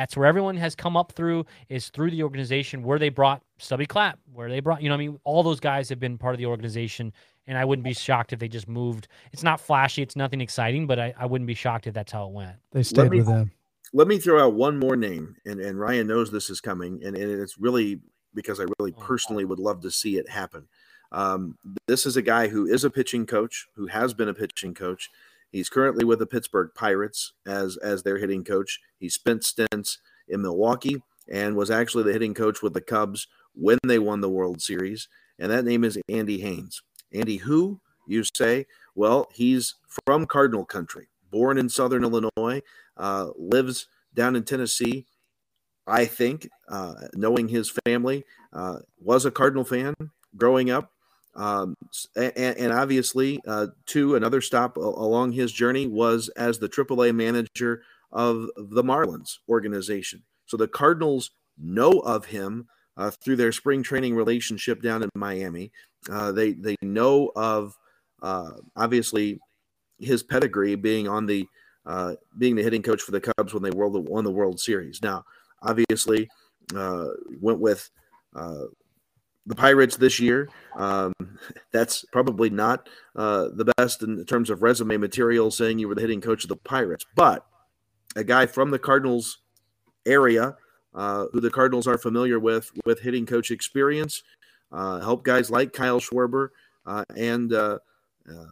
[0.00, 3.84] That's where everyone has come up through is through the organization where they brought Stubby
[3.84, 6.34] Clapp, where they brought, you know, what I mean, all those guys have been part
[6.34, 7.12] of the organization,
[7.46, 9.08] and I wouldn't be shocked if they just moved.
[9.30, 12.24] It's not flashy, it's nothing exciting, but I, I wouldn't be shocked if that's how
[12.28, 12.56] it went.
[12.72, 13.50] They stayed me- with them.
[13.92, 17.14] Let me throw out one more name, and, and Ryan knows this is coming, and,
[17.14, 18.00] and it's really
[18.32, 19.02] because I really Oh.
[19.02, 20.66] personally would love to see it happen.
[21.12, 24.72] Um, this is a guy who is a pitching coach, who has been a pitching
[24.72, 25.10] coach.
[25.50, 28.80] He's currently with the Pittsburgh Pirates as as their hitting coach.
[28.98, 29.98] He spent stints
[30.28, 34.28] in Milwaukee and was actually the hitting coach with the Cubs when they won the
[34.28, 35.08] World Series.
[35.38, 36.82] And that name is Andy Haines.
[37.12, 38.66] Andy, who you say?
[38.94, 42.62] Well, he's from Cardinal Country, born in Southern Illinois,
[42.96, 45.06] uh, lives down in Tennessee.
[45.86, 49.94] I think, uh, knowing his family, uh, was a Cardinal fan
[50.36, 50.92] growing up.
[51.36, 51.76] Um,
[52.16, 57.82] and, and obviously, uh, another stop along his journey was as the AAA manager
[58.12, 60.22] of the Marlins organization.
[60.46, 62.66] So the Cardinals know of him
[62.96, 65.70] uh, through their spring training relationship down in Miami.
[66.10, 67.76] Uh, they they know of
[68.22, 69.38] uh, obviously
[69.98, 71.46] his pedigree being on the
[71.86, 75.00] uh, being the hitting coach for the Cubs when they world, won the World Series.
[75.02, 75.24] Now,
[75.62, 76.28] obviously,
[76.76, 77.08] uh,
[77.40, 77.88] went with
[79.46, 80.48] the Pirates this year.
[80.76, 81.12] Um,
[81.72, 86.00] that's probably not uh, the best in terms of resume material, saying you were the
[86.00, 87.46] hitting coach of the Pirates, but
[88.16, 89.38] a guy from the Cardinals
[90.06, 90.56] area
[90.94, 94.22] uh, who the Cardinals are familiar with with hitting coach experience,
[94.72, 96.48] uh, help guys like Kyle Schwarber
[96.86, 97.78] uh, and uh,
[98.28, 98.44] uh,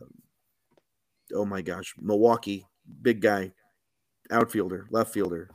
[1.34, 2.66] oh my gosh, Milwaukee
[3.02, 3.52] big guy,
[4.30, 5.50] outfielder, left fielder,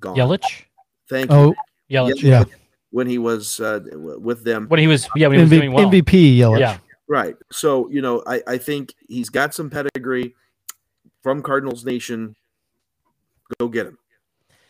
[0.00, 0.16] gone.
[0.16, 0.64] Yelich?
[1.08, 1.36] Thank you.
[1.36, 1.54] Oh,
[1.90, 2.22] Yelich.
[2.22, 2.44] Yeah.
[2.92, 5.72] When he was uh, with them, When he was, yeah, when he was MV- doing
[5.72, 5.90] well.
[5.90, 6.60] MVP Yelich.
[6.60, 6.78] Yeah.
[7.08, 7.34] right?
[7.50, 10.34] So you know, I, I think he's got some pedigree
[11.22, 12.36] from Cardinals Nation.
[13.58, 13.98] Go get him.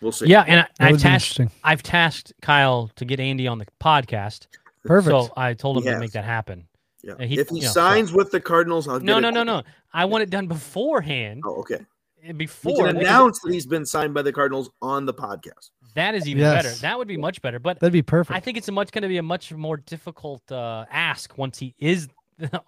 [0.01, 0.27] We'll see.
[0.27, 1.41] Yeah, and I, I've tasked.
[1.63, 4.47] I've tasked Kyle to get Andy on the podcast.
[4.85, 5.11] Perfect.
[5.11, 6.01] So I told him He to has.
[6.01, 6.67] make that happen.
[7.05, 7.15] Yeah.
[7.25, 9.33] He- if he you know, so- signs with the Cardinals, I'll No, get no, it.
[9.33, 9.63] no, no.
[9.93, 11.43] I want it done beforehand.
[11.45, 11.77] Oh, okay.
[12.23, 15.71] and He Before can announce that he's been signed by the Cardinals on the podcast.
[15.95, 16.63] That is even Yes.
[16.63, 16.75] better.
[16.83, 17.59] That would be much better.
[17.59, 18.37] But That'd be perfect.
[18.37, 21.59] I think it's a much going to be a much more difficult uh, ask once
[21.59, 22.09] he is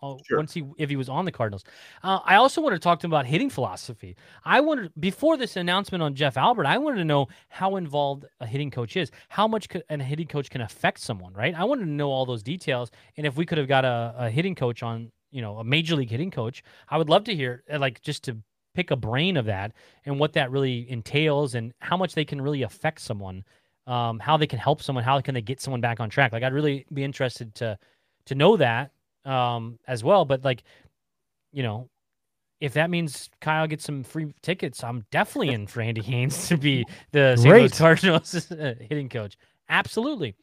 [0.02, 0.38] oh, Sure.
[0.38, 1.64] once he if he was on the Cardinals.
[2.02, 4.16] Uh, I also wanted to talk to him about hitting philosophy.
[4.44, 8.46] I wanted before this announcement on Jeff Albert, I wanted to know how involved a
[8.46, 11.54] hitting coach is, how much could, a hitting coach can affect someone, right?
[11.54, 14.30] I wanted to know all those details, and if we could have got a, a
[14.30, 17.64] hitting coach on, you know, a major league hitting coach, I would love to hear
[17.72, 18.38] uh, like just to
[18.74, 19.72] pick a brain of that
[20.04, 23.44] and what that really entails and how much they can really affect someone
[23.86, 26.32] um, how they can help someone, how can they get someone back on track.
[26.32, 27.78] Like I'd really be interested to
[28.26, 28.90] to know that
[29.24, 30.24] um, as well.
[30.24, 30.62] But like,
[31.52, 31.88] you know,
[32.60, 36.56] if that means Kyle gets some free tickets, I'm definitely in for Andy Haines to
[36.56, 37.54] be the St.
[37.54, 38.32] Louis Cardinals
[38.80, 39.36] hitting coach.
[39.68, 40.34] Absolutely.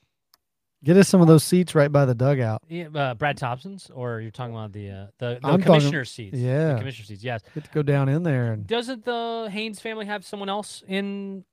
[0.84, 2.60] Get us some of those seats right by the dugout.
[2.68, 6.06] Yeah, uh, Brad Thompson's, or you're talking about the uh, the, the I'm talking- commissioner
[6.06, 6.36] seats.
[6.36, 6.78] the yeah.
[6.78, 7.24] commissioner seats.
[7.24, 7.42] Yes.
[7.54, 11.46] Get to go down in there and Doesn't the Haines family have someone else in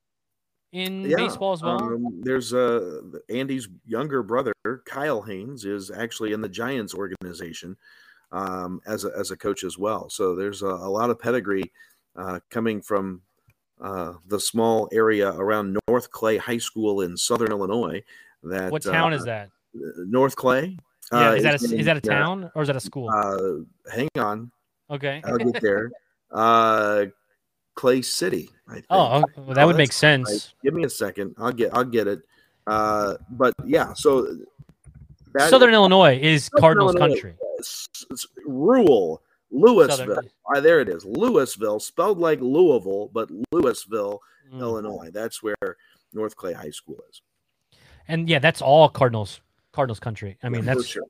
[0.72, 1.82] in Yeah, baseball as well?
[1.82, 4.52] Um, there's uh, Andy's younger brother,
[4.86, 7.76] Kyle Haines, is actually in the Giants organization
[8.32, 10.08] um, as a, as a coach as well.
[10.08, 11.70] So there's a, a lot of pedigree
[12.16, 13.22] uh, coming from
[13.80, 18.02] uh, the small area around North Clay High School in Southern Illinois.
[18.44, 19.50] That what town uh, is that?
[19.74, 20.76] North Clay.
[21.12, 23.08] Yeah, uh, is that a, in- is that a town or is that a school?
[23.10, 24.50] Uh, hang on,
[24.90, 25.22] okay.
[25.24, 25.90] I'll get there.
[26.30, 27.06] uh,
[27.74, 28.50] Clay City.
[28.70, 28.84] Think.
[28.90, 30.28] Oh, well, that Oh, would make sense.
[30.30, 30.52] right.
[30.62, 31.34] Give me a second.
[31.38, 31.72] I'll get.
[31.74, 32.20] I'll get it.
[32.66, 33.92] Uh, but yeah.
[33.94, 34.36] So
[35.38, 37.14] Southern Illinois is Southern Cardinals Illinois.
[37.14, 37.34] country.
[37.60, 39.96] s- s- rural Louisville.
[39.96, 41.04] Southern- Ah, there it is.
[41.04, 44.20] Louisville, spelled like Louisville, but Louisville,
[44.52, 44.60] Mm.
[44.60, 45.10] Illinois.
[45.12, 45.56] That's where
[46.12, 47.20] North Clay High School is.
[48.08, 49.40] And yeah, that's all Cardinals
[49.72, 50.36] Cardinals country.
[50.42, 51.02] I mean, For that's sure.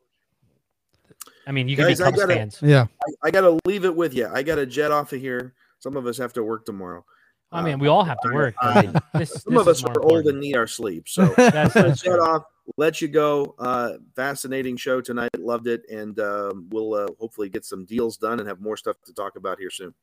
[1.46, 2.58] I mean, you can Guys, be Cubs gotta- fans.
[2.60, 2.86] yeah.
[3.24, 4.28] I, I got to leave it with you.
[4.30, 5.54] I got to jet off of here.
[5.78, 7.04] Some of us have to work tomorrow.
[7.50, 8.54] I mean, Uh, we all have to work.
[8.60, 11.08] I mean, this, Some this of us more are old and need our sleep.
[11.08, 12.20] So That's, that's shut true.
[12.20, 12.42] off,
[12.76, 13.54] let you go.
[13.58, 15.30] Uh, fascinating show tonight.
[15.38, 18.96] Loved it, and um, we'll uh, hopefully get some deals done and have more stuff
[19.06, 19.94] to talk about here soon.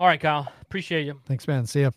[0.00, 0.50] All right, Kyle.
[0.62, 1.20] Appreciate you.
[1.26, 1.66] Thanks, man.
[1.66, 1.90] See ya.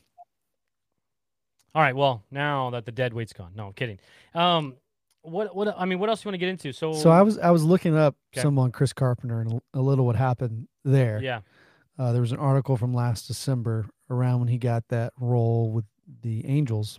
[1.76, 1.96] All right.
[1.96, 3.52] Well, now that the dead weight's gone.
[3.56, 4.00] No, I'm kidding.
[4.34, 4.76] Um,
[5.22, 6.72] what what I mean, what else do you want to get into?
[6.74, 8.42] So So I was I was looking up Okay.
[8.42, 11.22] some on Chris Carpenter and a little what happened there.
[11.22, 11.42] yeah.
[11.98, 15.84] Uh, there was an article from last December around when he got that role with
[16.22, 16.98] the Angels.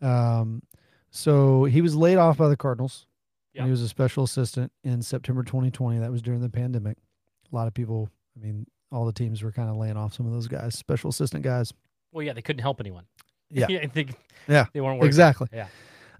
[0.00, 0.62] Um,
[1.10, 3.06] so he was laid off by the Cardinals.
[3.54, 3.64] Yep.
[3.64, 5.98] He was a special assistant in September 2020.
[5.98, 6.98] That was during the pandemic.
[7.52, 10.24] A lot of people, I mean, all the teams were kind of laying off some
[10.26, 11.72] of those guys, special assistant guys.
[12.12, 13.06] Well, yeah, they couldn't help anyone.
[13.50, 13.66] Yeah.
[13.82, 14.14] I think
[14.48, 15.08] Yeah, they weren't working.
[15.08, 15.48] Exactly.
[15.52, 15.66] Yeah.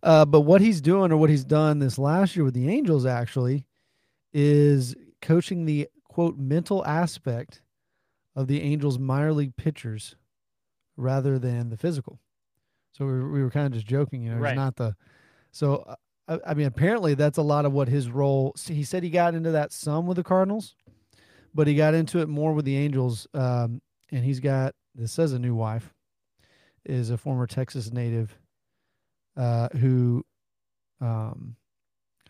[0.03, 3.05] Uh, but what he's doing or what he's done this last year with the Angels
[3.05, 3.67] actually
[4.33, 7.63] is coaching the quote mental aspect
[8.35, 10.17] of the Angels minor league pitchers
[10.97, 12.21] rather than the physical.
[12.93, 14.51] So we were, we were kind of just joking, you know, Right.
[14.53, 14.95] it's not the.
[15.53, 15.97] So uh,
[16.29, 18.53] I, I mean, apparently that's a lot of what his role.
[18.57, 20.75] see, He said he got into that some with the Cardinals,
[21.55, 23.27] but he got into it more with the Angels.
[23.35, 23.83] Um,
[24.13, 25.93] and he's got this says a new wife,
[26.85, 28.37] is a former Texas native
[29.37, 30.25] uh, who,
[31.01, 31.57] um,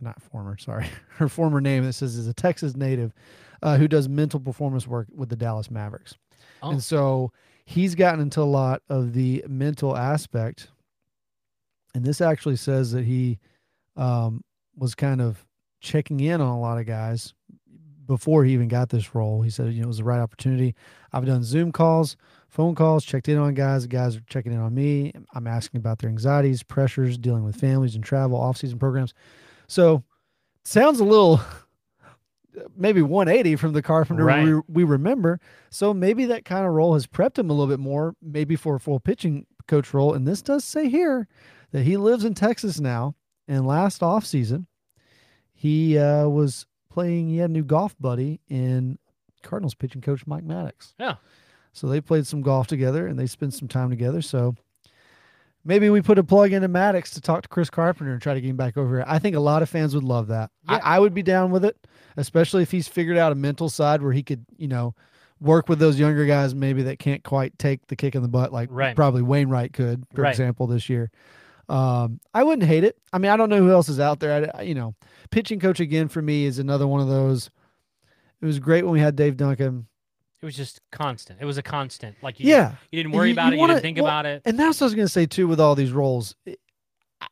[0.00, 0.86] not former, sorry,
[1.16, 3.12] her former name that says is a Texas native
[3.62, 6.14] uh, who does mental performance work with the Dallas Mavericks.
[6.62, 6.70] Oh.
[6.70, 7.32] And so
[7.64, 10.68] he's gotten into a lot of the mental aspect.
[11.94, 13.38] And this actually says that he
[13.96, 14.42] um,
[14.76, 15.44] was kind of
[15.80, 17.34] checking in on a lot of guys
[18.06, 19.42] before he even got this role.
[19.42, 20.74] He said, you know, it was the right opportunity.
[21.12, 22.16] I've done Zoom calls,
[22.50, 23.86] phone calls, checked in on guys.
[23.86, 25.12] Guys are checking in on me.
[25.34, 29.14] I'm asking about their anxieties, pressures, dealing with families and travel, off-season programs.
[29.68, 30.02] So
[30.64, 31.40] sounds a little
[32.76, 34.44] maybe 180 from the Carpenter Right.
[34.44, 35.40] we, we remember.
[35.70, 38.74] So maybe that kind of role has prepped him a little bit more, maybe for
[38.74, 40.12] a full pitching coach role.
[40.14, 41.28] And this does say here
[41.70, 43.14] that he lives in Texas now.
[43.46, 44.66] And last offseason,
[45.52, 48.98] he uh, was playing, he had a new golf buddy in
[49.42, 50.94] Cardinals pitching coach Mike Maddux.
[50.98, 51.16] Yeah.
[51.72, 54.22] So they played some golf together and they spent some time together.
[54.22, 54.56] So
[55.64, 58.40] maybe we put a plug into Maddux to talk to Chris Carpenter and try to
[58.40, 59.04] get him back over here.
[59.06, 60.50] I think a lot of fans would love that.
[60.68, 60.80] Yeah.
[60.82, 61.76] I, I would be down with it,
[62.16, 64.94] especially if he's figured out a mental side where he could, you know,
[65.40, 68.52] work with those younger guys maybe that can't quite take the kick in the butt
[68.52, 68.94] like Right.
[68.94, 70.30] probably Wainwright could, for Right.
[70.30, 71.10] example, this year.
[71.68, 72.98] Um, I wouldn't hate it.
[73.12, 74.50] I mean, I don't know who else is out there.
[74.54, 74.94] I, I- you know,
[75.30, 77.48] pitching coach again for me is another one of those.
[78.42, 79.86] It was great when we had Dave Duncan.
[80.42, 81.38] It was just constant.
[81.40, 82.16] It was a constant.
[82.22, 82.72] Like you, Yeah.
[82.90, 83.54] you didn't worry You- about you it.
[83.56, 84.42] You wanna- didn't think well, about it.
[84.46, 86.34] And that's what I was going to say too with all these roles.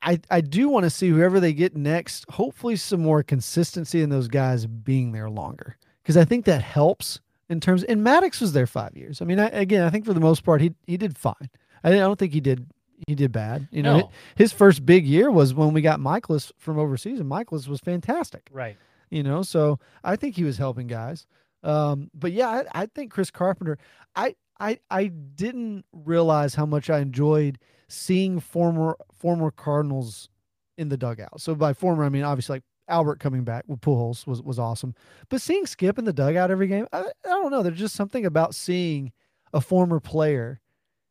[0.02, 4.10] I, I do want to see whoever they get next, hopefully some more consistency in
[4.10, 5.76] those guys being there longer.
[6.02, 9.22] Because I think that helps in terms and Maddux was there five years.
[9.22, 11.48] I mean, I, again, I think for the most part he he did fine.
[11.82, 12.66] I, I don't think he did
[13.06, 13.68] he did bad.
[13.70, 14.02] You know, No.
[14.06, 17.80] hi- his first big year was when we got Mikolas from overseas, and Mikolas was
[17.80, 18.76] fantastic Right.
[19.08, 21.26] you know so i think he was helping guys
[21.62, 23.78] um but yeah i, I think chris carpenter
[24.14, 27.58] I, I i didn't realize how much i enjoyed
[27.88, 30.28] seeing former former cardinals
[30.76, 31.40] in the dugout.
[31.40, 34.94] So by former i mean obviously like albert coming back with Pujols was was awesome.
[35.28, 37.62] But seeing skip in the dugout every game I, I don't know.
[37.62, 39.12] There's just something about seeing
[39.52, 40.60] a former player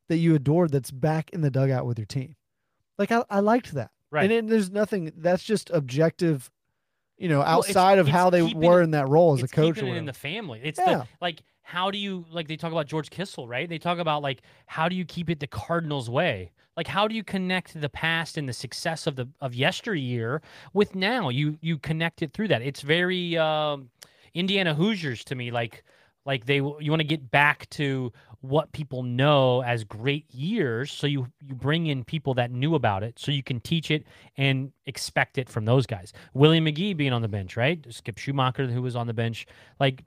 [0.10, 2.36] that you adored that's back in the dugout with your team.
[2.98, 3.92] Like i, I liked that.
[4.10, 4.24] Right.
[4.24, 6.50] and then there's nothing that's just objective
[7.18, 9.48] you know Well, outside of it's how they were it- in that role as a
[9.48, 10.62] coach keeping it in the family.
[10.64, 10.98] It's Yeah.
[11.00, 13.68] the like how do you like they talk about George Kissel, right?
[13.68, 16.52] They talk about like how do you keep it the Cardinals way?
[16.78, 20.42] Like how do you connect the past and the success of the of yesteryear
[20.74, 21.30] with now?
[21.30, 22.62] You you connect it through that.
[22.62, 23.90] It's very um
[24.34, 25.84] Indiana Hoosiers to me like
[26.26, 28.12] like they you want to get back to
[28.42, 30.92] what people know as great years.
[30.92, 34.06] So you you bring in people that knew about it so you can teach it
[34.38, 36.14] and expect it from those guys.
[36.34, 37.86] William mcgee being on the bench right?
[37.90, 39.46] Skip schumaker who was on the bench.
[39.80, 40.04] Like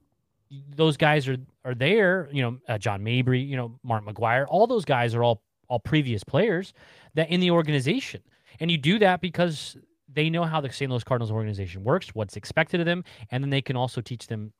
[0.74, 4.66] those guys are are there you know uh, john mabry you know mark mcgwire all
[4.66, 5.40] those guys are all
[5.70, 6.74] all previous players
[7.14, 8.20] that in the organization.
[8.58, 9.76] And you do that because
[10.12, 13.50] they know how the st louis cardinals organization works what's expected of them and then
[13.50, 14.52] they can also teach them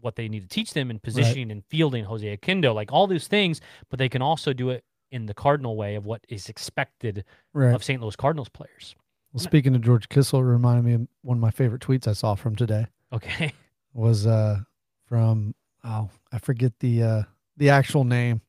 [0.00, 3.26] what they need to teach them in positioning and fielding Jose Oquendo, like all those
[3.28, 3.60] things,
[3.90, 7.74] but they can also do it in the Cardinal way of what is expected Right.
[7.74, 8.00] of St.
[8.02, 8.94] Louis Cardinals players.
[9.32, 12.12] Well, speaking of George Kissel, it reminded me of one of my favorite tweets I
[12.12, 13.52] saw from today Okay.
[13.94, 14.60] was uh
[15.06, 15.54] from
[15.84, 17.22] oh I forget the uh
[17.56, 18.42] the actual name.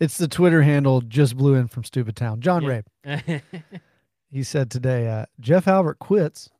[0.00, 2.40] It's the Twitter handle just blew in from Stupid Town.
[2.40, 2.80] John Yeah.
[3.04, 3.42] Rabe.
[4.30, 6.50] He said today, uh, Jeff Albert quits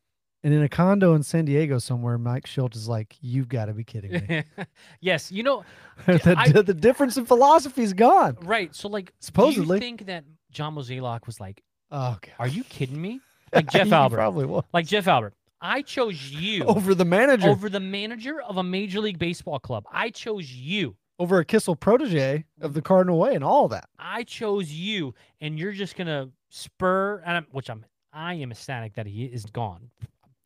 [0.46, 3.74] And in a condo in San Diego somewhere, Mike Shildt is like, "You've got to
[3.74, 4.44] be kidding me."
[5.00, 5.64] yes, you know,
[6.06, 8.36] the, I- the difference in philosophy is gone.
[8.42, 8.72] right.
[8.72, 9.80] So like, Supposedly.
[9.80, 12.30] think that John Mozeliak was like, Oh, God.
[12.38, 13.18] "Are you kidding me?"
[13.52, 14.18] Like Jeff Albert.
[14.18, 14.62] probably was.
[14.72, 15.34] Like Jeff Albert.
[15.60, 19.58] I chose you over the manager, over, over the manager of a major league baseball
[19.58, 19.82] club.
[19.90, 20.94] I chose you.
[21.18, 23.88] Over a Kissel protege of the Cardinal Way and all that.
[23.98, 28.94] I chose you, and you're just gonna spur, and I'm, which I'm, I am ecstatic
[28.94, 29.90] that he is gone.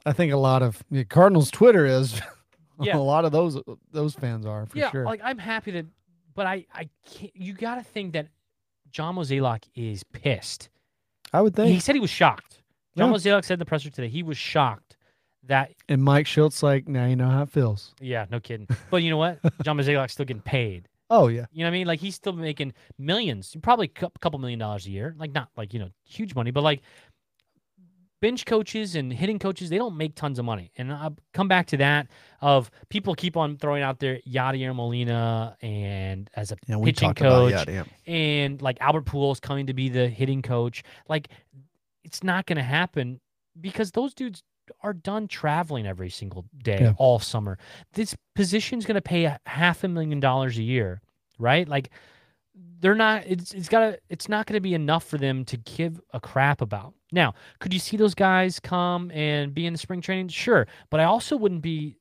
[0.07, 2.21] I think a lot of yeah, Cardinals Twitter is.
[2.83, 2.97] Yeah.
[2.97, 3.61] a lot of those
[3.93, 5.05] those fans are for yeah, sure.
[5.05, 5.85] like I'm happy to,
[6.35, 7.31] but I, I can't.
[7.37, 8.29] You got to think that
[8.91, 10.71] John Mozeliak is pissed.
[11.31, 11.75] I would think.
[11.75, 12.63] He said he was shocked.
[12.97, 13.17] John Yeah.
[13.19, 14.97] Mozeliak said in the presser today he was shocked
[15.47, 15.73] that.
[15.91, 17.95] and Mike Shildt like, now you know how it feels.
[18.01, 18.67] Yeah, no kidding.
[18.91, 19.41] But you know what?
[19.63, 20.89] John Mozeliak's still getting paid.
[21.11, 21.87] Oh yeah, You know what I mean?
[21.87, 25.15] Like he's still making millions, probably a couple million dollars a year.
[25.19, 26.81] Like not like you know huge money, but like
[28.21, 30.71] bench coaches and hitting coaches, they don't make tons of money.
[30.77, 32.09] And I'll come back to that
[32.41, 36.77] of people keep on throwing out there Yadier Molina and as a yeah.
[36.85, 40.83] Pitching about coach, yeah, and like Albert Pujols coming to be the hitting coach.
[41.09, 41.29] Like
[42.05, 43.21] it's not going to happen
[43.61, 44.43] because those dudes
[44.83, 46.93] are done traveling every single day Yeah.
[46.97, 47.59] all summer.
[47.95, 51.01] This position's going to pay a half a million dollars a year,
[51.39, 51.69] right?
[51.69, 51.91] Like
[52.81, 55.57] they're not it's it's got to it's not going to be enough for them to
[55.57, 56.95] give a crap about.
[57.13, 60.29] Now, could you see those guys come and be in the spring training?
[60.29, 61.97] Sure, but I also wouldn't be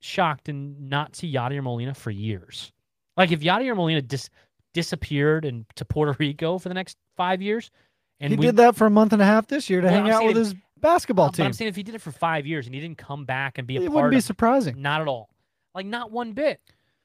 [0.00, 2.72] shocked and not see Yadier Molina for years.
[3.16, 4.30] Like if Yadier Molina dis-
[4.74, 7.70] disappeared and to Puerto Rico for the next five years,
[8.20, 9.94] and he we, did that for a month and a half this year to Well,
[10.02, 11.46] hang out with if- his basketball but team.
[11.46, 13.66] I'm saying if he did it for five years and he didn't come back and
[13.66, 14.80] be a it wouldn't be surprising.
[14.80, 15.30] not at all,
[15.74, 16.60] like not one bit.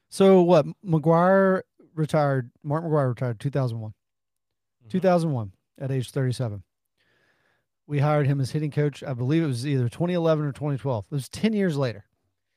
[0.10, 0.66] So what?
[0.86, 1.62] McGwire
[1.96, 2.52] retired.
[2.64, 3.94] Mark McGwire retired 2001.
[4.86, 4.90] Mhm.
[4.92, 6.64] 2001 at age 37.
[7.88, 9.04] We hired him as hitting coach.
[9.04, 11.06] I believe it was either 2011 or 2012.
[11.12, 12.06] It was 10 years later.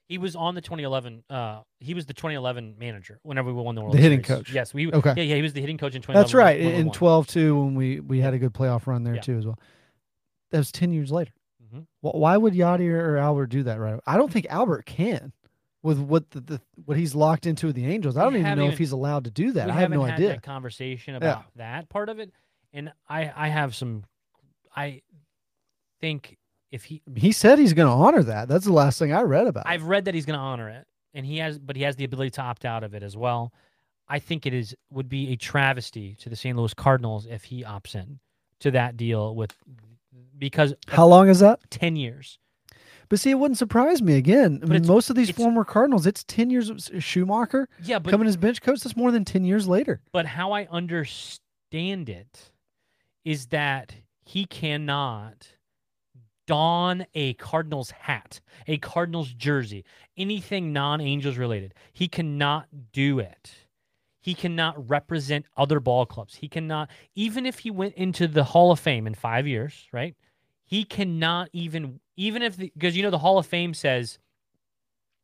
[0.07, 1.25] He was on the 2011.
[1.31, 4.43] Uh, he was the 2011 manager whenever we won the World The hitting Series.
[4.45, 4.53] coach.
[4.53, 4.93] Yes, we.
[4.93, 5.15] Okay.
[5.17, 6.23] Yeah, yeah, he was the hitting coach in 2011.
[6.23, 6.61] That's right.
[6.61, 9.21] In 12 too, when we, we had a good playoff run there Yeah.
[9.23, 9.59] too as well.
[10.51, 11.33] That was 10 years later.
[11.75, 11.87] Mhm.
[12.03, 13.99] Wh- Why would Yadi or Albert do that right?
[14.07, 15.33] I don't think Albert can
[15.83, 18.17] with what the, the what he's locked into with the Angels.
[18.19, 19.71] I don't even know if he's allowed to do that.
[19.71, 20.39] I have no had idea.
[20.41, 22.31] conversation about that part of it,
[22.75, 24.05] and I I have some.
[24.77, 25.01] I
[26.05, 26.37] think
[26.71, 28.47] if he, He said he's going to honor that.
[28.49, 29.65] That's the last thing I read about.
[29.67, 32.05] I've read that he's going to honor it, and he has, but he has the
[32.05, 33.53] ability to opt out of it as well.
[34.07, 36.57] I think it is would be a travesty to the St.
[36.59, 38.19] Louis Cardinals if he opts in
[38.61, 39.55] to that deal with
[40.39, 41.61] because How long is that?
[41.71, 42.39] ten years.
[43.09, 44.61] But see, it wouldn't surprise me again.
[44.63, 48.27] I mean, most of these former Cardinals, it's 10 years of Schumaker Yeah, but coming
[48.27, 48.81] as bench coach.
[48.81, 50.01] That's more than 10 years later.
[50.11, 52.51] But how I understand it
[53.25, 53.95] is that
[54.25, 55.49] he cannot
[56.47, 59.85] don a Cardinals hat, a Cardinals jersey,
[60.17, 61.75] anything non Angels related.
[61.93, 63.53] He cannot do it.
[64.21, 66.35] He cannot represent other ball clubs.
[66.35, 70.15] He cannot, even if he went into the Hall of Fame in five years, right?
[70.65, 74.19] He cannot even, even if, because you know, the Hall of Fame says,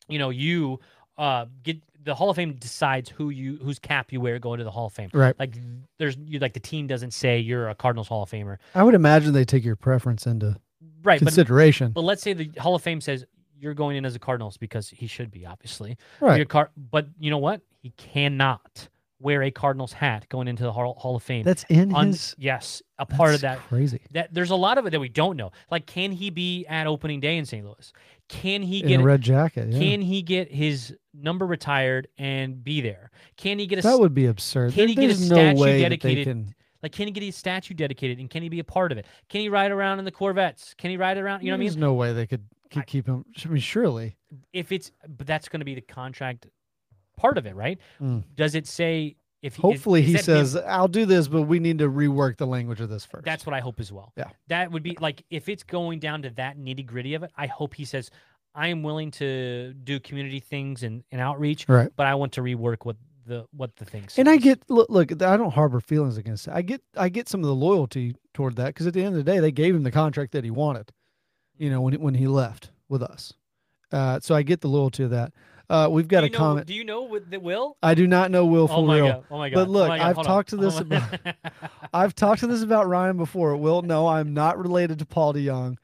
[0.07, 0.81] you know, you
[1.17, 4.65] uh, get the Hall of Fame decides who you, whose cap you wear going to
[4.65, 5.11] the Hall of Fame.
[5.13, 5.35] Right.
[5.39, 5.57] Like
[5.99, 8.59] there's you like the team doesn't say you're a Cardinals Hall of Famer.
[8.75, 10.59] I would imagine they take your preference into
[11.03, 11.19] Right.
[11.19, 11.93] Consideration.
[11.93, 13.25] but let's say the Hall of Fame says
[13.59, 15.97] you're going in as a Cardinals because he should be, obviously.
[16.21, 16.37] right.
[16.37, 17.61] Your car but you know what?
[17.83, 18.89] He cannot
[19.23, 21.45] wear a Cardinals hat going into the Hall, Hall of Fame.
[21.45, 22.35] That's in his.
[22.39, 23.59] yes, a part of that.
[23.69, 24.01] Crazy.
[24.13, 25.51] That there's a lot of it that we don't know.
[25.71, 27.65] Like, can he be at opening day in St.
[27.65, 27.93] Louis?
[28.31, 29.69] Can he In get a red jacket.
[29.73, 29.79] Yeah.
[29.79, 33.11] can he get his number retired and be there?
[33.37, 34.73] Can he get a that would be absurd.
[34.73, 36.55] can There- he get a no statue way dedicated- can.
[36.83, 39.07] Like, can he get his statue dedicated and can he be a part of it?
[39.29, 40.75] Can he ride around in the Corvettes?
[40.79, 41.43] Can he ride around?
[41.43, 41.69] You know what I mean?
[41.69, 43.25] There's no way they could, could I- keep him.
[43.45, 44.17] I mean, surely.
[44.53, 46.47] If it's, but that's going to be the contract
[47.17, 47.79] part of it, right?
[48.01, 48.25] Mm.
[48.35, 51.89] Does it say if he, Hopefully, he says, "I'll do this, but we need to
[51.89, 53.25] rework the language of this first.
[53.25, 54.13] That's what I hope as well.
[54.17, 54.29] Yeah.
[54.49, 57.31] That would be like if it's going down to that nitty gritty of it.
[57.37, 58.11] I hope he says,
[58.55, 61.91] "I am willing to do community things and, and outreach, right.
[61.97, 65.11] but I want to rework what the what the things." And I get look, look,
[65.23, 66.53] I don't harbor feelings against it.
[66.55, 69.25] I get I get some of the loyalty toward that because at the end of
[69.25, 70.93] the day, they gave him the contract that he wanted.
[71.59, 73.35] You know, when he- when he left with us,
[73.93, 75.33] uh, so I get the loyalty of that.
[75.69, 76.67] Uh, we've got a know, comment.
[76.67, 77.77] Do you know what that will?
[77.83, 79.07] I do not know Will Oh for my real.
[79.09, 79.25] god!
[79.31, 79.55] Oh my god!
[79.57, 80.33] But oh look, my God, I've hold on.
[80.33, 81.35] talked to this Oh my-
[81.95, 83.55] I've talked to this about Ryan before.
[83.57, 85.77] Will, no, I'm not related to Paul DeJong.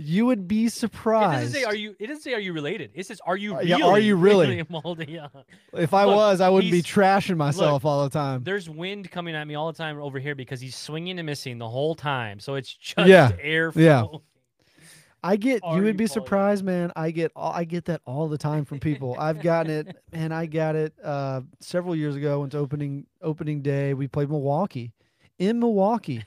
[0.00, 1.40] You would be surprised.
[1.42, 1.96] It doesn't say are you.
[1.98, 2.92] It doesn't say are you related.
[2.94, 3.68] It says are you Uh, really?
[3.68, 4.62] yeah, are you really?
[4.62, 5.30] William Young?
[5.74, 8.44] if I Look, was, I wouldn't be trashing myself all the time.
[8.44, 11.58] There's wind coming at me all the time over here because he's swinging and missing
[11.58, 12.38] the whole time.
[12.38, 13.72] So it's just Yeah, air.
[13.74, 14.04] yeah.
[15.24, 16.92] I get Are you would you be surprised, man.
[16.94, 19.16] I get I get that all the time from people.
[19.18, 22.38] I've gotten it, and I got it uh, several years ago.
[22.38, 23.94] Went to opening opening day.
[23.94, 24.92] We played Milwaukee.
[25.40, 26.22] In Milwaukee,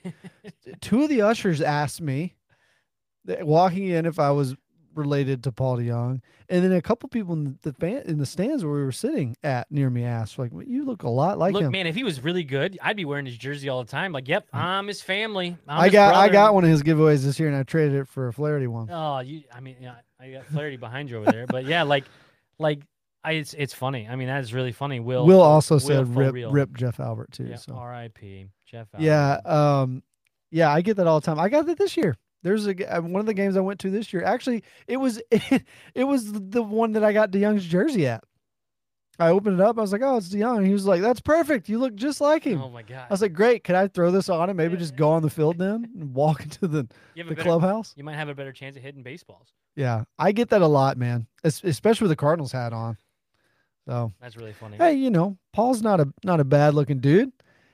[0.82, 2.36] two of the ushers asked me,
[3.26, 4.56] walking in, if I was
[4.96, 8.64] related to Paul DeJong, and then a couple people in the fan in the stands
[8.64, 11.54] where we were sitting at near me asked, like, "Well, "You look a lot like
[11.54, 13.90] Look, him." man, if he was really good, I'd be wearing his jersey all the
[13.90, 14.12] time.
[14.12, 15.58] Like, yep, I'm his family.
[15.68, 17.96] I'm I his got I got one of his giveaways this year, and I traded
[17.96, 18.90] it for a Flaherty one.
[18.92, 19.44] Oh, you.
[19.54, 22.06] I mean, yeah, I got Flaherty behind you over there, but yeah, like,
[22.60, 22.82] like,
[23.24, 24.08] I, it's it's funny.
[24.10, 25.00] I mean, that is really funny.
[25.00, 26.52] Will Will also Will said rip real.
[26.52, 27.46] rip Jeff Albert too.
[27.46, 28.48] Yeah, so R.I.P.
[28.66, 28.88] Jeff.
[28.98, 30.04] Yeah, um,
[30.50, 31.40] yeah, I get that all the time.
[31.40, 32.18] I got that this year.
[32.44, 34.24] There's a uh, one of the games I went to this year.
[34.24, 38.24] Actually, it was it was the one that I got DeJong's jersey at.
[39.20, 39.78] I opened it up.
[39.78, 41.70] I was like, "Oh, it's DeJong." He was like, "That's perfect.
[41.70, 43.06] You look just like him." Oh my God.
[43.08, 43.64] I was like, "Great.
[43.64, 46.16] Can I throw this on and maybe Yeah, just go on the field then and
[46.16, 49.54] walk into the the better, clubhouse?" You might have a better chance of hitting baseballs.
[49.76, 51.28] Yeah, I get that a lot, man.
[51.44, 52.98] Es- especially with the Cardinals hat on.
[53.88, 54.78] So That's really funny.
[54.78, 57.32] hey, you know, Paul's not a not a bad looking dude.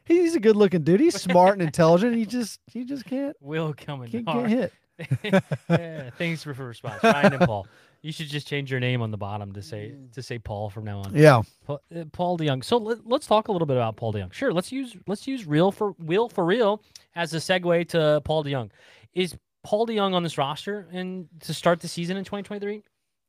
[0.08, 1.00] He's a good looking dude.
[1.00, 2.16] He's smart and intelligent.
[2.16, 4.50] He just he just can't Will coming can't hard.
[4.50, 4.74] get hit.
[5.70, 7.68] yeah, thanks for, for response, Ryan and Paul.
[8.02, 10.86] You should just change your name on the bottom to say to say Paul from
[10.86, 11.16] now on.
[11.16, 11.42] Yeah.
[11.66, 12.64] Paul, uh, Paul DeJong.
[12.64, 14.34] So let, us talk a little bit about Paul DeJong.
[14.34, 16.82] Sure, let's use let's use real for Will for real
[17.16, 18.72] as a segue to Paul DeJong.
[19.14, 22.84] Is Paul DeJong on this roster and to start the season in 2023?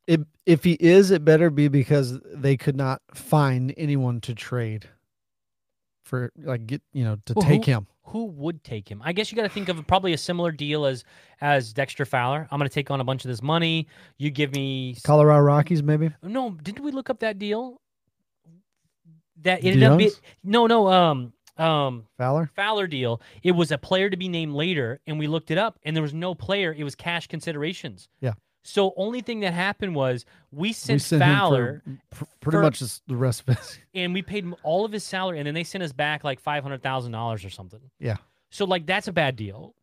[0.07, 4.87] If if he is, it better be because they could not find anyone to trade
[6.09, 7.87] for like get you know to Well, take who- him.
[8.05, 9.03] Who would take him?
[9.05, 11.03] I guess you got to think of probably a similar deal as
[11.41, 12.47] as Dexter Fowler.
[12.49, 13.87] I'm going to take on a bunch of this money.
[14.17, 16.09] You give me Colorado Rockies, maybe.
[16.23, 16.49] no.
[16.49, 17.79] Didn't we look up that deal?
[19.43, 20.09] That ended up being
[20.43, 20.87] no, no.
[20.87, 22.49] Um, um, Fowler.
[22.55, 23.21] Fowler deal.
[23.43, 26.01] It was a player to be named later, and we looked it up, and there
[26.03, 26.73] was no player.
[26.75, 28.09] It was cash considerations.
[28.21, 28.33] Yeah.
[28.61, 31.81] So only thing that happened was we sent, we sent Fowler,
[32.11, 33.79] for pretty for- much the rest of it.
[33.93, 36.39] and we paid him all of his salary, and then they sent us back like
[36.39, 37.79] five hundred thousand dollars or something.
[37.99, 38.17] Yeah.
[38.49, 39.73] So like that's a bad deal,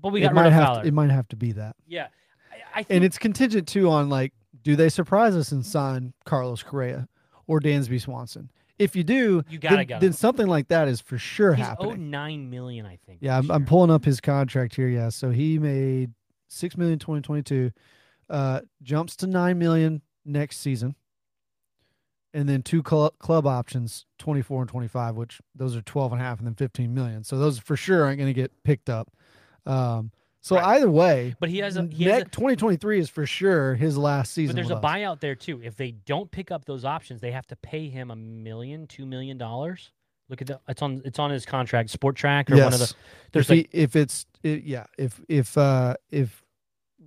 [0.00, 0.82] but we got might rid of have Fowler.
[0.82, 2.08] to, it might have to be that, yeah.
[2.50, 4.32] I, I think and it's contingent too on like,
[4.62, 7.08] do they surprise us and sign Carlos Correa
[7.46, 8.50] or Dansby Swanson?
[8.78, 9.98] If you do, You gotta then, go.
[10.00, 11.92] then something like that is for sure he's happening.
[11.92, 13.20] owed nine million, I think.
[13.22, 14.88] Yeah, I'm, I'm pulling up his contract here.
[14.88, 16.10] Yeah, so he made
[16.48, 17.70] six million 2022,
[18.28, 20.94] uh, jumps to nine million next season,
[22.34, 26.24] and then two club club options 24 and 25, which those are 12 and a
[26.24, 27.24] half, and then 15 million.
[27.24, 29.10] So those for sure aren't going to get picked up.
[29.64, 30.76] Um, so Right.
[30.76, 34.32] either way, But he has a he has a, 2023 is for sure his last
[34.32, 34.54] season.
[34.54, 34.82] but there's a us.
[34.84, 35.60] buyout there too.
[35.62, 39.06] If they don't pick up those options, they have to pay him a million, two
[39.06, 39.90] million dollars.
[40.28, 40.60] Look at that.
[40.68, 42.94] It's on it's on his contract, Spotrac or one of the.
[43.32, 46.44] There's if like he, if it's it, yeah if if uh if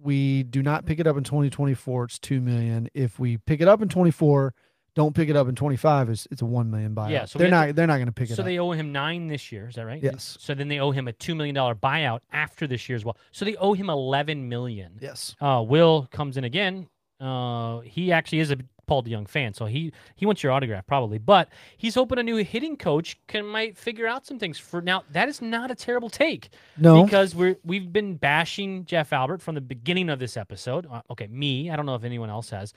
[0.02, 3.68] we do not pick it up in 2024 it's 2 million if we pick it
[3.68, 4.54] up in 24
[4.96, 7.50] don't pick it up in 25 it's it's a 1 million buyout Yeah, so they're
[7.50, 9.52] not they're not going to pick it so up So they owe him nine this
[9.52, 9.68] year.
[9.68, 10.02] Is that right?
[10.02, 10.38] Yes.
[10.40, 13.16] So then they owe him a two million dollar buyout after this year as well.
[13.32, 14.98] So they owe him eleven million.
[15.00, 16.88] yes Uh, Will comes in again.
[17.20, 18.58] Uh, he actually is a
[18.90, 21.20] Paul DeJong fan, so he he wants your autograph probably.
[21.20, 24.58] But he's hoping a new hitting coach can might figure out some things.
[24.58, 29.14] For now, that is not a terrible take no because we're we've been bashing Jeff
[29.14, 30.88] Albert from the beginning of this episode.
[30.92, 31.70] Uh, okay, me.
[31.70, 32.74] I don't know if anyone else has,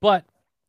[0.00, 0.26] but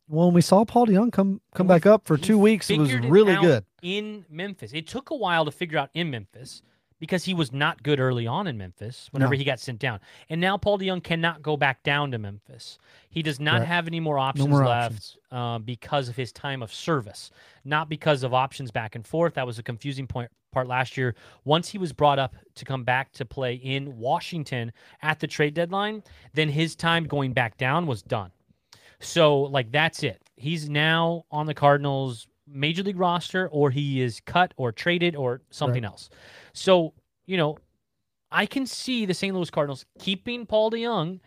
[0.07, 3.34] when we saw paul DeJong come come back up for two weeks it was really
[3.34, 4.72] out good in Memphis.
[4.72, 6.62] It took a while to figure out in Memphis
[6.99, 9.38] because he was not good early on in Memphis whenever No.
[9.38, 9.99] he got sent down.
[10.30, 12.77] And now Paul DeJong cannot go back down to Memphis.
[13.09, 13.67] He does not Correct.
[13.67, 15.17] have any more options more left options.
[15.31, 17.31] Uh, because of his time of service,
[17.63, 19.34] not because of options back and forth.
[19.34, 21.15] That was a confusing point part last year.
[21.43, 25.53] Once he was brought up to come back to play in Washington at the trade
[25.53, 26.01] deadline,
[26.34, 28.31] then his time going back down was done.
[28.99, 30.22] So like that's it.
[30.38, 35.41] He's now on the Cardinals major league roster or he is cut or traded or
[35.49, 36.09] something else.
[36.56, 36.94] So,
[37.26, 37.57] you know,
[38.32, 39.34] I can see the St.
[39.36, 41.19] Louis Cardinals keeping Paul DeJong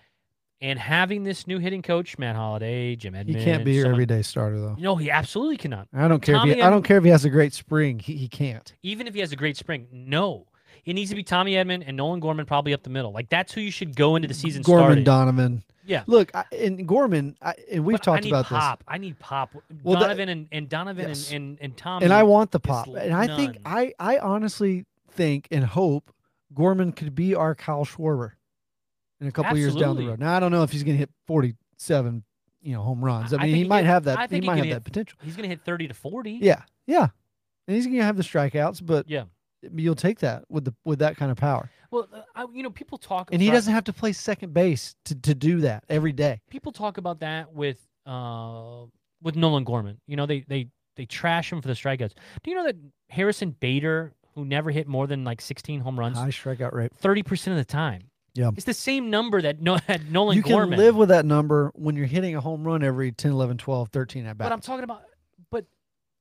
[0.60, 3.38] and having this new hitting coach, Matt Holliday, Jim Edmonds.
[3.38, 5.86] he can't be your someone- everyday starter though No, he absolutely cannot.
[5.94, 8.14] i don't care if he, i don't care if he has a great spring he,
[8.16, 10.46] he can't Even if he has a great spring, no.
[10.84, 13.12] It needs to be Tommy Edman and Nolan Gorman probably up the middle.
[13.12, 15.04] Like that's who you should go into the season gorman starting.
[15.04, 16.02] donovan Yeah.
[16.06, 18.84] look I, and gorman I, and we've But I talked need about pop.
[18.88, 19.54] I need pop.
[19.82, 21.30] Well, that- Donovan and, and Donovan Yes.
[21.30, 22.04] and, and, and Tommy.
[22.04, 24.86] and i want the pop and i think i i honestly
[25.18, 26.10] think and hope
[26.54, 28.30] gorman could be our kyle schwarber
[29.20, 30.98] in a couple years down the road now i don't know if he's going to
[30.98, 32.24] hit 47
[32.62, 34.44] you know home runs i I mean he he might could- have that he think
[34.44, 36.38] he might have hit- that potential He's going to hit 30 to 40.
[36.40, 37.08] yeah yeah
[37.66, 39.24] and he's going to have the strikeouts but Yeah.
[39.74, 41.68] you'll take that with the with that kind of power.
[41.90, 44.94] Well, uh, I, you know, people talk And he doesn't have to play second base
[45.06, 46.40] to, to do that every day.
[46.50, 48.84] People talk about that with uh
[49.22, 49.98] with Nolan Gorman.
[50.06, 52.12] You know, they they they trash him for the strikeouts.
[52.42, 52.76] Do you know that
[53.10, 56.92] Harrison Bader, who never hit more than like 16 home runs, High strikeout rate.
[57.02, 58.04] 30% of the time.
[58.34, 58.50] Yeah.
[58.56, 60.78] It's the same number that no had Nolan you can Gorman.
[60.78, 64.26] live with that number when you're hitting a home run every 10, 11, 12, 13
[64.26, 65.02] at but I'm talking about
[65.50, 65.64] but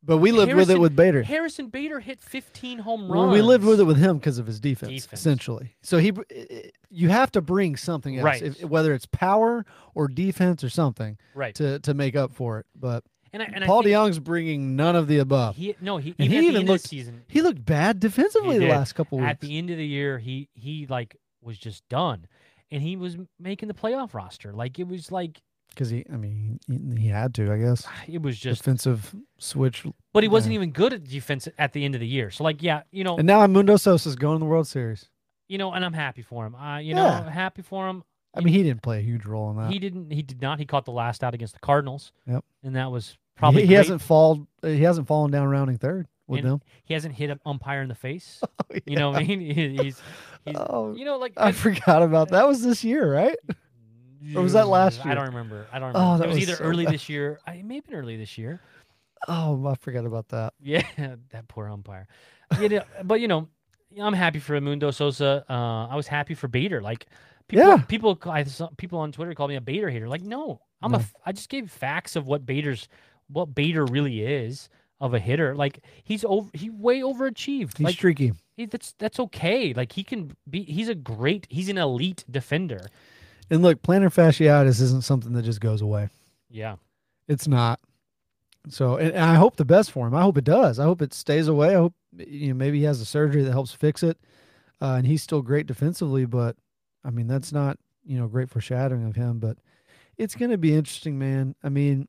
[0.03, 1.21] But we lived with it with Bader.
[1.21, 3.11] Harrison Bader hit 15 home runs.
[3.11, 5.19] Well, we lived with it with him because of his defense, Defense.
[5.21, 5.75] essentially.
[5.83, 6.11] So he,
[6.89, 8.41] you have to bring something else, Right.
[8.41, 9.63] if, whether it's power
[9.93, 11.53] or defense or something, right.
[11.55, 12.65] to to make up for it.
[12.75, 13.03] But
[13.41, 15.55] and I, and Paul DeJong's bringing none of the above.
[15.55, 18.93] he no, he And even he even looked- season, He looked bad defensively the last
[18.93, 22.25] couple weeks at the end of the year, he he like was just done.
[22.71, 24.51] And he was making the playoff roster.
[24.53, 27.87] Like it was like because he, I mean, he, he had to, I guess.
[28.07, 30.57] it was just Defensive switch, but he wasn't yeah.
[30.59, 32.29] even good at defense at the end of the year.
[32.31, 35.09] So like yeah, you know, and now Mundo Sosa's going to the World Series.
[35.47, 36.55] you know, and I'm happy for him.
[36.55, 37.21] Uh, you Yeah.
[37.21, 38.03] know, happy for him.
[38.35, 39.71] I mean, he didn't play a huge role in that.
[39.71, 40.11] He didn't.
[40.11, 40.59] He did not.
[40.59, 42.11] He caught the last out against the Cardinals.
[42.27, 42.43] Yep.
[42.63, 44.47] And that was probably he, he hasn't fallen.
[44.61, 46.61] He hasn't fallen down rounding third with And them.
[46.83, 48.41] He hasn't hit an umpire in the face.
[48.85, 49.39] You know what I mean?
[49.55, 50.01] He- He's,
[50.45, 52.47] he's Oh, you know, like I forgot about that.
[52.47, 53.37] Was this year, right?
[54.35, 55.11] Or was that last year?
[55.11, 55.67] I don't remember.
[55.71, 56.17] I don't Oh, remember.
[56.19, 56.93] that it was, was either so early bad.
[56.93, 57.39] this year.
[57.47, 58.59] I it may have been early this year.
[59.27, 60.53] Oh, I forgot about that.
[60.61, 60.83] Yeah,
[61.31, 62.07] that poor umpire.
[62.59, 63.47] Know, but you know,
[63.99, 65.45] I'm happy for Mundo Sosa.
[65.49, 66.81] Uh, I was happy for Bader.
[66.81, 67.05] Like
[67.47, 67.77] people, Yeah.
[67.77, 70.07] people, I saw people on Twitter called me a Bader hater.
[70.09, 70.97] Like, no, I'm a.
[70.97, 71.01] No.
[71.03, 72.87] f- I just gave facts of what Bader's,
[73.27, 75.55] what Bader really is of a hitter.
[75.55, 76.49] Like he's over.
[76.53, 77.77] He way overachieved.
[77.77, 78.33] He's like streaky.
[78.55, 79.73] he, that's that's okay.
[79.73, 80.63] Like he can be.
[80.63, 81.47] He's a great.
[81.49, 82.81] He's an elite defender.
[83.49, 86.09] And look, plantar fasciitis isn't something that just goes away.
[86.49, 86.75] Yeah.
[87.27, 87.79] It's not.
[88.69, 90.13] So, and, and I hope the best for him.
[90.13, 90.79] I hope it does.
[90.79, 91.69] I hope it stays away.
[91.69, 94.17] I hope you know maybe he has a surgery that helps fix it,
[94.81, 96.25] uh, and he's still great defensively.
[96.25, 96.57] But
[97.05, 99.39] I mean, that's not you know great foreshadowing of him.
[99.39, 99.57] But
[100.17, 101.55] it's going to be interesting, man.
[101.63, 102.07] I mean,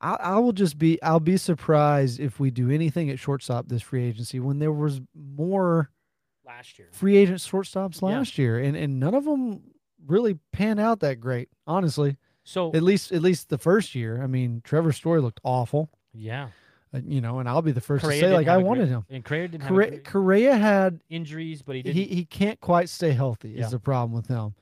[0.00, 3.82] I, I will just be I'll be surprised if we do anything at shortstop this
[3.82, 5.90] free agency when there was more
[6.46, 6.88] Last year.
[6.92, 8.08] free agent shortstops Yeah.
[8.08, 9.60] last year, and and none of them
[10.06, 12.16] really pan out that great, honestly.
[12.44, 14.22] So At least at least the first year.
[14.22, 16.48] I mean, Trevor Story looked awful, yeah.
[16.94, 18.66] uh, you know, and I'll be the first Correa to say like I a great-
[18.66, 19.04] wanted him.
[19.10, 21.96] And Correa didn't Correa, great- Correa had injuries, but he didn't.
[21.96, 23.64] he he can't quite stay healthy Yeah.
[23.66, 24.54] is the problem with him.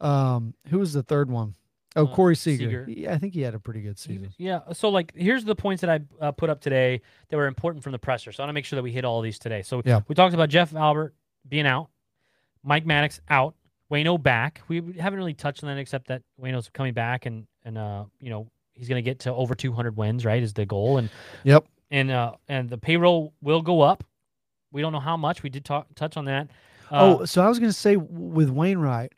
[0.00, 1.54] Um, who was the third one?
[1.96, 2.64] Oh, Uh, Corey Seager.
[2.64, 2.84] Seager.
[2.86, 4.32] He- I think he had a pretty good season.
[4.38, 4.60] Yeah.
[4.72, 7.92] So like, here's the points that I uh, put up today that were important from
[7.92, 8.30] the presser.
[8.32, 9.62] So I want to make sure that we hit all these today.
[9.62, 10.00] So Yeah.
[10.08, 11.14] we talked about Jeff Albert
[11.48, 11.88] being out,
[12.62, 13.54] Mike Maddux out,
[13.90, 14.60] Wayno back.
[14.68, 18.30] We haven't really touched on that except that Wayno's coming back and and uh you
[18.30, 20.40] know he's going to get to over 200 wins, right?
[20.42, 21.10] Is the goal and
[21.42, 21.64] Yep.
[21.90, 24.04] and uh and the payroll will go up.
[24.70, 25.42] We don't know how much.
[25.42, 26.50] We did talk touch on that.
[26.90, 29.12] Uh, oh, so I was going to say with Wainwright,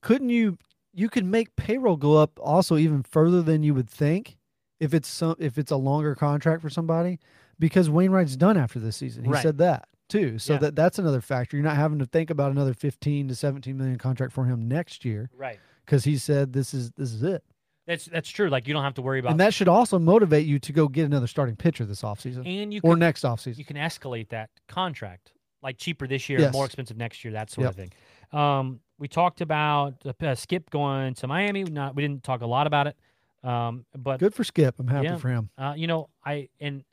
[0.00, 0.56] couldn't you
[0.96, 4.38] you can make payroll go up also even further than you would think
[4.80, 7.18] if it's some if it's a longer contract for somebody
[7.58, 9.24] because Wainwright's done after this season.
[9.24, 9.42] He Right.
[9.42, 10.38] said that too.
[10.38, 10.58] So Yeah.
[10.60, 11.56] that that's another factor.
[11.56, 15.04] You're not having to think about another 15 to 17 million contract for him next
[15.04, 15.60] year right.
[15.84, 17.44] because he said this is this is it.
[17.86, 18.48] That's that's true.
[18.48, 20.88] Like you don't have to worry about And that should also motivate you to go
[20.88, 23.58] get another starting pitcher this offseason and you or can, next offseason.
[23.58, 25.32] you can escalate that contract
[25.62, 27.90] like cheaper this year, more expensive next year, that sort of thing.
[28.32, 31.64] Um, we talked about uh, Skip going to Miami.
[31.64, 32.96] Not we didn't talk a lot about it,
[33.44, 34.76] um, but Good for Skip.
[34.78, 35.16] I'm happy Yeah.
[35.18, 35.50] for him.
[35.58, 36.84] uh, you know I and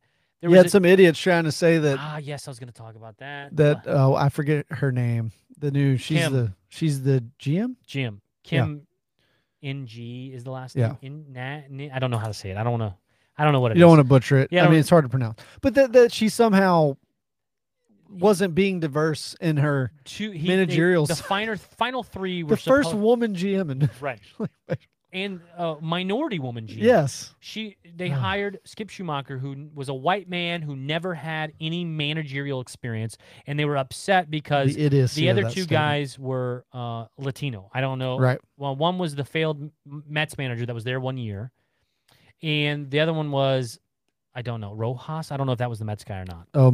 [0.41, 2.59] there You was had a- some idiots trying to say that ah yes I was
[2.59, 5.31] going to talk about that that Uh, oh I forget her name.
[5.57, 6.33] The new she's Kim.
[6.33, 7.75] the she's the GM.
[7.87, 8.85] Jim Kim
[9.61, 9.87] Ng
[10.33, 10.95] is the last Yeah.
[11.01, 11.25] name.
[11.31, 12.57] In, na, I don't know how to say it.
[12.57, 12.97] I don't want to.
[13.37, 14.49] I don't know what it You don't want to butcher it.
[14.51, 15.39] Yeah, I I mean it's hard to pronounce.
[15.61, 16.97] But that that she somehow
[18.09, 21.25] wasn't being diverse in her Two, he, managerial They, the side.
[21.25, 24.19] final final three were the first woman GM and right
[25.13, 26.77] and uh, minority woman GM.
[26.79, 27.35] yes.
[27.39, 32.61] She they hired Skip Schumaker, who was a white man who never had any managerial
[32.61, 35.69] experience, and they were upset because The the of other two statement.
[35.69, 37.69] guys were uh, Latino.
[37.73, 38.17] I don't know.
[38.17, 38.39] Right.
[38.57, 41.51] Well, one was the failed Mets manager that was there one year,
[42.41, 43.79] and the other one was
[44.35, 45.31] I don't know Rojas.
[45.31, 46.47] I don't know if that was the Mets guy or not.
[46.55, 46.71] Oh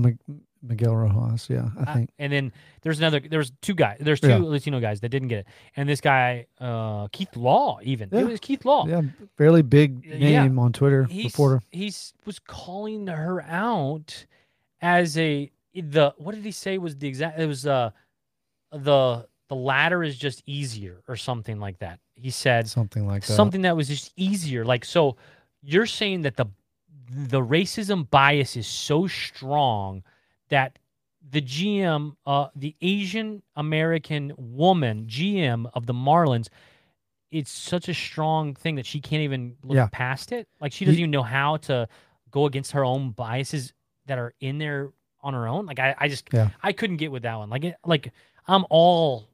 [0.62, 2.10] Miguel Rojas, yeah, I Uh, think.
[2.20, 3.20] and then there's another.
[3.22, 3.98] There's two guys.
[4.02, 4.38] There's two Yeah.
[4.40, 8.10] Latino guys that didn't get it, and this guy uh, Keith Law even.
[8.12, 8.20] Yeah.
[8.22, 8.86] It was Keith Law.
[8.88, 9.02] yeah,
[9.38, 10.44] fairly big uh, Yeah.
[10.44, 11.62] name on Twitter he's, reporter.
[11.72, 14.26] He's was calling her out
[14.82, 17.92] as a the what did he say was the exact it was uh
[18.72, 22.00] the the ladder is just easier or something like that.
[22.16, 23.34] He said Something like that.
[23.34, 24.66] something that was just easier.
[24.66, 25.16] Like so
[25.64, 26.46] you're saying that the
[27.10, 30.04] the racism bias is so strong
[30.50, 30.78] that
[31.32, 36.48] the GM, uh, the Asian American woman GM of the Marlins,
[37.32, 39.88] it's such a strong thing that she can't even look Yeah.
[39.92, 40.48] past it.
[40.60, 41.88] Like she doesn't Ye- even know how to
[42.32, 43.74] go against her own biases
[44.08, 45.66] that are in there on her own.
[45.66, 46.50] Like I, I just, Yeah.
[46.64, 47.50] I couldn't get with that one.
[47.50, 48.12] Like, it, like
[48.48, 49.28] I'm all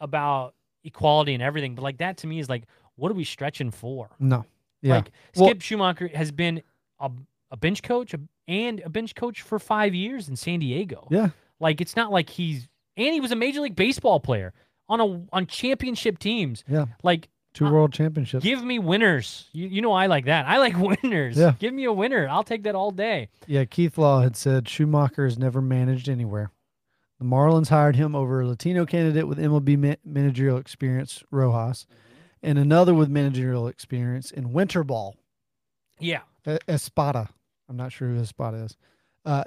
[0.00, 0.54] about
[0.84, 2.64] equality and everything, but like that to me is like,
[2.96, 4.10] what are we stretching for?
[4.18, 4.44] No.
[4.82, 4.96] Yeah.
[4.96, 6.62] Like Well- Skip Schumaker has been
[7.00, 7.10] a,
[7.50, 8.12] a bench coach
[8.48, 11.06] and a bench coach for five years in San Diego.
[11.10, 11.28] yeah.
[11.60, 14.52] Like it's not like he's and he was a major league baseball player
[14.88, 16.64] on a on championship teams.
[16.68, 16.86] Yeah.
[17.04, 18.44] Like Two Uh, world championships.
[18.44, 19.48] give me winners.
[19.52, 20.46] You, you know I like that.
[20.46, 21.36] I like winners.
[21.36, 21.54] Yeah.
[21.58, 22.28] Give me a winner.
[22.28, 23.28] I'll take that all day.
[23.46, 26.50] Yeah, Keith Law had said Schumaker has never managed anywhere.
[27.18, 31.86] The Marlins hired him over a Latino candidate with MLB ma- managerial experience, Rojas,
[32.44, 35.16] and another with managerial experience in winter ball,
[35.98, 36.20] Yeah.
[36.68, 37.30] Espada.
[37.68, 38.76] I'm not sure who his spot is.
[39.24, 39.44] Uh,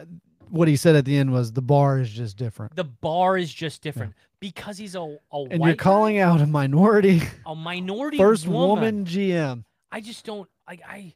[0.49, 2.75] what he said at the end was the bar is just different.
[2.75, 4.99] The bar is just different because he's a,
[5.31, 9.63] a And white you're calling guy, out a minority a minority first woman woman GM.
[9.91, 11.13] I just don't like I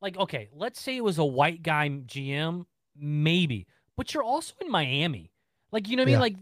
[0.00, 2.66] like okay, let's say it was a white guy GM,
[2.96, 3.66] maybe.
[3.96, 5.32] But you're also in Miami.
[5.72, 6.20] Like you know what I mean?
[6.20, 6.36] Like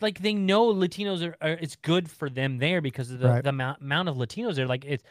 [0.00, 3.42] like they know Latinos are, are it's good for them there because of the, Right.
[3.42, 4.66] the amount, amount of Latinos there.
[4.66, 5.02] Like it's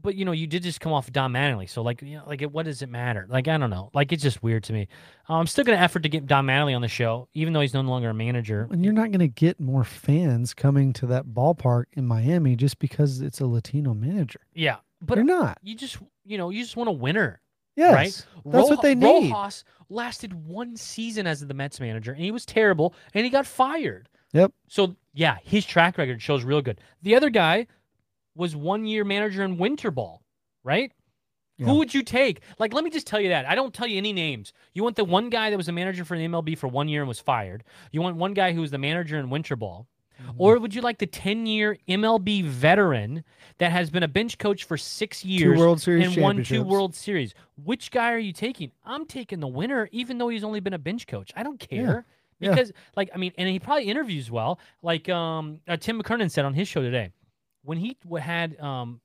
[0.00, 2.42] but you know, you did just come off Don Mattingly, so like, you know, like,
[2.42, 3.26] what does it matter?
[3.28, 3.90] Like, I don't know.
[3.94, 4.88] Like, it's just weird to me.
[5.28, 7.74] Uh, I'm still gonna effort to get Don Mattingly on the show, even though he's
[7.74, 8.68] no longer a manager.
[8.70, 12.78] And you're not going to get more fans coming to that ballpark in Miami just
[12.78, 14.40] because it's a Latino manager.
[14.54, 15.58] Yeah, but you're not.
[15.62, 17.40] you just, you know, you just want a winner.
[17.76, 17.94] Yes.
[17.94, 18.26] right?
[18.52, 19.30] That's what they need.
[19.32, 23.46] Rojas lasted one season as the Mets manager, and he was terrible, and he got
[23.46, 24.08] fired.
[24.32, 24.52] Yep.
[24.68, 26.80] So yeah, his track record shows real good.
[27.02, 27.66] The other guy
[28.38, 30.22] was one year manager in winter ball,
[30.62, 30.92] right?
[31.58, 31.66] Yeah.
[31.66, 32.40] Who would you take?
[32.58, 33.44] Like, let me just tell you that.
[33.46, 34.52] I don't tell you any names.
[34.74, 37.02] You want the one guy that was a manager for the MLB for one year
[37.02, 37.64] and was fired.
[37.90, 39.88] You want one guy who was the manager in winter ball.
[40.22, 40.30] Mm-hmm.
[40.38, 43.24] Or would you like the 10 year MLB veteran
[43.58, 46.62] that has been a bench coach for six years Two World Series and won two.
[46.62, 47.34] World Series?
[47.62, 48.70] Which guy are you taking?
[48.84, 51.32] I'm taking the winner, even though he's only been a bench coach.
[51.36, 52.04] I don't care.
[52.40, 52.50] Yeah.
[52.50, 54.60] Because, like, I mean, and he probably interviews well.
[54.80, 57.10] Like um, uh, Tim McKernan said on his show today,
[57.62, 59.00] when he had um,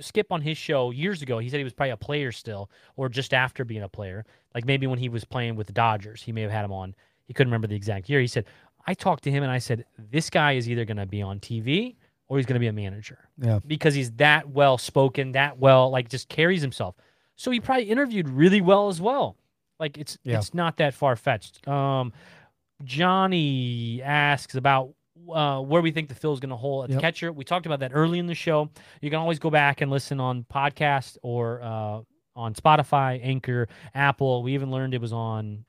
[0.00, 3.08] Skip on his show years ago, he said he was probably a player still, or
[3.08, 4.24] just after being a player.
[4.54, 6.94] Like maybe when he was playing with the Dodgers, he may have had him on.
[7.26, 8.20] He couldn't remember the exact year.
[8.20, 8.46] He said,
[8.86, 11.40] I talked to him and I said, this guy is either going to be on
[11.40, 11.96] TV
[12.28, 13.58] or he's going to be a manager Yeah.
[13.66, 16.94] because he's that well spoken, that well, like just carries himself.
[17.36, 19.36] So he probably interviewed really well as well.
[19.78, 20.38] Like it's Yeah.
[20.38, 21.66] it's not that far fetched.
[21.68, 22.12] Um,
[22.84, 24.94] Johnny asks about
[25.32, 27.02] uh, where we think the fill is going to hold at the Yep.
[27.02, 27.32] catcher.
[27.32, 28.70] We talked about that early in the show.
[29.00, 32.00] You can always go back and listen on podcast or uh,
[32.36, 34.42] on Spotify, Anchor, Apple.
[34.42, 35.64] We even learned it was on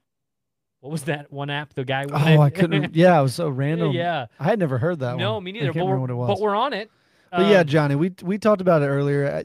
[0.81, 1.73] what was that one app?
[1.73, 2.05] The guy.
[2.09, 2.93] Oh, I couldn't.
[2.95, 3.91] Yeah, it was so random.
[3.91, 4.27] yeah.
[4.39, 5.19] I had never heard that one.
[5.19, 5.43] No, one.
[5.43, 5.73] me neither.
[5.73, 6.27] But we're, what it was.
[6.29, 6.89] but we're on it.
[7.31, 9.43] But yeah, Um, Johnny, we we talked about it earlier.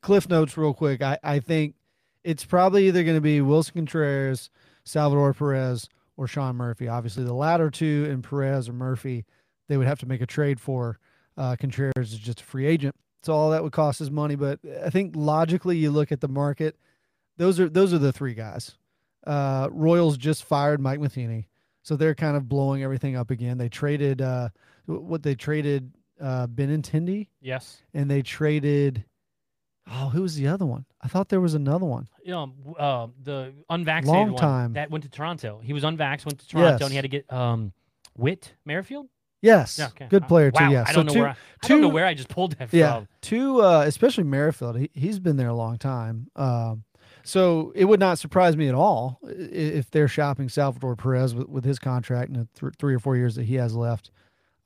[0.00, 1.02] Cliff notes real quick.
[1.02, 1.74] I, I think
[2.22, 4.50] it's probably either going to be Willson Contreras,
[4.84, 6.86] Salvador Perez, or Sean Murphy.
[6.88, 9.24] Obviously, the latter two and Perez or Murphy,
[9.68, 10.98] they would have to make a trade for.
[11.36, 14.34] Uh, Contreras is just a free agent, so all that would cost is money.
[14.34, 16.76] But I think logically, you look at the market;
[17.36, 18.74] those are those are the three guys.
[19.24, 21.48] Uh, Royals just fired Mike Matheny,
[21.82, 23.56] so they're kind of blowing everything up again.
[23.56, 24.48] They traded uh,
[24.86, 27.82] what they traded uh, Benintendi yes.
[27.94, 29.04] and they traded.
[29.90, 30.84] Oh, who was the other one?
[31.00, 32.08] I thought there was another one.
[32.22, 34.72] you know, uh, the unvaccinated Long one time.
[34.74, 35.60] that went to Toronto.
[35.62, 37.72] He was unvaxxed, went to Toronto, and he had to get um,
[38.14, 39.08] Whit Merrifield.
[39.40, 40.06] Yes, Yeah, okay.
[40.08, 40.64] good player too.
[40.70, 42.28] Yeah, I so don't know two, where I, I don't know two- where I just
[42.28, 43.08] pulled that yeah, from.
[43.22, 44.76] two, uh, especially Merrifield.
[44.78, 46.28] He he's been there a long time.
[46.36, 46.84] Um,
[47.24, 51.64] so it would not surprise me at all if they're shopping Salvador Perez with, with
[51.64, 54.10] his contract and the th- three or four years that he has left.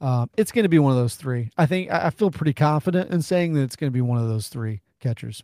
[0.01, 1.51] Um, it's going to be one of those three.
[1.59, 4.19] I think I I feel pretty confident in saying that it's going to be one
[4.19, 5.43] of those three catchers.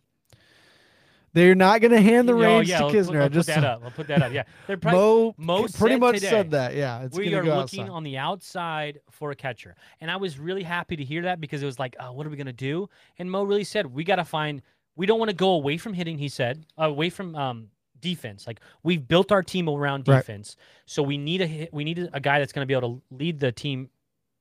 [1.33, 3.19] They're not going to hand the reins yeah, to I'll Knizner.
[3.19, 3.81] I I'll just put that up.
[3.83, 4.31] I'll put that up.
[4.31, 6.75] Yeah, they're probably Mo, Mo pretty said much today, said that.
[6.75, 7.89] Yeah, it's we are looking outside.
[7.89, 9.75] on the outside for a catcher.
[10.01, 12.29] And I was really happy to hear that because it was like, oh, what are
[12.29, 12.89] we going to do?
[13.17, 14.61] And Mo really said, we got to find,
[14.95, 17.67] we don't want to go away from hitting, he said, uh, away from um,
[17.99, 18.47] defense.
[18.47, 20.17] Like we've built our team around Right.
[20.17, 20.55] defense.
[20.85, 23.15] So we need a hit, we need a guy that's going to be able to
[23.15, 23.89] lead the team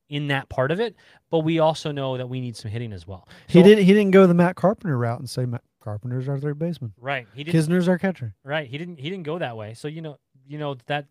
[0.09, 0.97] in that part of it.
[1.31, 3.28] But we also know that we need some hitting as well.
[3.47, 3.85] He didn't.
[3.85, 6.92] He didn't go the Matt Carpenter route and say Matt Carpenter's our third baseman.
[6.98, 7.26] Right.
[7.34, 7.60] He didn't.
[7.68, 8.34] Knizner's our catcher.
[8.44, 8.68] Right.
[8.68, 8.98] He didn't.
[8.98, 9.74] He didn't go that way.
[9.74, 10.18] So you know.
[10.50, 11.05] You know that.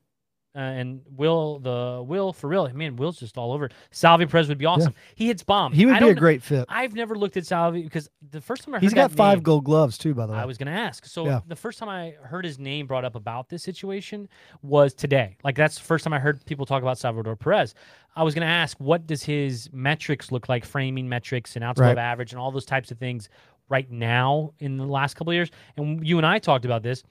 [0.56, 2.68] uh, and Will the Will for real.
[2.74, 3.70] Man, Will's just all over.
[3.92, 4.96] Salvy Perez would be awesome.
[5.14, 5.76] He hits bombs.
[5.78, 6.66] He would I be a great fit.
[6.70, 9.44] I've never looked at Salvy because the first time I heard He's got five name-
[9.44, 10.40] gold gloves too, by the way.
[10.40, 11.06] I was going to ask.
[11.06, 11.42] So Yeah.
[11.48, 14.28] the first time I heard his name brought up about this situation
[14.64, 15.38] was today.
[15.44, 17.76] Like that's the first time I heard people talk about Salvador Perez.
[18.16, 21.92] I was going to ask, what does his metrics look like, framing metrics and outside
[21.92, 22.02] of Right.
[22.04, 23.30] average and all those types of things
[23.70, 25.52] right now in the last couple of years?
[25.76, 27.04] And you and I talked about this.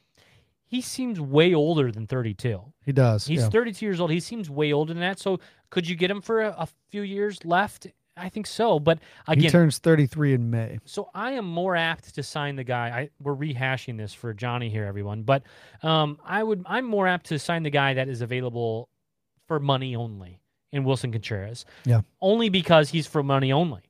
[0.69, 2.61] He seems way older than 32.
[2.85, 3.27] he does.
[3.27, 3.49] He's yeah.
[3.51, 4.11] 32 years old.
[4.11, 5.21] He seems way older than that.
[5.21, 5.39] So
[5.71, 7.87] could you get him for a, a few years left?
[8.17, 8.81] I think so.
[8.81, 10.79] But again, he turns 33 in May.
[10.87, 12.89] so I am more apt to sign the guy.
[12.89, 15.23] I we're rehashing this for Johnny here, everyone.
[15.23, 15.43] But
[15.83, 18.89] um, I would I'm more apt to sign the guy that is available
[19.47, 20.41] for money only
[20.73, 21.65] in Willson Contreras.
[21.85, 22.01] Yeah.
[22.21, 23.83] Only because he's for money only.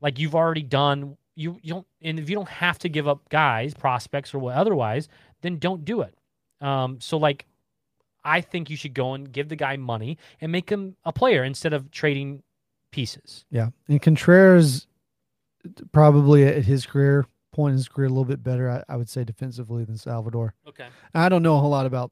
[0.00, 3.28] Like you've already done you you don't and if you don't have to give up
[3.28, 5.08] guys, prospects or what otherwise,
[5.42, 6.14] then don't do it.
[6.60, 7.46] Um, so like
[8.24, 11.44] I think you should go and give the guy money and make him a player
[11.44, 12.42] instead of trading
[12.92, 13.44] pieces.
[13.50, 13.70] Yeah.
[13.88, 14.86] And Contreras
[15.92, 19.08] probably at his career point in his career a little bit better, I, I would
[19.08, 20.54] say, defensively than Salvador.
[20.66, 20.86] Okay.
[21.14, 22.10] I don't know a whole lot about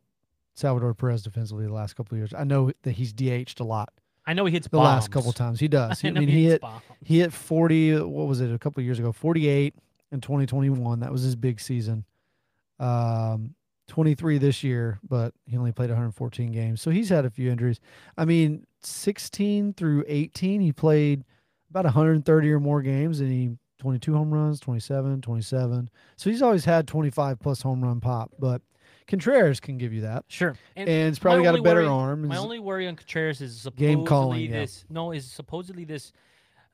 [0.54, 2.34] Salvador Perez defensively the last couple of years.
[2.34, 3.92] I know that he's DH'd a lot
[4.26, 4.84] I know he hits the bombs.
[4.84, 5.60] last couple times.
[5.60, 6.04] He does.
[6.04, 6.82] I, I, mean, he he hit bombs.
[7.02, 8.00] he hit 40.
[8.00, 8.52] What was it?
[8.52, 9.74] A couple of years ago, 48
[10.12, 11.00] in 2021.
[11.00, 12.04] That was his big season.
[12.78, 13.54] Um,
[13.88, 16.80] 23 this year, but he only played 114 games.
[16.80, 17.80] So he's had a few injuries.
[18.16, 21.24] I mean, 16 through 18, he played
[21.70, 25.90] about 130 or more games, and he 22 home runs, 27, 27.
[26.16, 28.30] So he's always had 25 plus home run pop.
[28.38, 28.62] But
[29.10, 30.54] Contreras can give you that, Sure.
[30.76, 32.26] and it's probably got a better worry- arm.
[32.28, 34.60] My only worry on Contreras is supposedly Game calling, yeah.
[34.60, 34.84] this.
[34.88, 36.12] No, is supposedly this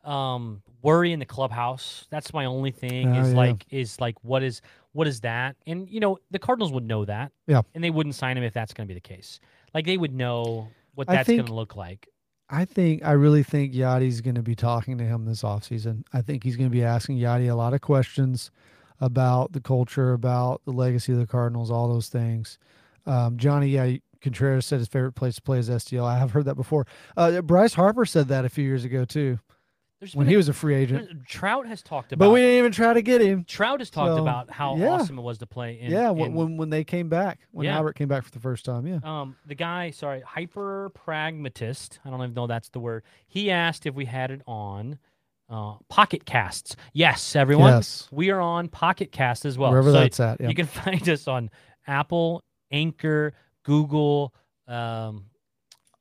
[0.05, 2.07] um worry in the clubhouse.
[2.11, 3.09] That's my only thing.
[3.17, 3.37] Oh, is yeah.
[3.37, 5.57] like is like what is what is that?
[5.67, 7.33] And you know the Cardinals would know that.
[7.49, 7.63] Yeah.
[7.75, 9.41] And they wouldn't sign him if that's going to be the case.
[9.75, 12.09] Like they would know what that's gonna look like.
[12.49, 16.05] I think I really think Yadi's going to be talking to him this offseason.
[16.13, 18.53] I think he's going to be asking Yadi a lot of questions
[19.01, 22.59] about the culture, about the legacy of the Cardinals, all those things.
[23.07, 26.05] Um, Johnny yeah, Contreras said his favorite place to play is STL.
[26.05, 26.87] I have heard that before.
[27.17, 29.39] Uh, Bryce Harper said that a few years ago too,
[30.01, 31.27] There's when been he a- was a free agent.
[31.29, 32.27] Trout has talked about.
[32.27, 33.45] But we didn't even try to get him.
[33.45, 34.89] Trout has talked So, about how yeah.
[34.89, 35.79] awesome it was to play.
[35.81, 37.77] In, yeah, when, in- when when they came back, when Yeah.
[37.77, 38.87] Albert came back for the first time.
[38.87, 41.99] Yeah, Um, the guy, sorry, hyper pragmatist.
[42.05, 43.05] I don't even know that's the word.
[43.27, 44.99] He asked if we had it on
[45.49, 46.77] uh, Pocket Casts.
[46.93, 47.73] Yes, everyone.
[47.73, 49.71] yes, We are on Pocket Cast as well.
[49.71, 50.41] wherever So that's at.
[50.41, 51.51] Yeah, You can find us on
[51.87, 53.33] Apple, Anchor,
[53.65, 54.35] Google,
[54.67, 55.27] um,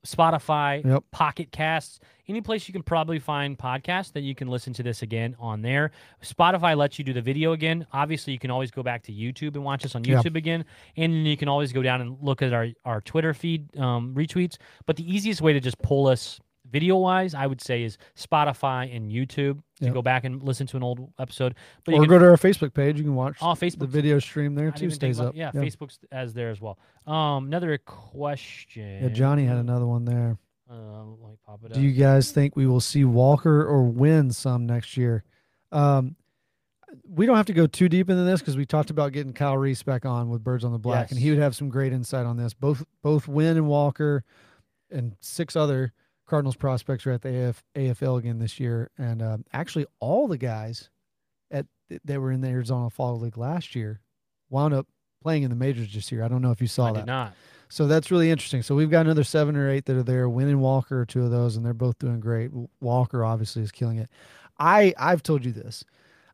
[0.05, 1.03] Spotify, Yep.
[1.11, 5.01] Pocket Casts, any place you can probably find podcasts that you can listen to this
[5.01, 5.91] again on there.
[6.23, 7.85] Spotify lets you do the video again.
[7.91, 10.03] Obviously, you can always go back to YouTube and watch us on.
[10.03, 10.65] YouTube again,
[10.95, 14.13] and then you can always go down and look at our our Twitter feed um,
[14.15, 14.57] retweets.
[14.85, 16.39] But the easiest way to just pull us
[16.75, 19.93] video wise, I would say, is Spotify and YouTube to Yep.
[19.93, 21.55] go back and listen to an old episode.
[21.85, 22.97] But you or can go to our Facebook page.
[22.97, 23.87] You can watch Oh, the Facebook.
[23.87, 24.89] video stream there too.
[24.89, 25.35] Stays up.
[25.35, 26.77] Yeah, Facebook's as there as well.
[27.07, 29.03] Um, another question.
[29.03, 30.37] Yeah, Johnny had another one there.
[30.69, 34.31] Uh, let me pop it Do you guys think we will see Walker or Winn
[34.31, 35.23] some next year?
[35.71, 36.15] Um,
[37.07, 39.57] we don't have to go too deep into this because we talked about getting Kyle
[39.57, 42.25] Reese back on with Birds on the Black, and he would have some great insight
[42.25, 42.53] on this.
[42.53, 44.23] Both both Winn and Walker,
[44.89, 45.91] and six other
[46.25, 50.37] Cardinals prospects are at the AF, AFL again this year, and um, actually all the
[50.37, 50.89] guys
[51.51, 51.65] at
[52.03, 54.01] that were in the Arizona Fall League last year
[54.49, 54.87] wound up
[55.21, 56.23] playing in the majors this year.
[56.23, 56.99] I don't know if you saw I that.
[56.99, 57.33] did not.
[57.69, 58.61] So that's really interesting.
[58.61, 60.29] So we've got another seven or eight that are there.
[60.29, 62.51] Winn and Walker are two of those, and they're both doing great.
[62.79, 64.09] Walker obviously is killing it.
[64.59, 65.83] I I've told you this.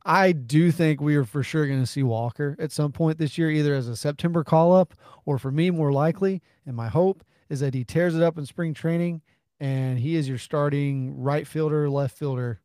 [0.03, 3.37] I do think we are for sure going to see Walker at some point this
[3.37, 4.93] year, either as a September call up,
[5.25, 8.45] or for me, more likely, and my hope is that he tears it up in
[8.45, 9.21] spring training,
[9.61, 12.59] and he is your starting right fielder, left fielder,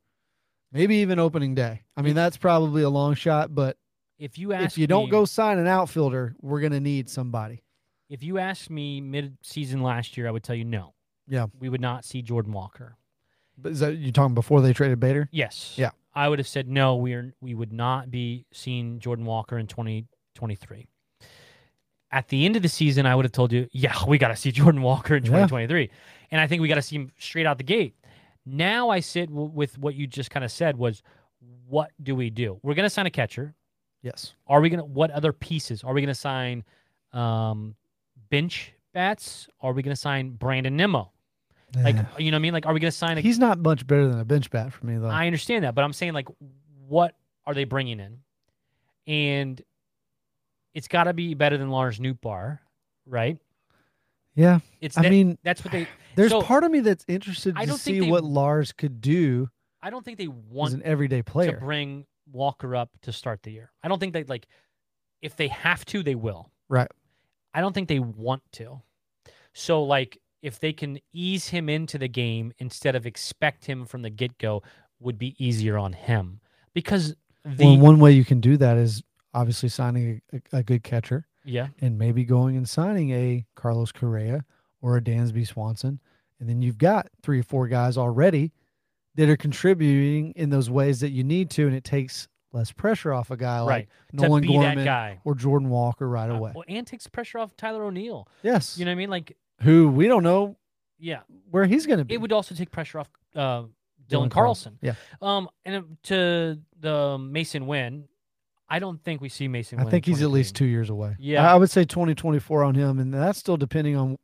[0.73, 1.83] maybe even opening day.
[1.97, 3.77] I mean, that's probably a long shot, but
[4.19, 7.63] If you ask if you don't go sign an outfielder, we're going to need somebody.
[8.09, 10.95] if you asked me mid-season last year, I would tell you no.
[11.29, 11.47] Yeah.
[11.59, 12.97] we would not see Jordan Walker.
[13.59, 15.29] But is that you talking before they traded Bader?
[15.33, 15.75] Yes.
[15.77, 15.91] Yeah.
[16.15, 16.97] I would have said no.
[16.97, 17.35] We are.
[17.41, 20.87] We would not be seeing Jordan Walker in 2023.
[22.13, 24.37] At the end of the season, I would have told you, yeah, we got to
[24.37, 25.33] see Jordan Walker in Yeah.
[26.31, 27.95] 2023, and I think we got to see him straight out the gate.
[28.45, 31.03] Now I sit w- with what you just kind of said was,
[31.67, 32.59] what do we do?
[32.63, 33.55] We're going to sign a catcher.
[34.03, 34.35] Yes.
[34.47, 34.85] Are we gonna?
[34.85, 36.63] What other pieces are we gonna sign?
[37.13, 37.75] Um,
[38.31, 39.49] bench bats?
[39.61, 41.11] Are we gonna sign Brandon Nimmo?
[41.75, 42.53] Like, you know what I mean?
[42.53, 43.19] Like, are we gonna sign?
[43.19, 45.09] A, he's not much better than a bench bat for me though.
[45.09, 46.29] I understand that, but I'm saying like,
[46.87, 47.17] what
[47.47, 48.19] are they bringing in?
[49.09, 49.61] And
[50.73, 52.61] it's got to be better than Lars Nootbaar,
[53.07, 53.39] right?
[54.37, 54.61] Yeah.
[54.81, 55.89] It's I that- mean, that's what they.
[56.17, 59.49] There's so, part of me that's interested to see they- what Lars could do
[59.83, 63.53] I don't think they want an everyday player to bring Walker up to start the
[63.53, 63.71] year.
[63.85, 64.49] I don't think they like.
[65.23, 66.51] If they have to, they will.
[66.69, 66.91] Right.
[67.55, 68.83] I don't think they want to.
[69.55, 74.03] So like, if they can ease him into the game instead of expect him from
[74.03, 74.63] the get go,
[74.99, 76.41] would be easier on him
[76.75, 77.15] because
[77.45, 79.03] the well, one way you can do that is
[79.35, 84.45] obviously signing a, a good catcher yeah and maybe going and signing a Carlos Correa
[84.87, 85.99] or a Dansby Swanson.
[86.39, 88.53] And then you've got three or four guys already
[89.17, 93.13] that are contributing in those ways that you need to, and it takes less pressure
[93.13, 95.21] off a guy like right Nolan to be Gorman that guy.
[95.25, 96.53] or Jordan Walker right Uh, away.
[96.55, 98.29] well, and takes pressure off Tyler O'Neill.
[98.43, 98.79] yes.
[98.79, 99.11] You know what I mean?
[99.11, 100.57] Like, who we don't know
[100.99, 102.15] yeah, where he's going to be.
[102.15, 103.69] it would also take pressure off uh, Dylan,
[104.09, 104.79] Dylan Carlson.
[104.83, 104.95] Yeah.
[105.21, 108.05] Um, and uh, to the Masyn Winn,
[108.69, 109.79] I don't think we see Masyn.
[109.81, 111.17] I think he's at least two years away.
[111.19, 111.51] Yeah.
[111.51, 114.17] I, would say 2024 on him, and that's still depending on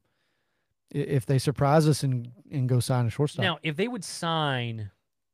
[0.94, 3.42] if they surprise us and and go sign a shortstop.
[3.42, 4.90] Now, if they would sign,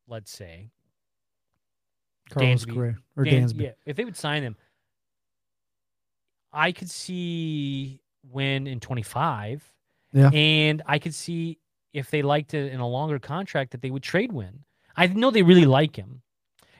[0.07, 0.71] let's say,
[2.29, 3.61] Carlos Dansby- Correa or Dan- Dansby.
[3.61, 4.55] yeah, if they would sign him,
[6.51, 9.71] I could see Winn in 25.
[10.13, 10.29] Yeah.
[10.29, 11.59] And I could see
[11.93, 14.63] if they liked it in a longer contract that they would trade Winn.
[14.95, 16.21] I know they really like him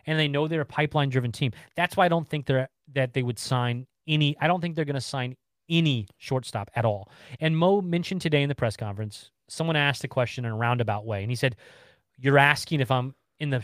[0.06, 1.51] and they know they're a pipeline driven team.
[1.76, 4.85] That's why I don't think they're that they would sign any I don't think they're
[4.85, 5.35] going to sign
[5.69, 7.09] any shortstop at all.
[7.39, 11.05] And Mo mentioned today in the press conference, someone asked a question in a roundabout
[11.05, 11.55] way and he said,
[12.17, 13.63] "You're asking if I'm in the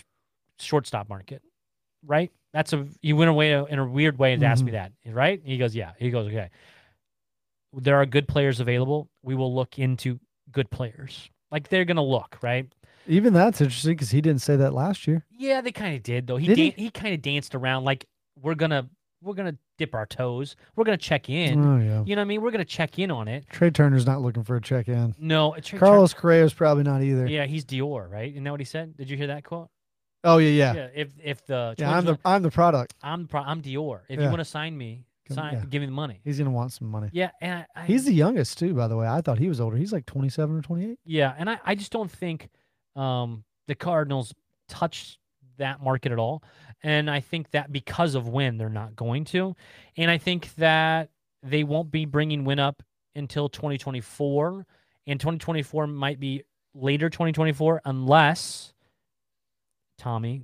[0.60, 1.42] shortstop market."
[2.06, 2.32] Right?
[2.54, 4.94] That's a you went away uh, in a weird way to ask me mm-hmm.
[5.06, 5.42] that, right?
[5.44, 6.50] He goes, "Yeah." He goes, "Okay."
[7.74, 9.10] There are good players available.
[9.22, 10.20] We will look into
[10.52, 11.30] good players.
[11.52, 12.72] Like they're going to look, right?
[13.08, 15.26] Even that's interesting because he didn't say that last year.
[15.32, 16.38] Yeah, they kind of did though.
[16.38, 16.70] He Did he?
[16.72, 18.06] he, kind of danced around like
[18.42, 18.90] we're gonna
[19.22, 20.56] we're gonna dip our toes.
[20.76, 21.64] We're gonna check in.
[21.64, 22.04] Oh yeah.
[22.06, 22.42] You know what I mean?
[22.42, 23.46] We're gonna check in on it.
[23.50, 25.16] Trea Turner's not looking for a check in.
[25.20, 27.26] No, Trey Carlos Correa's probably not either.
[27.28, 28.32] Yeah, he's Dior, right?
[28.32, 28.96] Isn't that what he said?
[28.98, 29.70] Did you hear that quote?
[30.24, 30.74] Oh yeah, yeah.
[30.74, 30.88] Yeah.
[30.94, 32.96] If if the Yeah, I'm the I'm the product.
[33.04, 34.02] I'm pro- I'm Dior.
[34.10, 35.64] If you want to sign me, sign, yeah.
[35.70, 36.20] give me the money.
[36.24, 37.10] He's gonna want some money.
[37.12, 39.08] Yeah, and I, I, He's the youngest too, by the way.
[39.08, 39.78] I thought he was older.
[39.78, 41.00] He's like 27 or 28.
[41.06, 42.50] Yeah, and I, I just don't think
[42.96, 44.34] um, the Cardinals
[44.68, 45.20] touch
[45.58, 46.44] that market at all.
[46.84, 49.56] And I think that because of Winn, they're not going to.
[49.98, 51.10] And I think that
[51.44, 52.84] they won't be bringing Winn up
[53.16, 54.66] until 2024.
[55.08, 58.74] And 2024 might be later 2024 unless
[59.98, 60.44] Tommy,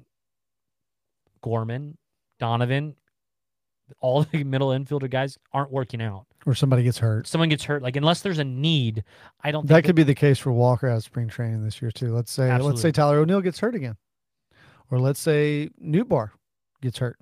[1.42, 1.98] Gorman,
[2.40, 2.96] Donovan,
[4.00, 6.26] all the middle infielder guys aren't working out.
[6.46, 7.28] Or somebody gets hurt.
[7.28, 7.84] Someone gets hurt.
[7.84, 9.04] Like, unless there's a need,
[9.44, 11.92] I don't That could be the case for Walker out of spring training this year
[11.92, 12.14] too.
[12.14, 13.96] Let's say let's say Tyler O'Neill gets hurt again,
[14.92, 16.32] or let's say Nootbaar
[16.82, 17.18] gets hurt.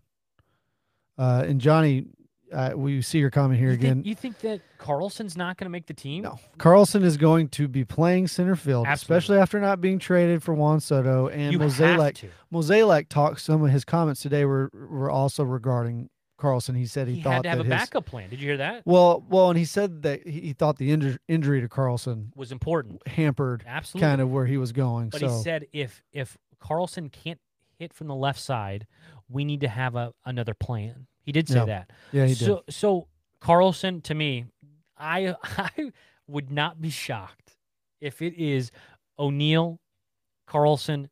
[1.17, 2.07] Uh, and Johnny,
[2.51, 3.95] uh, we see your comment here you again.
[3.97, 6.23] Think, you think that Carlson's not going to make the team?
[6.23, 9.17] no, Carlson is going to be playing center field, Absolutely.
[9.17, 11.27] especially after not being traded for Juan Soto.
[11.27, 12.27] And Mozeliak.
[12.51, 13.41] Mozeliak talked.
[13.41, 16.73] Some of his comments today were were also regarding Carlson.
[16.73, 18.29] He said he, He, thought had to have a his, backup plan.
[18.29, 18.81] Did you hear that?
[18.85, 23.05] Well, well, and he said that he, thought the injur- injury to Carlson Was important.
[23.07, 24.07] hampered Absolutely.
[24.07, 25.09] kind of where he was going.
[25.09, 27.39] But so he said if if Carlson can't
[27.80, 28.85] hit from the left side,
[29.30, 31.07] we need to have a another plan.
[31.23, 31.91] He did say Yeah, that.
[32.11, 32.45] yeah, he did.
[32.45, 33.07] so so
[33.39, 34.45] Carlson to me,
[34.97, 35.91] I I
[36.27, 37.56] would not be shocked
[38.01, 38.72] if it is
[39.18, 39.80] O'Neill,
[40.47, 41.10] Carlson,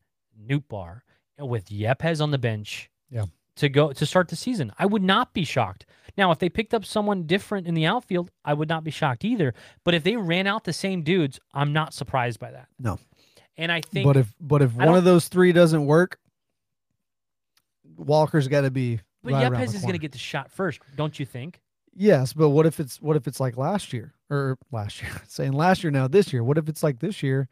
[0.48, 1.02] Nootbaar,
[1.38, 2.90] and with Yepez on the bench.
[3.10, 3.26] Yeah.
[3.58, 5.88] To go to start the season, I would not be shocked.
[6.16, 9.26] Now, if they picked up someone different in the outfield, I would not be shocked
[9.26, 9.56] either.
[9.84, 12.68] But if they ran out the same dudes, I'm not surprised by that.
[12.78, 13.00] No.
[13.58, 16.20] And I think but if but if I one of those three doesn't work,
[17.98, 19.00] Walker's got to be.
[19.24, 21.60] But right Yepez is going to get the shot first, don't you think?
[21.94, 25.12] Yes, but what if it's what if it's like last year or last year?
[25.28, 26.44] Saying last year now this year.
[26.44, 27.50] What if it's like this year,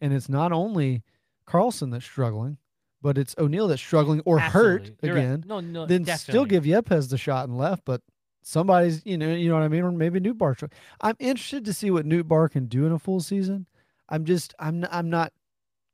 [0.00, 1.02] and it's not only
[1.46, 2.58] Carlson that's struggling,
[3.02, 5.20] but it's O'Neill that's struggling or hurt You're right.
[5.20, 5.44] again?
[5.46, 6.70] No, no, then still definitely.
[6.70, 8.00] give Yepez the shot and left, but
[8.42, 10.70] somebody's you know you know what I mean, or maybe Nootbaar.
[11.00, 13.66] I'm interested to see what Nootbaar can do in a full season.
[14.08, 15.32] I'm just I'm I'm not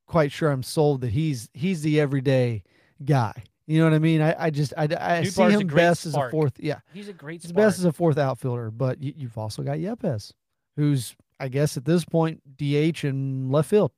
[0.06, 2.64] quite sure I'm sold that he's he's the everyday
[3.04, 3.44] guy.
[3.66, 4.20] You know what I mean?
[4.20, 6.54] I, I just I, I Newt see Bar's him great best as a fourth.
[6.58, 7.66] Yeah, He's a great he's spark.
[7.66, 8.70] best as a fourth outfielder.
[8.70, 10.32] But you, you've also got Yepez,
[10.76, 13.92] who's I guess at this point DH in left field,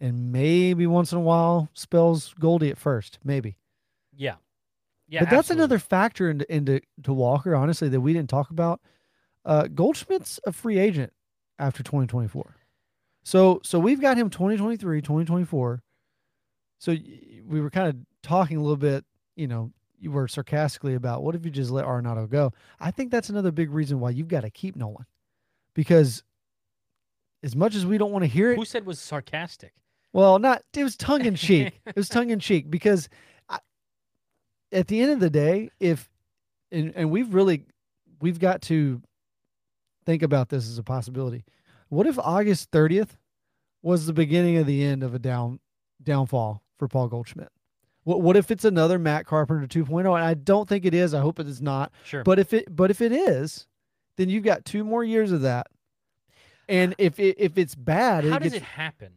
[0.00, 3.56] and maybe once in a while spells Goldie at first, maybe.
[4.16, 4.34] yeah.
[5.08, 5.20] Yeah.
[5.24, 8.80] but that's another factor into into to Walker, honestly, that we didn't talk about.
[9.44, 11.12] Uh, Goldschmidt's a free agent
[11.58, 12.54] after 2024.
[13.24, 15.82] So so we've got him 2023, 2024.
[16.80, 16.96] So
[17.46, 19.04] we were kind of talking a little bit,
[19.36, 22.52] you know, you were sarcastically about what if you just let Arenado go?
[22.80, 25.04] I think that's another big reason why you've got to keep Nolan.
[25.74, 26.24] Because
[27.42, 29.74] as much as we don't want to hear it, Who said was sarcastic?
[30.14, 31.80] well, not it was tongue in cheek.
[31.84, 33.10] it was tongue in cheek because
[33.48, 33.58] I,
[34.72, 36.08] at the end of the day, if
[36.72, 37.66] and, and we've really
[38.22, 39.02] we've got to
[40.06, 41.44] think about this as a possibility.
[41.90, 43.10] What if August 30th
[43.82, 45.60] was the beginning of the end of a down
[46.02, 47.52] downfall for Paul Goldschmidt?
[48.02, 50.00] What what if it's another Matt Carpenter 2.0?
[50.00, 51.14] And I don't think it is.
[51.14, 51.92] I hope it is not.
[52.04, 52.24] Sure.
[52.24, 53.66] But if it but if it is,
[54.16, 55.68] then you've got two more years of that.
[56.68, 59.12] And if it, if it's bad, how it does gets, it happen?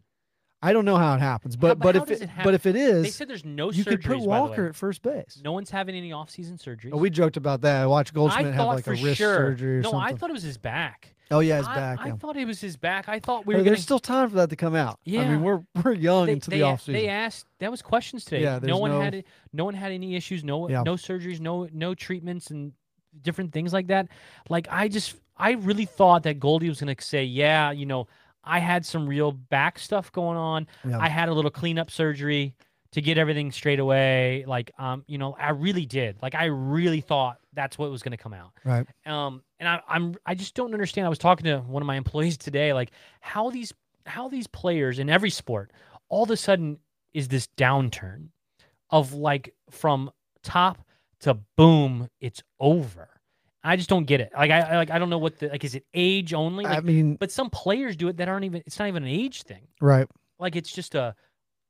[0.64, 3.10] I don't know how it happens, but but but, if it, but if it They
[3.10, 4.40] said there's no you could put by the way.
[4.40, 5.42] Walker at first base.
[5.44, 6.92] No one's having any off-season surgeries.
[6.94, 7.82] Oh, we joked about that.
[7.82, 9.36] I watched Goldschmidt I have like a wrist sure.
[9.36, 10.00] surgery or something.
[10.00, 10.16] no, something.
[10.16, 11.16] I thought it was his back.
[11.32, 12.00] oh yeah, his I, back.
[12.00, 12.16] I yeah.
[12.16, 13.10] thought it was his back.
[13.10, 15.00] I thought we Hey, were there's gonna, still time for that to come out.
[15.04, 16.94] Yeah, I mean, we're we're young they, into they, the a- off season.
[16.94, 17.46] They asked.
[17.60, 18.44] That was questions today.
[18.44, 19.28] Yeah, no one no- had it.
[19.52, 20.44] No one had any issues.
[20.46, 20.84] No, Yeah.
[20.84, 21.42] no surgeries.
[21.42, 22.72] No, no treatments and
[23.22, 24.08] different things like that.
[24.50, 28.08] Like I just, I really thought that Goldie was gonna say, yeah, you know,
[28.44, 30.68] I had some real back stuff going on.
[30.88, 31.00] Yeah.
[31.00, 32.56] I had a little cleanup surgery
[32.92, 34.46] to get everything straight away.
[34.48, 36.22] Like, um, you know, I really did.
[36.22, 38.52] Like, I really thought that's what was gonna come out.
[38.64, 38.86] Right.
[39.06, 41.06] Um, and I, I'm I just don't understand.
[41.06, 42.92] I was talking to one of my employees today, like
[43.22, 43.74] how these
[44.06, 45.72] how these players in every sport
[46.10, 46.78] all of a sudden
[47.14, 48.28] is this downturn
[48.90, 50.12] of like from
[50.44, 50.86] top
[51.22, 53.10] to boom, it's over.
[53.64, 54.32] I just don't get it.
[54.36, 56.66] Like I, I like I don't know what the like is it age only?
[56.66, 58.62] I mean, but some players do it that aren't even.
[58.66, 59.68] It's not even an age thing.
[59.80, 60.08] right.
[60.40, 61.16] Like it's just a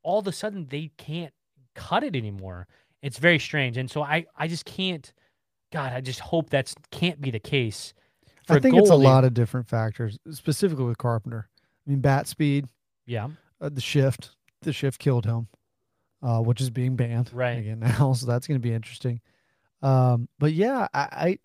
[0.02, 1.34] all of a sudden they can't
[1.76, 2.68] cut it anymore.
[3.02, 5.12] It's very strange, and so I I just can't.
[5.72, 7.94] God, I just hope that's can't be the case.
[8.50, 11.48] I think it's a lot of different factors, specifically with Carpenter.
[11.86, 12.68] I mean, bat speed,
[13.06, 13.30] Yeah,
[13.62, 15.48] uh, the shift, the shift killed him,
[16.22, 17.58] uh, which is being banned Right.
[17.60, 18.14] again now.
[18.14, 19.22] So that's going to be interesting.
[19.82, 21.40] Um, but yeah, I, I,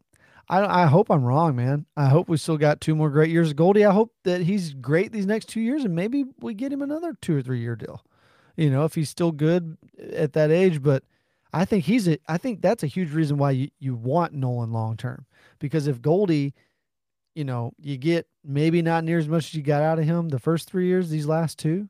[0.51, 1.87] I, I hope I'm wrong, man.
[1.97, 3.85] I hope we still got two more great years of Goldie.
[3.85, 7.15] I hope that he's great these next two years, and maybe we get him another
[7.21, 8.03] two or three year deal.
[8.57, 9.77] You know, if he's still good
[10.13, 11.05] at that age, but
[11.53, 12.19] I think he's a.
[12.27, 15.27] I think that's a huge reason why you, you want Nolan long term
[15.59, 16.55] because if Goldie,
[17.35, 20.29] you know, you get maybe not near as much as you got out of him
[20.29, 21.89] the first three years, these last two,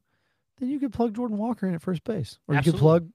[0.59, 3.09] then you could plug Jordan Walker in at first base, or you could plug.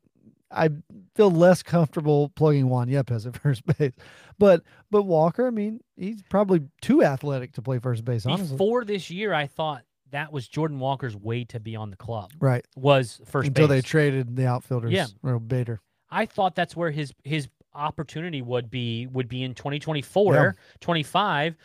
[0.53, 0.69] I
[1.15, 3.93] feel less comfortable plugging Juan Yepez at first base,
[4.37, 4.61] but
[4.91, 8.25] but Walker, I mean, he's probably too athletic to play first base.
[8.25, 11.95] Honestly, before this year, I thought that was Jordan Walker's way to be on the
[11.97, 14.91] club right was first until they traded the outfielders.
[14.91, 15.07] Yeah.
[15.23, 15.81] or Bader.
[16.09, 20.51] I thought that's where his his opportunity would be would be in 2024, Yeah.
[20.79, 21.55] 25.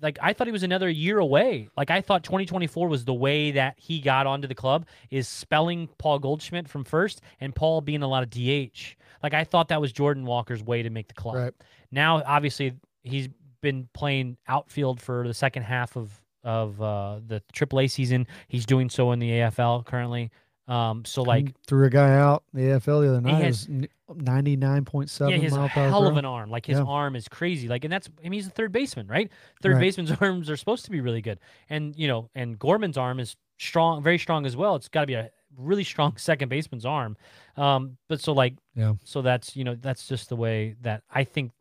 [0.00, 1.68] Like I thought he was another year away.
[1.76, 5.88] Like I thought 2024 was the way that he got onto the club is spelling
[5.98, 8.96] Paul Goldschmidt from first and Paul being a lot of DH.
[9.22, 11.34] Like I thought that was Jordan Walker's way to make the club.
[11.36, 11.52] Right.
[11.90, 13.28] Now obviously he's
[13.60, 16.12] been playing outfield for the second half of
[16.44, 18.26] of uh, the AAA season.
[18.46, 20.30] He's doing so in the AFL currently.
[20.68, 23.42] Um, so like threw a guy out the AFL the other night.
[23.42, 23.68] Has-
[24.08, 26.50] was ninety nine point seven yeah, he has mile per hell of an arm.
[26.50, 26.84] Like his Yeah.
[26.84, 27.68] arm is crazy.
[27.68, 29.30] Like, and that's I mean he's a third baseman, right?
[29.62, 29.80] Third Right.
[29.80, 33.36] baseman's arms are supposed to be really good, and you know, and Gorman's arm is
[33.58, 34.76] strong, very strong as well.
[34.76, 37.16] It's got to be a really strong second baseman's arm.
[37.56, 38.94] Um, but so like, Yeah.
[39.04, 41.52] so that's you know that's just the way that I think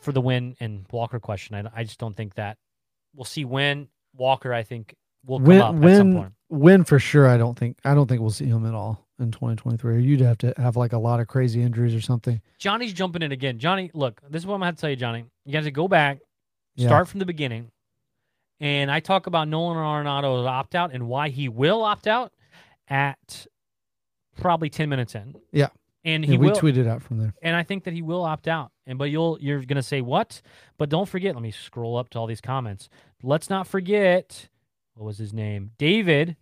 [0.00, 1.54] for the Winn and Walker question.
[1.56, 2.56] I I just don't think that
[3.14, 4.52] we'll see when Walker.
[4.52, 4.94] I think
[5.26, 7.26] will come Winn, up win, win for sure.
[7.28, 7.78] I don't think.
[7.84, 10.02] I don't think we'll see him at all in twenty twenty three.
[10.02, 12.40] You'd have to have like a lot of crazy injuries or something.
[12.58, 13.58] Johnny's jumping in again.
[13.58, 15.24] Johnny, look, this is what I'm going to tell you, Johnny.
[15.44, 16.18] You got to go back,
[16.76, 16.88] Yeah.
[16.88, 17.70] start from the beginning.
[18.60, 22.32] And I talk about Nolan Arenado's opt out and why he will opt out
[22.88, 23.46] at
[24.36, 25.36] probably 10 minutes in.
[25.52, 25.68] Yeah.
[26.04, 27.34] And Yeah, he we will tweeted out from there.
[27.42, 28.70] and I think that he will opt out.
[28.86, 30.40] And but you'll you're going to say what?
[30.78, 32.88] But don't forget, let me scroll up to all these comments.
[33.22, 34.48] Let's not forget
[34.94, 35.72] what was his name?
[35.78, 36.36] David.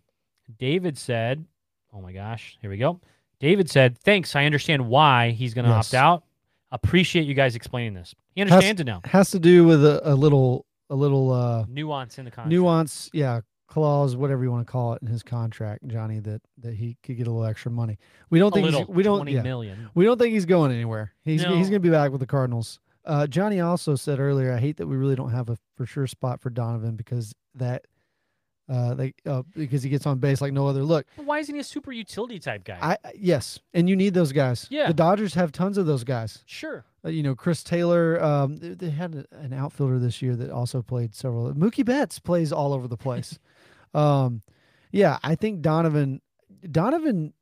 [0.57, 1.45] David said,
[1.93, 2.99] "Oh my gosh, here we go."
[3.39, 4.35] David said, "Thanks.
[4.35, 5.93] I understand why he's going to Yes.
[5.93, 6.23] opt out.
[6.71, 8.13] Appreciate you guys explaining this.
[8.35, 9.01] He understands it now.
[9.05, 12.49] Has to do with a, a little a little uh Nuance in the contract.
[12.51, 16.73] nuance, yeah, clause, whatever you want to call it in his contract, Johnny, that that
[16.75, 17.97] he could get a little extra money.
[18.29, 18.85] We don't A think little.
[18.93, 19.89] we don't 20 yeah, million.
[19.95, 21.13] we don't think he's going anywhere.
[21.23, 22.79] He's he's going to be back with the Cardinals.
[23.05, 26.07] Uh, Johnny also said earlier, I hate that we really don't have a for sure
[26.07, 27.85] spot for Donovan because that
[28.69, 30.83] uh they uh, because he gets on base like no other.
[30.83, 32.77] Look, Why isn't he a super utility type guy?
[32.81, 34.67] I I- yes, and you need those guys.
[34.69, 34.87] Yeah.
[34.87, 36.43] the Dodgers have tons of those guys.
[36.45, 36.83] sure.
[37.05, 38.21] Uh, you know, Chris Taylor.
[38.21, 41.53] Um, they, they had a- an outfielder this year that also played several.
[41.53, 43.39] Mookie Betts plays all over the place.
[43.93, 44.41] um,
[44.91, 46.21] yeah, I think Donovan.
[46.69, 47.33] Donovan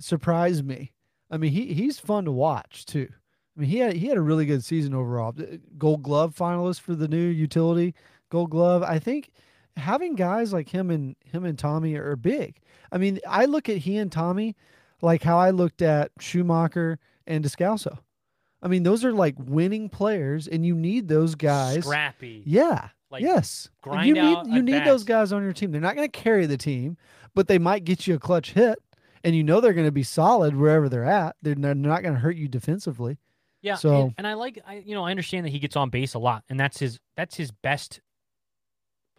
[0.00, 0.92] surprised me.
[1.30, 3.08] I mean, he he's fun to watch too.
[3.56, 5.34] I mean, he had he had a really good season overall.
[5.38, 7.94] Uh, Gold Glove finalist for the new utility
[8.30, 8.82] Gold Glove.
[8.82, 9.30] I think
[9.80, 12.60] having guys like him and him and Tommy are big.
[12.92, 14.56] I mean, I look at he and Tommy
[15.02, 17.98] like how I looked at Schumaker and Descalso.
[18.62, 21.84] I mean, those are like winning players, and you need those guys.
[21.84, 22.42] Scrappy.
[22.44, 22.88] Yeah.
[23.10, 23.68] Like yes.
[23.84, 25.72] you need you need those guys on your team.
[25.72, 26.96] They're not going to carry the team,
[27.34, 28.78] but they might get you a clutch hit,
[29.24, 31.34] and you know they're going to be solid wherever they're at.
[31.42, 33.18] They're they're not going to hurt you defensively.
[33.62, 35.90] Yeah, So- and, and I like I you know I understand that he gets on
[35.90, 38.00] base a lot, and that's his that's his best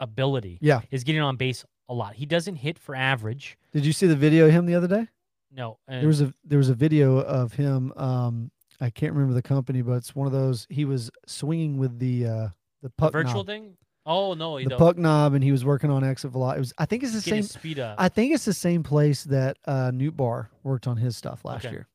[0.02, 0.82] ability Yeah.
[0.92, 2.16] is getting on base a lot.
[2.16, 3.58] He doesn't hit for average.
[3.72, 5.08] Did you see the video of him the other day?
[5.54, 7.92] No, There was a there was a video of him.
[7.98, 10.66] Um, I can't remember the company, but it's one of those.
[10.70, 12.48] He was swinging with the uh
[12.82, 13.78] the puck virtual knob, thing.
[14.06, 14.80] Oh no, he the don't.
[14.80, 16.58] puck knob, and he was working on exit velocity.
[16.58, 17.44] It was I think it's the Get same.
[17.44, 17.96] speed up.
[18.00, 21.74] I think it's the same place that uh Nootbaar worked on his stuff last Okay.
[21.76, 21.88] year.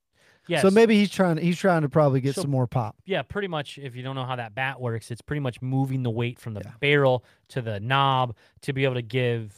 [0.48, 0.62] Yes.
[0.62, 1.36] So maybe he's trying.
[1.38, 2.96] He's trying to probably get So- some more pop.
[3.04, 3.78] yeah, pretty much.
[3.78, 6.54] If you don't know how that bat works, it's pretty much moving the weight from
[6.54, 6.72] the Yeah.
[6.80, 9.54] barrel to the knob to be able to give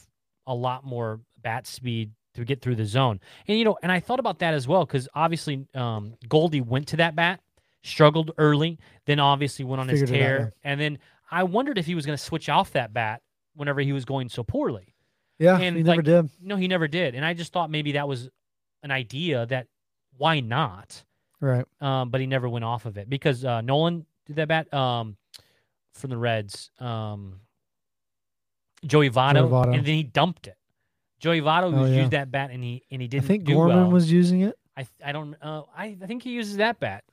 [0.47, 3.19] a lot more bat speed to get through the zone.
[3.47, 6.87] And you know, and I thought about that as well because obviously um, Goldie went
[6.89, 7.41] to that bat,
[7.83, 10.99] struggled early, then obviously went on his Figured it out, tear, and then
[11.31, 13.21] I wondered if he was going to switch off that bat
[13.55, 14.93] whenever he was going so poorly.
[15.37, 16.29] Yeah, And, he never did.
[16.41, 18.29] No, he never did, and I just thought maybe that was
[18.83, 19.67] an idea that
[20.19, 21.03] why not?
[21.41, 21.65] Right.
[21.81, 25.15] um, but he never went off of it because uh, Nolan did that bat um,
[25.93, 26.69] from the Reds.
[26.79, 27.39] Um,
[28.85, 29.73] Joey Votto, Votto.
[29.75, 30.57] and then he dumped it.
[31.19, 32.01] Joey Votto Oh, yeah.
[32.01, 33.25] used that bat, and he and he I didn't.
[33.25, 33.91] think do Gorman well.
[33.91, 34.57] was using it.
[34.77, 35.35] I I don't.
[35.41, 37.03] Uh, I, I think he uses that bat.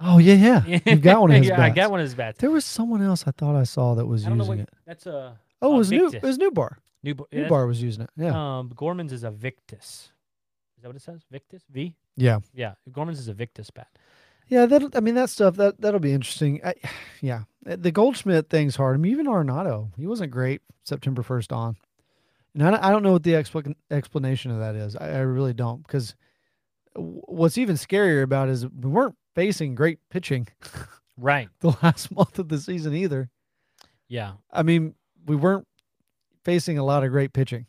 [0.00, 0.34] Oh yeah,
[0.66, 0.80] yeah.
[0.86, 2.38] You've got one of his yeah, I got one of his bats.
[2.40, 4.68] There was someone else I thought I saw that was I don't know using what
[4.68, 4.74] it.
[4.86, 5.38] that's a.
[5.62, 6.08] Oh, it was new.
[6.08, 6.76] It was Nootbaar.
[7.02, 8.10] New, Bar- yeah, Nootbaar was using it.
[8.16, 8.58] Yeah.
[8.58, 10.10] Um, Gorman's is a Victus.
[10.84, 11.22] Is that what it says?
[11.30, 11.96] Victus V.
[12.14, 12.40] yeah.
[12.52, 13.88] Yeah, Gorman's is a Victus bat.
[14.48, 16.60] Yeah, that I mean that stuff that that'll be interesting.
[16.62, 16.74] I,
[17.22, 18.94] yeah, Uh, the Goldschmidt thing's hard.
[18.94, 21.76] I mean, even Arenado, he wasn't great September first on,
[22.52, 24.94] and I don't, I don't know what the expl- explanation of that is.
[24.96, 26.14] I, I really don't because
[26.94, 30.48] what's even scarier about is we weren't facing great pitching
[31.16, 31.48] Right.
[31.60, 33.30] the last month of the season either.
[34.06, 34.32] Yeah.
[34.52, 35.66] I mean, we weren't
[36.44, 37.64] facing a lot of great pitching.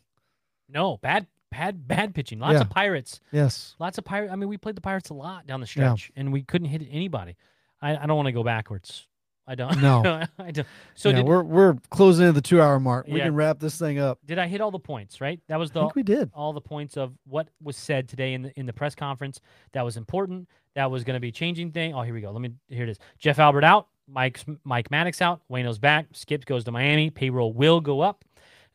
[0.68, 1.26] No, bad,
[1.56, 2.38] bad, bad pitching.
[2.38, 2.60] Lots Yeah.
[2.62, 3.20] of Pirates.
[3.32, 4.32] Yes, Lots of Pirates.
[4.32, 5.94] I mean, we played the Pirates a lot down the Yeah.
[5.94, 7.36] stretch, and we couldn't hit anybody.
[7.80, 9.06] I, I don't want to go backwards.
[9.48, 9.80] I don't.
[9.80, 10.24] No.
[10.40, 10.66] I don't.
[10.96, 13.06] So yeah, did, we're we're closing in the two hour mark.
[13.06, 13.26] We Yeah.
[13.26, 14.18] can wrap this thing up.
[14.26, 15.20] did I hit all the points?
[15.20, 15.40] Right.
[15.48, 16.30] That was I the think we did.
[16.34, 19.40] all the points of what was said today in the in the press conference.
[19.72, 20.48] That was important.
[20.74, 21.94] That was going to be changing thing.
[21.94, 22.32] Oh, here we go.
[22.32, 22.50] Let me.
[22.68, 22.98] Here it is.
[23.18, 23.86] Jeff Albert out.
[24.08, 25.42] Mike Mike Maddux out.
[25.50, 26.06] Wayno's back.
[26.12, 27.10] Skip goes to Miami.
[27.10, 28.24] Payroll will go up.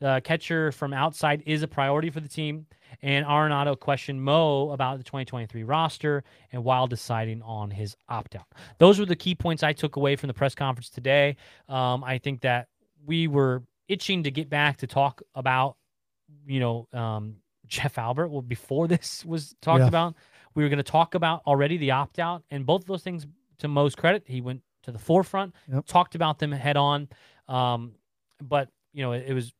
[0.02, 2.66] The catcher from outside is a priority for the team.
[3.04, 8.48] And Arenado questioned Mo about the 2023 roster and while deciding on his opt out.
[8.80, 11.38] Those were the key points I took away from the press conference today.
[11.70, 12.68] Um, I think that
[13.06, 15.78] we were itching to get back to talk about,
[16.48, 17.36] you know, um,
[17.68, 18.30] Jeff Albert.
[18.30, 19.88] Well, before this was talked Yeah.
[19.88, 20.16] about,
[20.56, 23.26] we were going to talk about already the opt out and both of those things.
[23.60, 25.86] To Mo's credit, he went to the forefront, Yep.
[25.86, 27.08] talked about them head on.
[27.48, 27.92] Um,
[28.42, 29.54] but you know, it, it was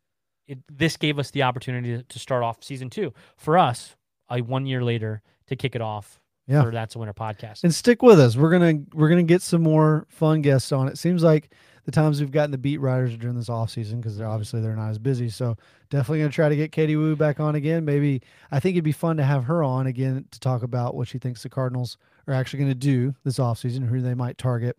[0.48, 3.96] it, this gave us the opportunity to, to start off season two for us.
[4.30, 6.64] Uh, one year later to kick it off Yeah.
[6.64, 7.64] for that's a winter podcast.
[7.64, 8.38] and stick with us.
[8.38, 10.88] We're gonna we're gonna get some more fun guests on.
[10.88, 11.52] It seems like
[11.84, 14.76] the times we've gotten the beat writers during this off season because they're obviously they're
[14.76, 15.28] not as busy.
[15.30, 15.58] So
[15.90, 17.84] definitely gonna try to get Katie Woo back on again.
[17.84, 21.08] Maybe I think it'd be fun to have her on again to talk about what
[21.10, 21.98] she thinks the Cardinals
[22.28, 24.78] are actually gonna do this off season, who they might target.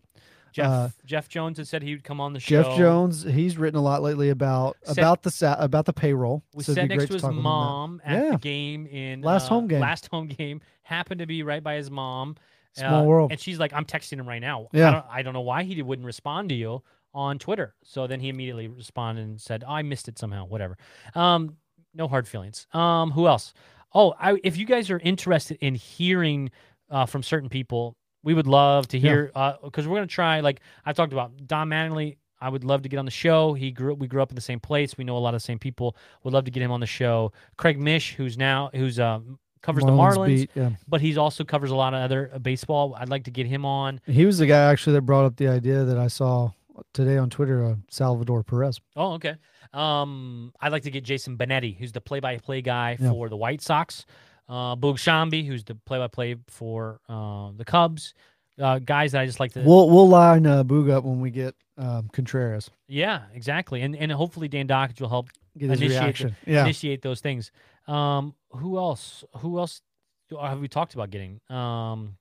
[0.53, 2.63] Jeff uh, Jeff Jones had said he would come on the show.
[2.63, 6.43] Jeff Jones, he's written a lot lately about about the sa- about the payroll.
[6.53, 8.31] was So sat next to his talk with him mom at Yeah.
[8.31, 9.81] the game in Last uh, home game.
[9.81, 12.35] Last home game happened to be right by his mom.
[12.75, 13.31] Small Uh, world.
[13.31, 14.67] And she's like, I'm texting him right now.
[14.73, 14.87] Yeah.
[14.87, 16.81] I don't, I don't know why he wouldn't respond to you
[17.13, 17.75] on Twitter.
[17.83, 20.45] So then he immediately responded and said, oh, I missed it somehow.
[20.47, 20.77] Whatever.
[21.13, 21.57] Um,
[21.93, 22.65] no hard feelings.
[22.73, 23.53] Um, who else?
[23.93, 26.49] Oh, I, if you guys are interested in hearing
[26.89, 29.31] uh, from certain people, we would love to hear
[29.63, 30.39] because we're gonna try.
[30.39, 32.17] Like I talked about, Don Mattingly.
[32.41, 33.53] I would love to get on the show.
[33.53, 34.97] He grew we grew up in the same place.
[34.97, 35.95] We know a lot of the same people.
[36.23, 37.31] Would love to get him on the show.
[37.57, 40.71] Craig Mish, who's now who's um, covers the Marlins, beat, yeah.
[40.87, 42.95] but he's also covers a lot of other uh, baseball.
[42.99, 44.01] I'd like to get him on.
[44.05, 46.51] He was the guy actually that brought up the idea that I saw
[46.91, 48.81] today on Twitter, uh, Salvador Perez.
[48.95, 49.35] Oh, okay.
[49.73, 53.09] Um, I'd like to get Jason Benetti, who's the play-by-play guy Yeah.
[53.11, 54.05] for the White Sox.
[54.49, 58.13] Uh, Boog Sciambi, who's the play-by-play for uh, the Cubs.
[58.59, 59.61] Uh, guys that I just like to.
[59.61, 62.69] We'll we'll line uh, Boog up when we get um, Contreras.
[62.87, 63.81] yeah, exactly.
[63.81, 66.63] And and hopefully Dan Dockage will help Get his Initiate the- Yeah.
[66.63, 67.51] initiate those things.
[67.87, 69.23] Um, who else?
[69.37, 69.81] Who else
[70.29, 71.39] do, have we talked about getting?
[71.49, 72.17] Um,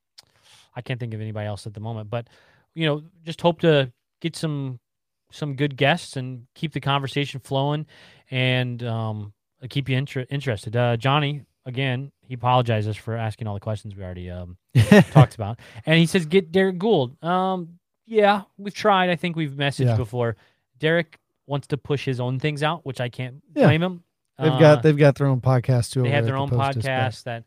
[0.75, 2.29] I can't think of anybody else at the moment, but
[2.75, 4.81] you know, just hope to get some
[5.31, 7.85] some good guests and keep the conversation flowing
[8.31, 9.33] and um,
[9.71, 10.77] keep you inter- interested.
[10.77, 14.57] Uh, Johnny, again, he apologizes for asking all the questions we already um,
[15.13, 15.59] talked about.
[15.87, 17.23] And he says, get Derrick Goold.
[17.23, 19.11] Um, yeah, we've tried.
[19.11, 19.97] I think we've messaged Yeah.
[19.97, 20.37] before.
[20.79, 23.67] Derek wants to push his own things out, which I can't Yeah.
[23.67, 24.03] blame him.
[24.39, 26.03] They've Uh, got they've got their own podcast too.
[26.03, 27.13] they have their the own Post-Dispatch.
[27.13, 27.45] podcast that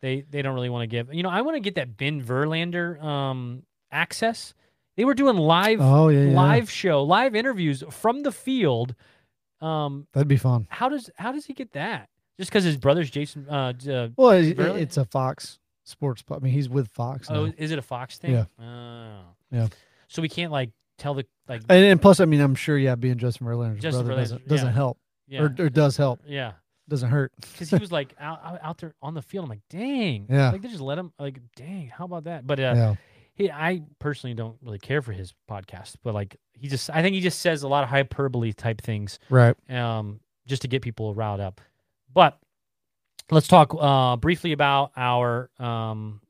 [0.00, 1.12] they they don't really want to give.
[1.12, 4.54] You know, I want to get that Ben Verlander um, access.
[4.96, 6.34] They were doing live Oh yeah.
[6.34, 8.94] live show, live interviews from the field.
[9.60, 10.66] Um, That'd be fun.
[10.70, 12.08] how does how does he get that?
[12.38, 13.46] Just because his brother's Jason.
[13.48, 16.22] Uh, uh, Well, it, it's a Fox Sports.
[16.30, 17.28] I mean, he's with Fox.
[17.30, 18.32] oh, is it a Fox thing?
[18.32, 18.44] Yeah.
[18.60, 19.20] Oh.
[19.50, 19.68] Yeah.
[20.08, 21.62] So we can't like tell the like.
[21.68, 24.48] And, and plus, I mean, I'm sure, yeah, being Justin Verlander's Justin brother Verlander's- doesn't,
[24.48, 24.72] doesn't yeah.
[24.72, 25.40] help, yeah.
[25.42, 26.52] or, or does help, yeah.
[26.88, 27.32] doesn't hurt.
[27.52, 29.44] Because he was like out, out out there on the field.
[29.44, 30.26] I'm like, dang.
[30.30, 30.50] Yeah.
[30.50, 31.12] Like they just let him.
[31.18, 31.88] Like, dang.
[31.88, 32.46] How about that?
[32.46, 32.94] But uh, yeah,
[33.34, 35.96] he, I personally don't really care for his podcast.
[36.04, 39.18] But like, he just, I think he just says a lot of hyperbole type things.
[39.30, 39.56] right.
[39.70, 41.60] um, just to get people riled up.
[42.12, 42.38] But
[43.30, 45.50] let's talk uh, briefly about our.
[45.58, 46.20] Um,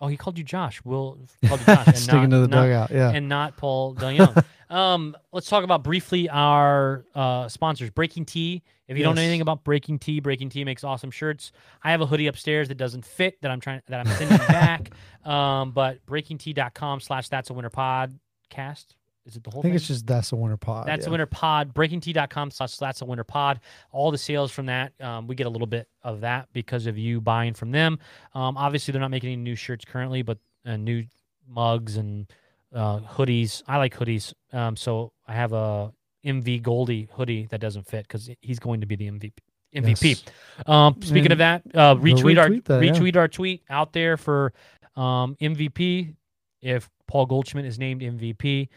[0.00, 0.82] oh, he called you Josh.
[0.84, 2.90] Will called you Josh, and Sticking not, to the not- dugout.
[2.90, 4.44] Yeah, and not Paul DeJong.
[4.70, 8.62] um, let's talk about briefly our uh, sponsors, BreakingT.
[8.88, 11.50] If you don't know anything about BreakingT, Breaking Tea makes awesome shirts.
[11.82, 14.90] I have a hoodie upstairs that doesn't fit that I'm trying that I'm sending back.
[15.24, 18.86] Um, but breakingt.com slash that's a winter podcast.
[19.26, 19.76] Is it the whole I think thing?
[19.76, 20.86] it's just that's a winter pod.
[20.86, 21.08] That's yeah.
[21.08, 21.74] a winter pod.
[21.74, 23.60] BreakingT.com slash that's a winter pod.
[23.90, 26.96] All the sales from that, um, we get a little bit of that because of
[26.96, 27.98] you buying from them.
[28.34, 31.04] Um, obviously, they're not making any new shirts currently, but uh, new
[31.48, 32.32] mugs and
[32.72, 33.62] uh, hoodies.
[33.66, 34.32] I like hoodies.
[34.52, 35.92] Um, so I have a
[36.24, 39.32] MV Goldie hoodie that doesn't fit because he's going to be the MVP.
[39.74, 40.04] MVP.
[40.04, 40.24] Yes.
[40.66, 43.20] Um, speaking of that, uh, retweet our retweet yeah.
[43.20, 44.52] our tweet out there for
[44.94, 46.14] um, MVP.
[46.62, 48.68] If Paul Goldschmidt is named MVP,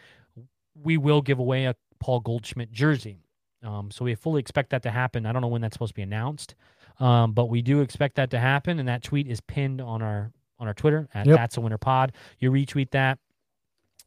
[0.82, 3.24] we will give away a Paul Goldschmidt jersey.
[3.62, 5.26] Um, so we fully expect that to happen.
[5.26, 6.54] I don't know when that's supposed to be announced,
[6.98, 8.78] um, but we do expect that to happen.
[8.78, 11.36] And that tweet is pinned on our on our Twitter at Yep.
[11.36, 12.12] That's a Winter Pod.
[12.38, 13.18] You retweet that,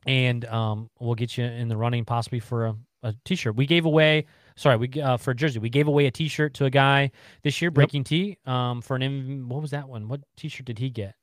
[0.06, 3.56] and um, we'll get you in the running possibly for a, a T-shirt.
[3.56, 4.26] We gave away.
[4.56, 5.60] Sorry, we uh, for a jersey.
[5.60, 9.04] We gave away a T-shirt to a guy this year, Breaking T, um, for an
[9.04, 10.08] M- what was that one?
[10.08, 11.16] What T-shirt did he get?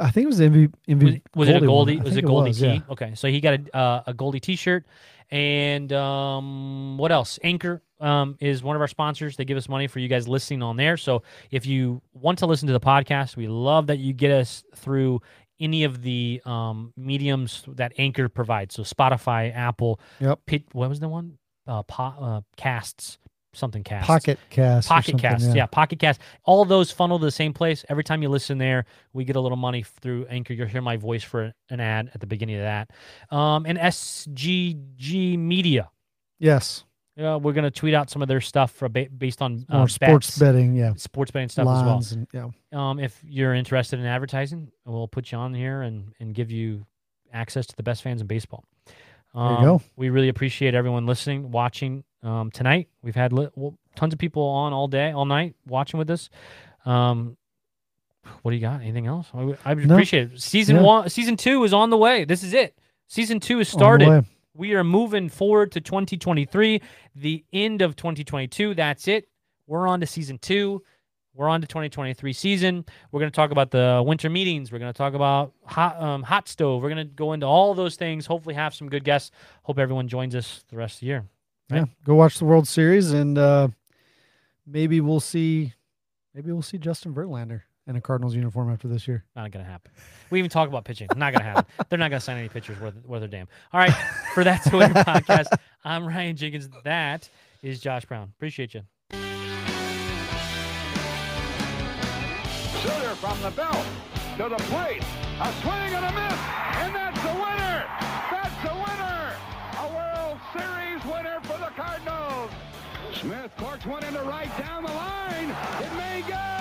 [0.00, 1.66] I think it was the MV, MV Was, was it a.
[1.66, 1.96] Goldie?
[2.00, 2.66] Was it Goldie was, T?
[2.66, 2.78] yeah.
[2.90, 4.84] Okay, so he got a uh, a Goldie T-shirt,
[5.30, 7.38] and um, what else?
[7.42, 9.36] Anchor um, is one of our sponsors.
[9.36, 10.96] They give us money for you guys listening on there.
[10.96, 14.64] So if you want to listen to the podcast, we love that you get us
[14.74, 15.22] through
[15.60, 18.74] any of the um, mediums that Anchor provides.
[18.74, 20.40] So Spotify, Apple, Yep.
[20.46, 21.38] Pit, what was the one?
[21.66, 23.18] Uh, po- uh, casts,
[23.54, 24.06] something cast.
[24.06, 24.88] Pocket Cast.
[24.88, 25.66] Pocket Cast, yeah.
[25.66, 26.20] Pocket Cast.
[26.44, 27.84] All those funnel to the same place.
[27.88, 30.52] Every time you listen there, we get a little money through Anchor.
[30.54, 32.90] You'll hear my voice for an ad at the beginning of that.
[33.34, 35.90] Um, and SGG Media.
[36.38, 36.84] Yes.
[37.18, 40.26] Uh, we're gonna tweet out some of their stuff for ba- based on uh, sports
[40.26, 40.74] bets, betting.
[40.74, 40.94] Yeah.
[40.96, 42.02] sports betting stuff as well.
[42.10, 42.26] And
[42.72, 42.90] yeah.
[42.90, 46.84] Um, if you're interested in advertising, we'll put you on here and and give you
[47.32, 48.64] access to the best fans in baseball.
[49.32, 49.82] you Um, go.
[49.96, 52.88] We really appreciate everyone listening, watching um, tonight.
[53.02, 56.30] We've had li- well, tons of people on all day, all night, watching with us.
[56.84, 57.36] Um,
[58.42, 58.80] what do you got?
[58.80, 59.28] Anything else?
[59.34, 59.94] I, I would No.
[59.94, 60.40] appreciate it.
[60.40, 60.82] Season Yeah.
[60.82, 62.24] one, season two is on the way.
[62.24, 62.78] This is it.
[63.06, 64.24] Season two is started.
[64.56, 66.80] We are moving forward to 2023,
[67.16, 68.74] the end of 2022.
[68.74, 69.28] That's it.
[69.66, 70.82] We're on to season two.
[71.34, 72.84] We're on to 2023 season.
[73.10, 74.70] We're going to talk about the winter meetings.
[74.70, 76.80] We're going to talk about hot um, hot stove.
[76.82, 78.24] We're going to go into all those things.
[78.26, 79.32] Hopefully, have some good guests.
[79.64, 81.24] Hope everyone joins us the rest of the year.
[81.70, 81.78] Right.
[81.78, 81.84] Yeah.
[82.04, 83.68] Go watch the World Series and uh,
[84.66, 85.72] maybe we'll see.
[86.34, 89.24] Maybe we'll see Justin Verlander in a Cardinals uniform after this year.
[89.36, 89.92] Not going to happen.
[90.30, 91.08] We even talk about pitching.
[91.16, 91.64] Not going to happen.
[91.88, 93.48] They're not going to sign any pitchers worth worth their damn.
[93.72, 93.94] All right,
[94.34, 95.46] for that Twitter podcast,
[95.84, 96.68] I'm Ryan Jenkins.
[96.84, 97.28] That
[97.62, 98.32] is Josh Brown.
[98.36, 98.82] Appreciate you.
[102.82, 103.86] Shooter from the belt
[104.38, 105.02] to the plate.
[105.40, 106.40] A swing and a miss,
[106.82, 107.86] and that's the winner.
[108.30, 109.03] That's the winner.
[113.24, 115.48] Smith corks one into right down the line.
[115.80, 116.53] It may go.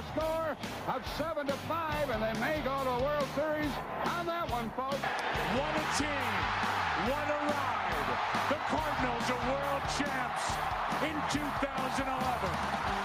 [0.00, 0.56] The score
[0.88, 3.70] of seven to five, and they may go to a World Series
[4.16, 4.96] on that one, folks.
[4.96, 6.32] What a team.
[7.10, 8.08] What a ride!
[8.48, 10.44] The Cardinals are world champs
[11.04, 12.99] in 2011.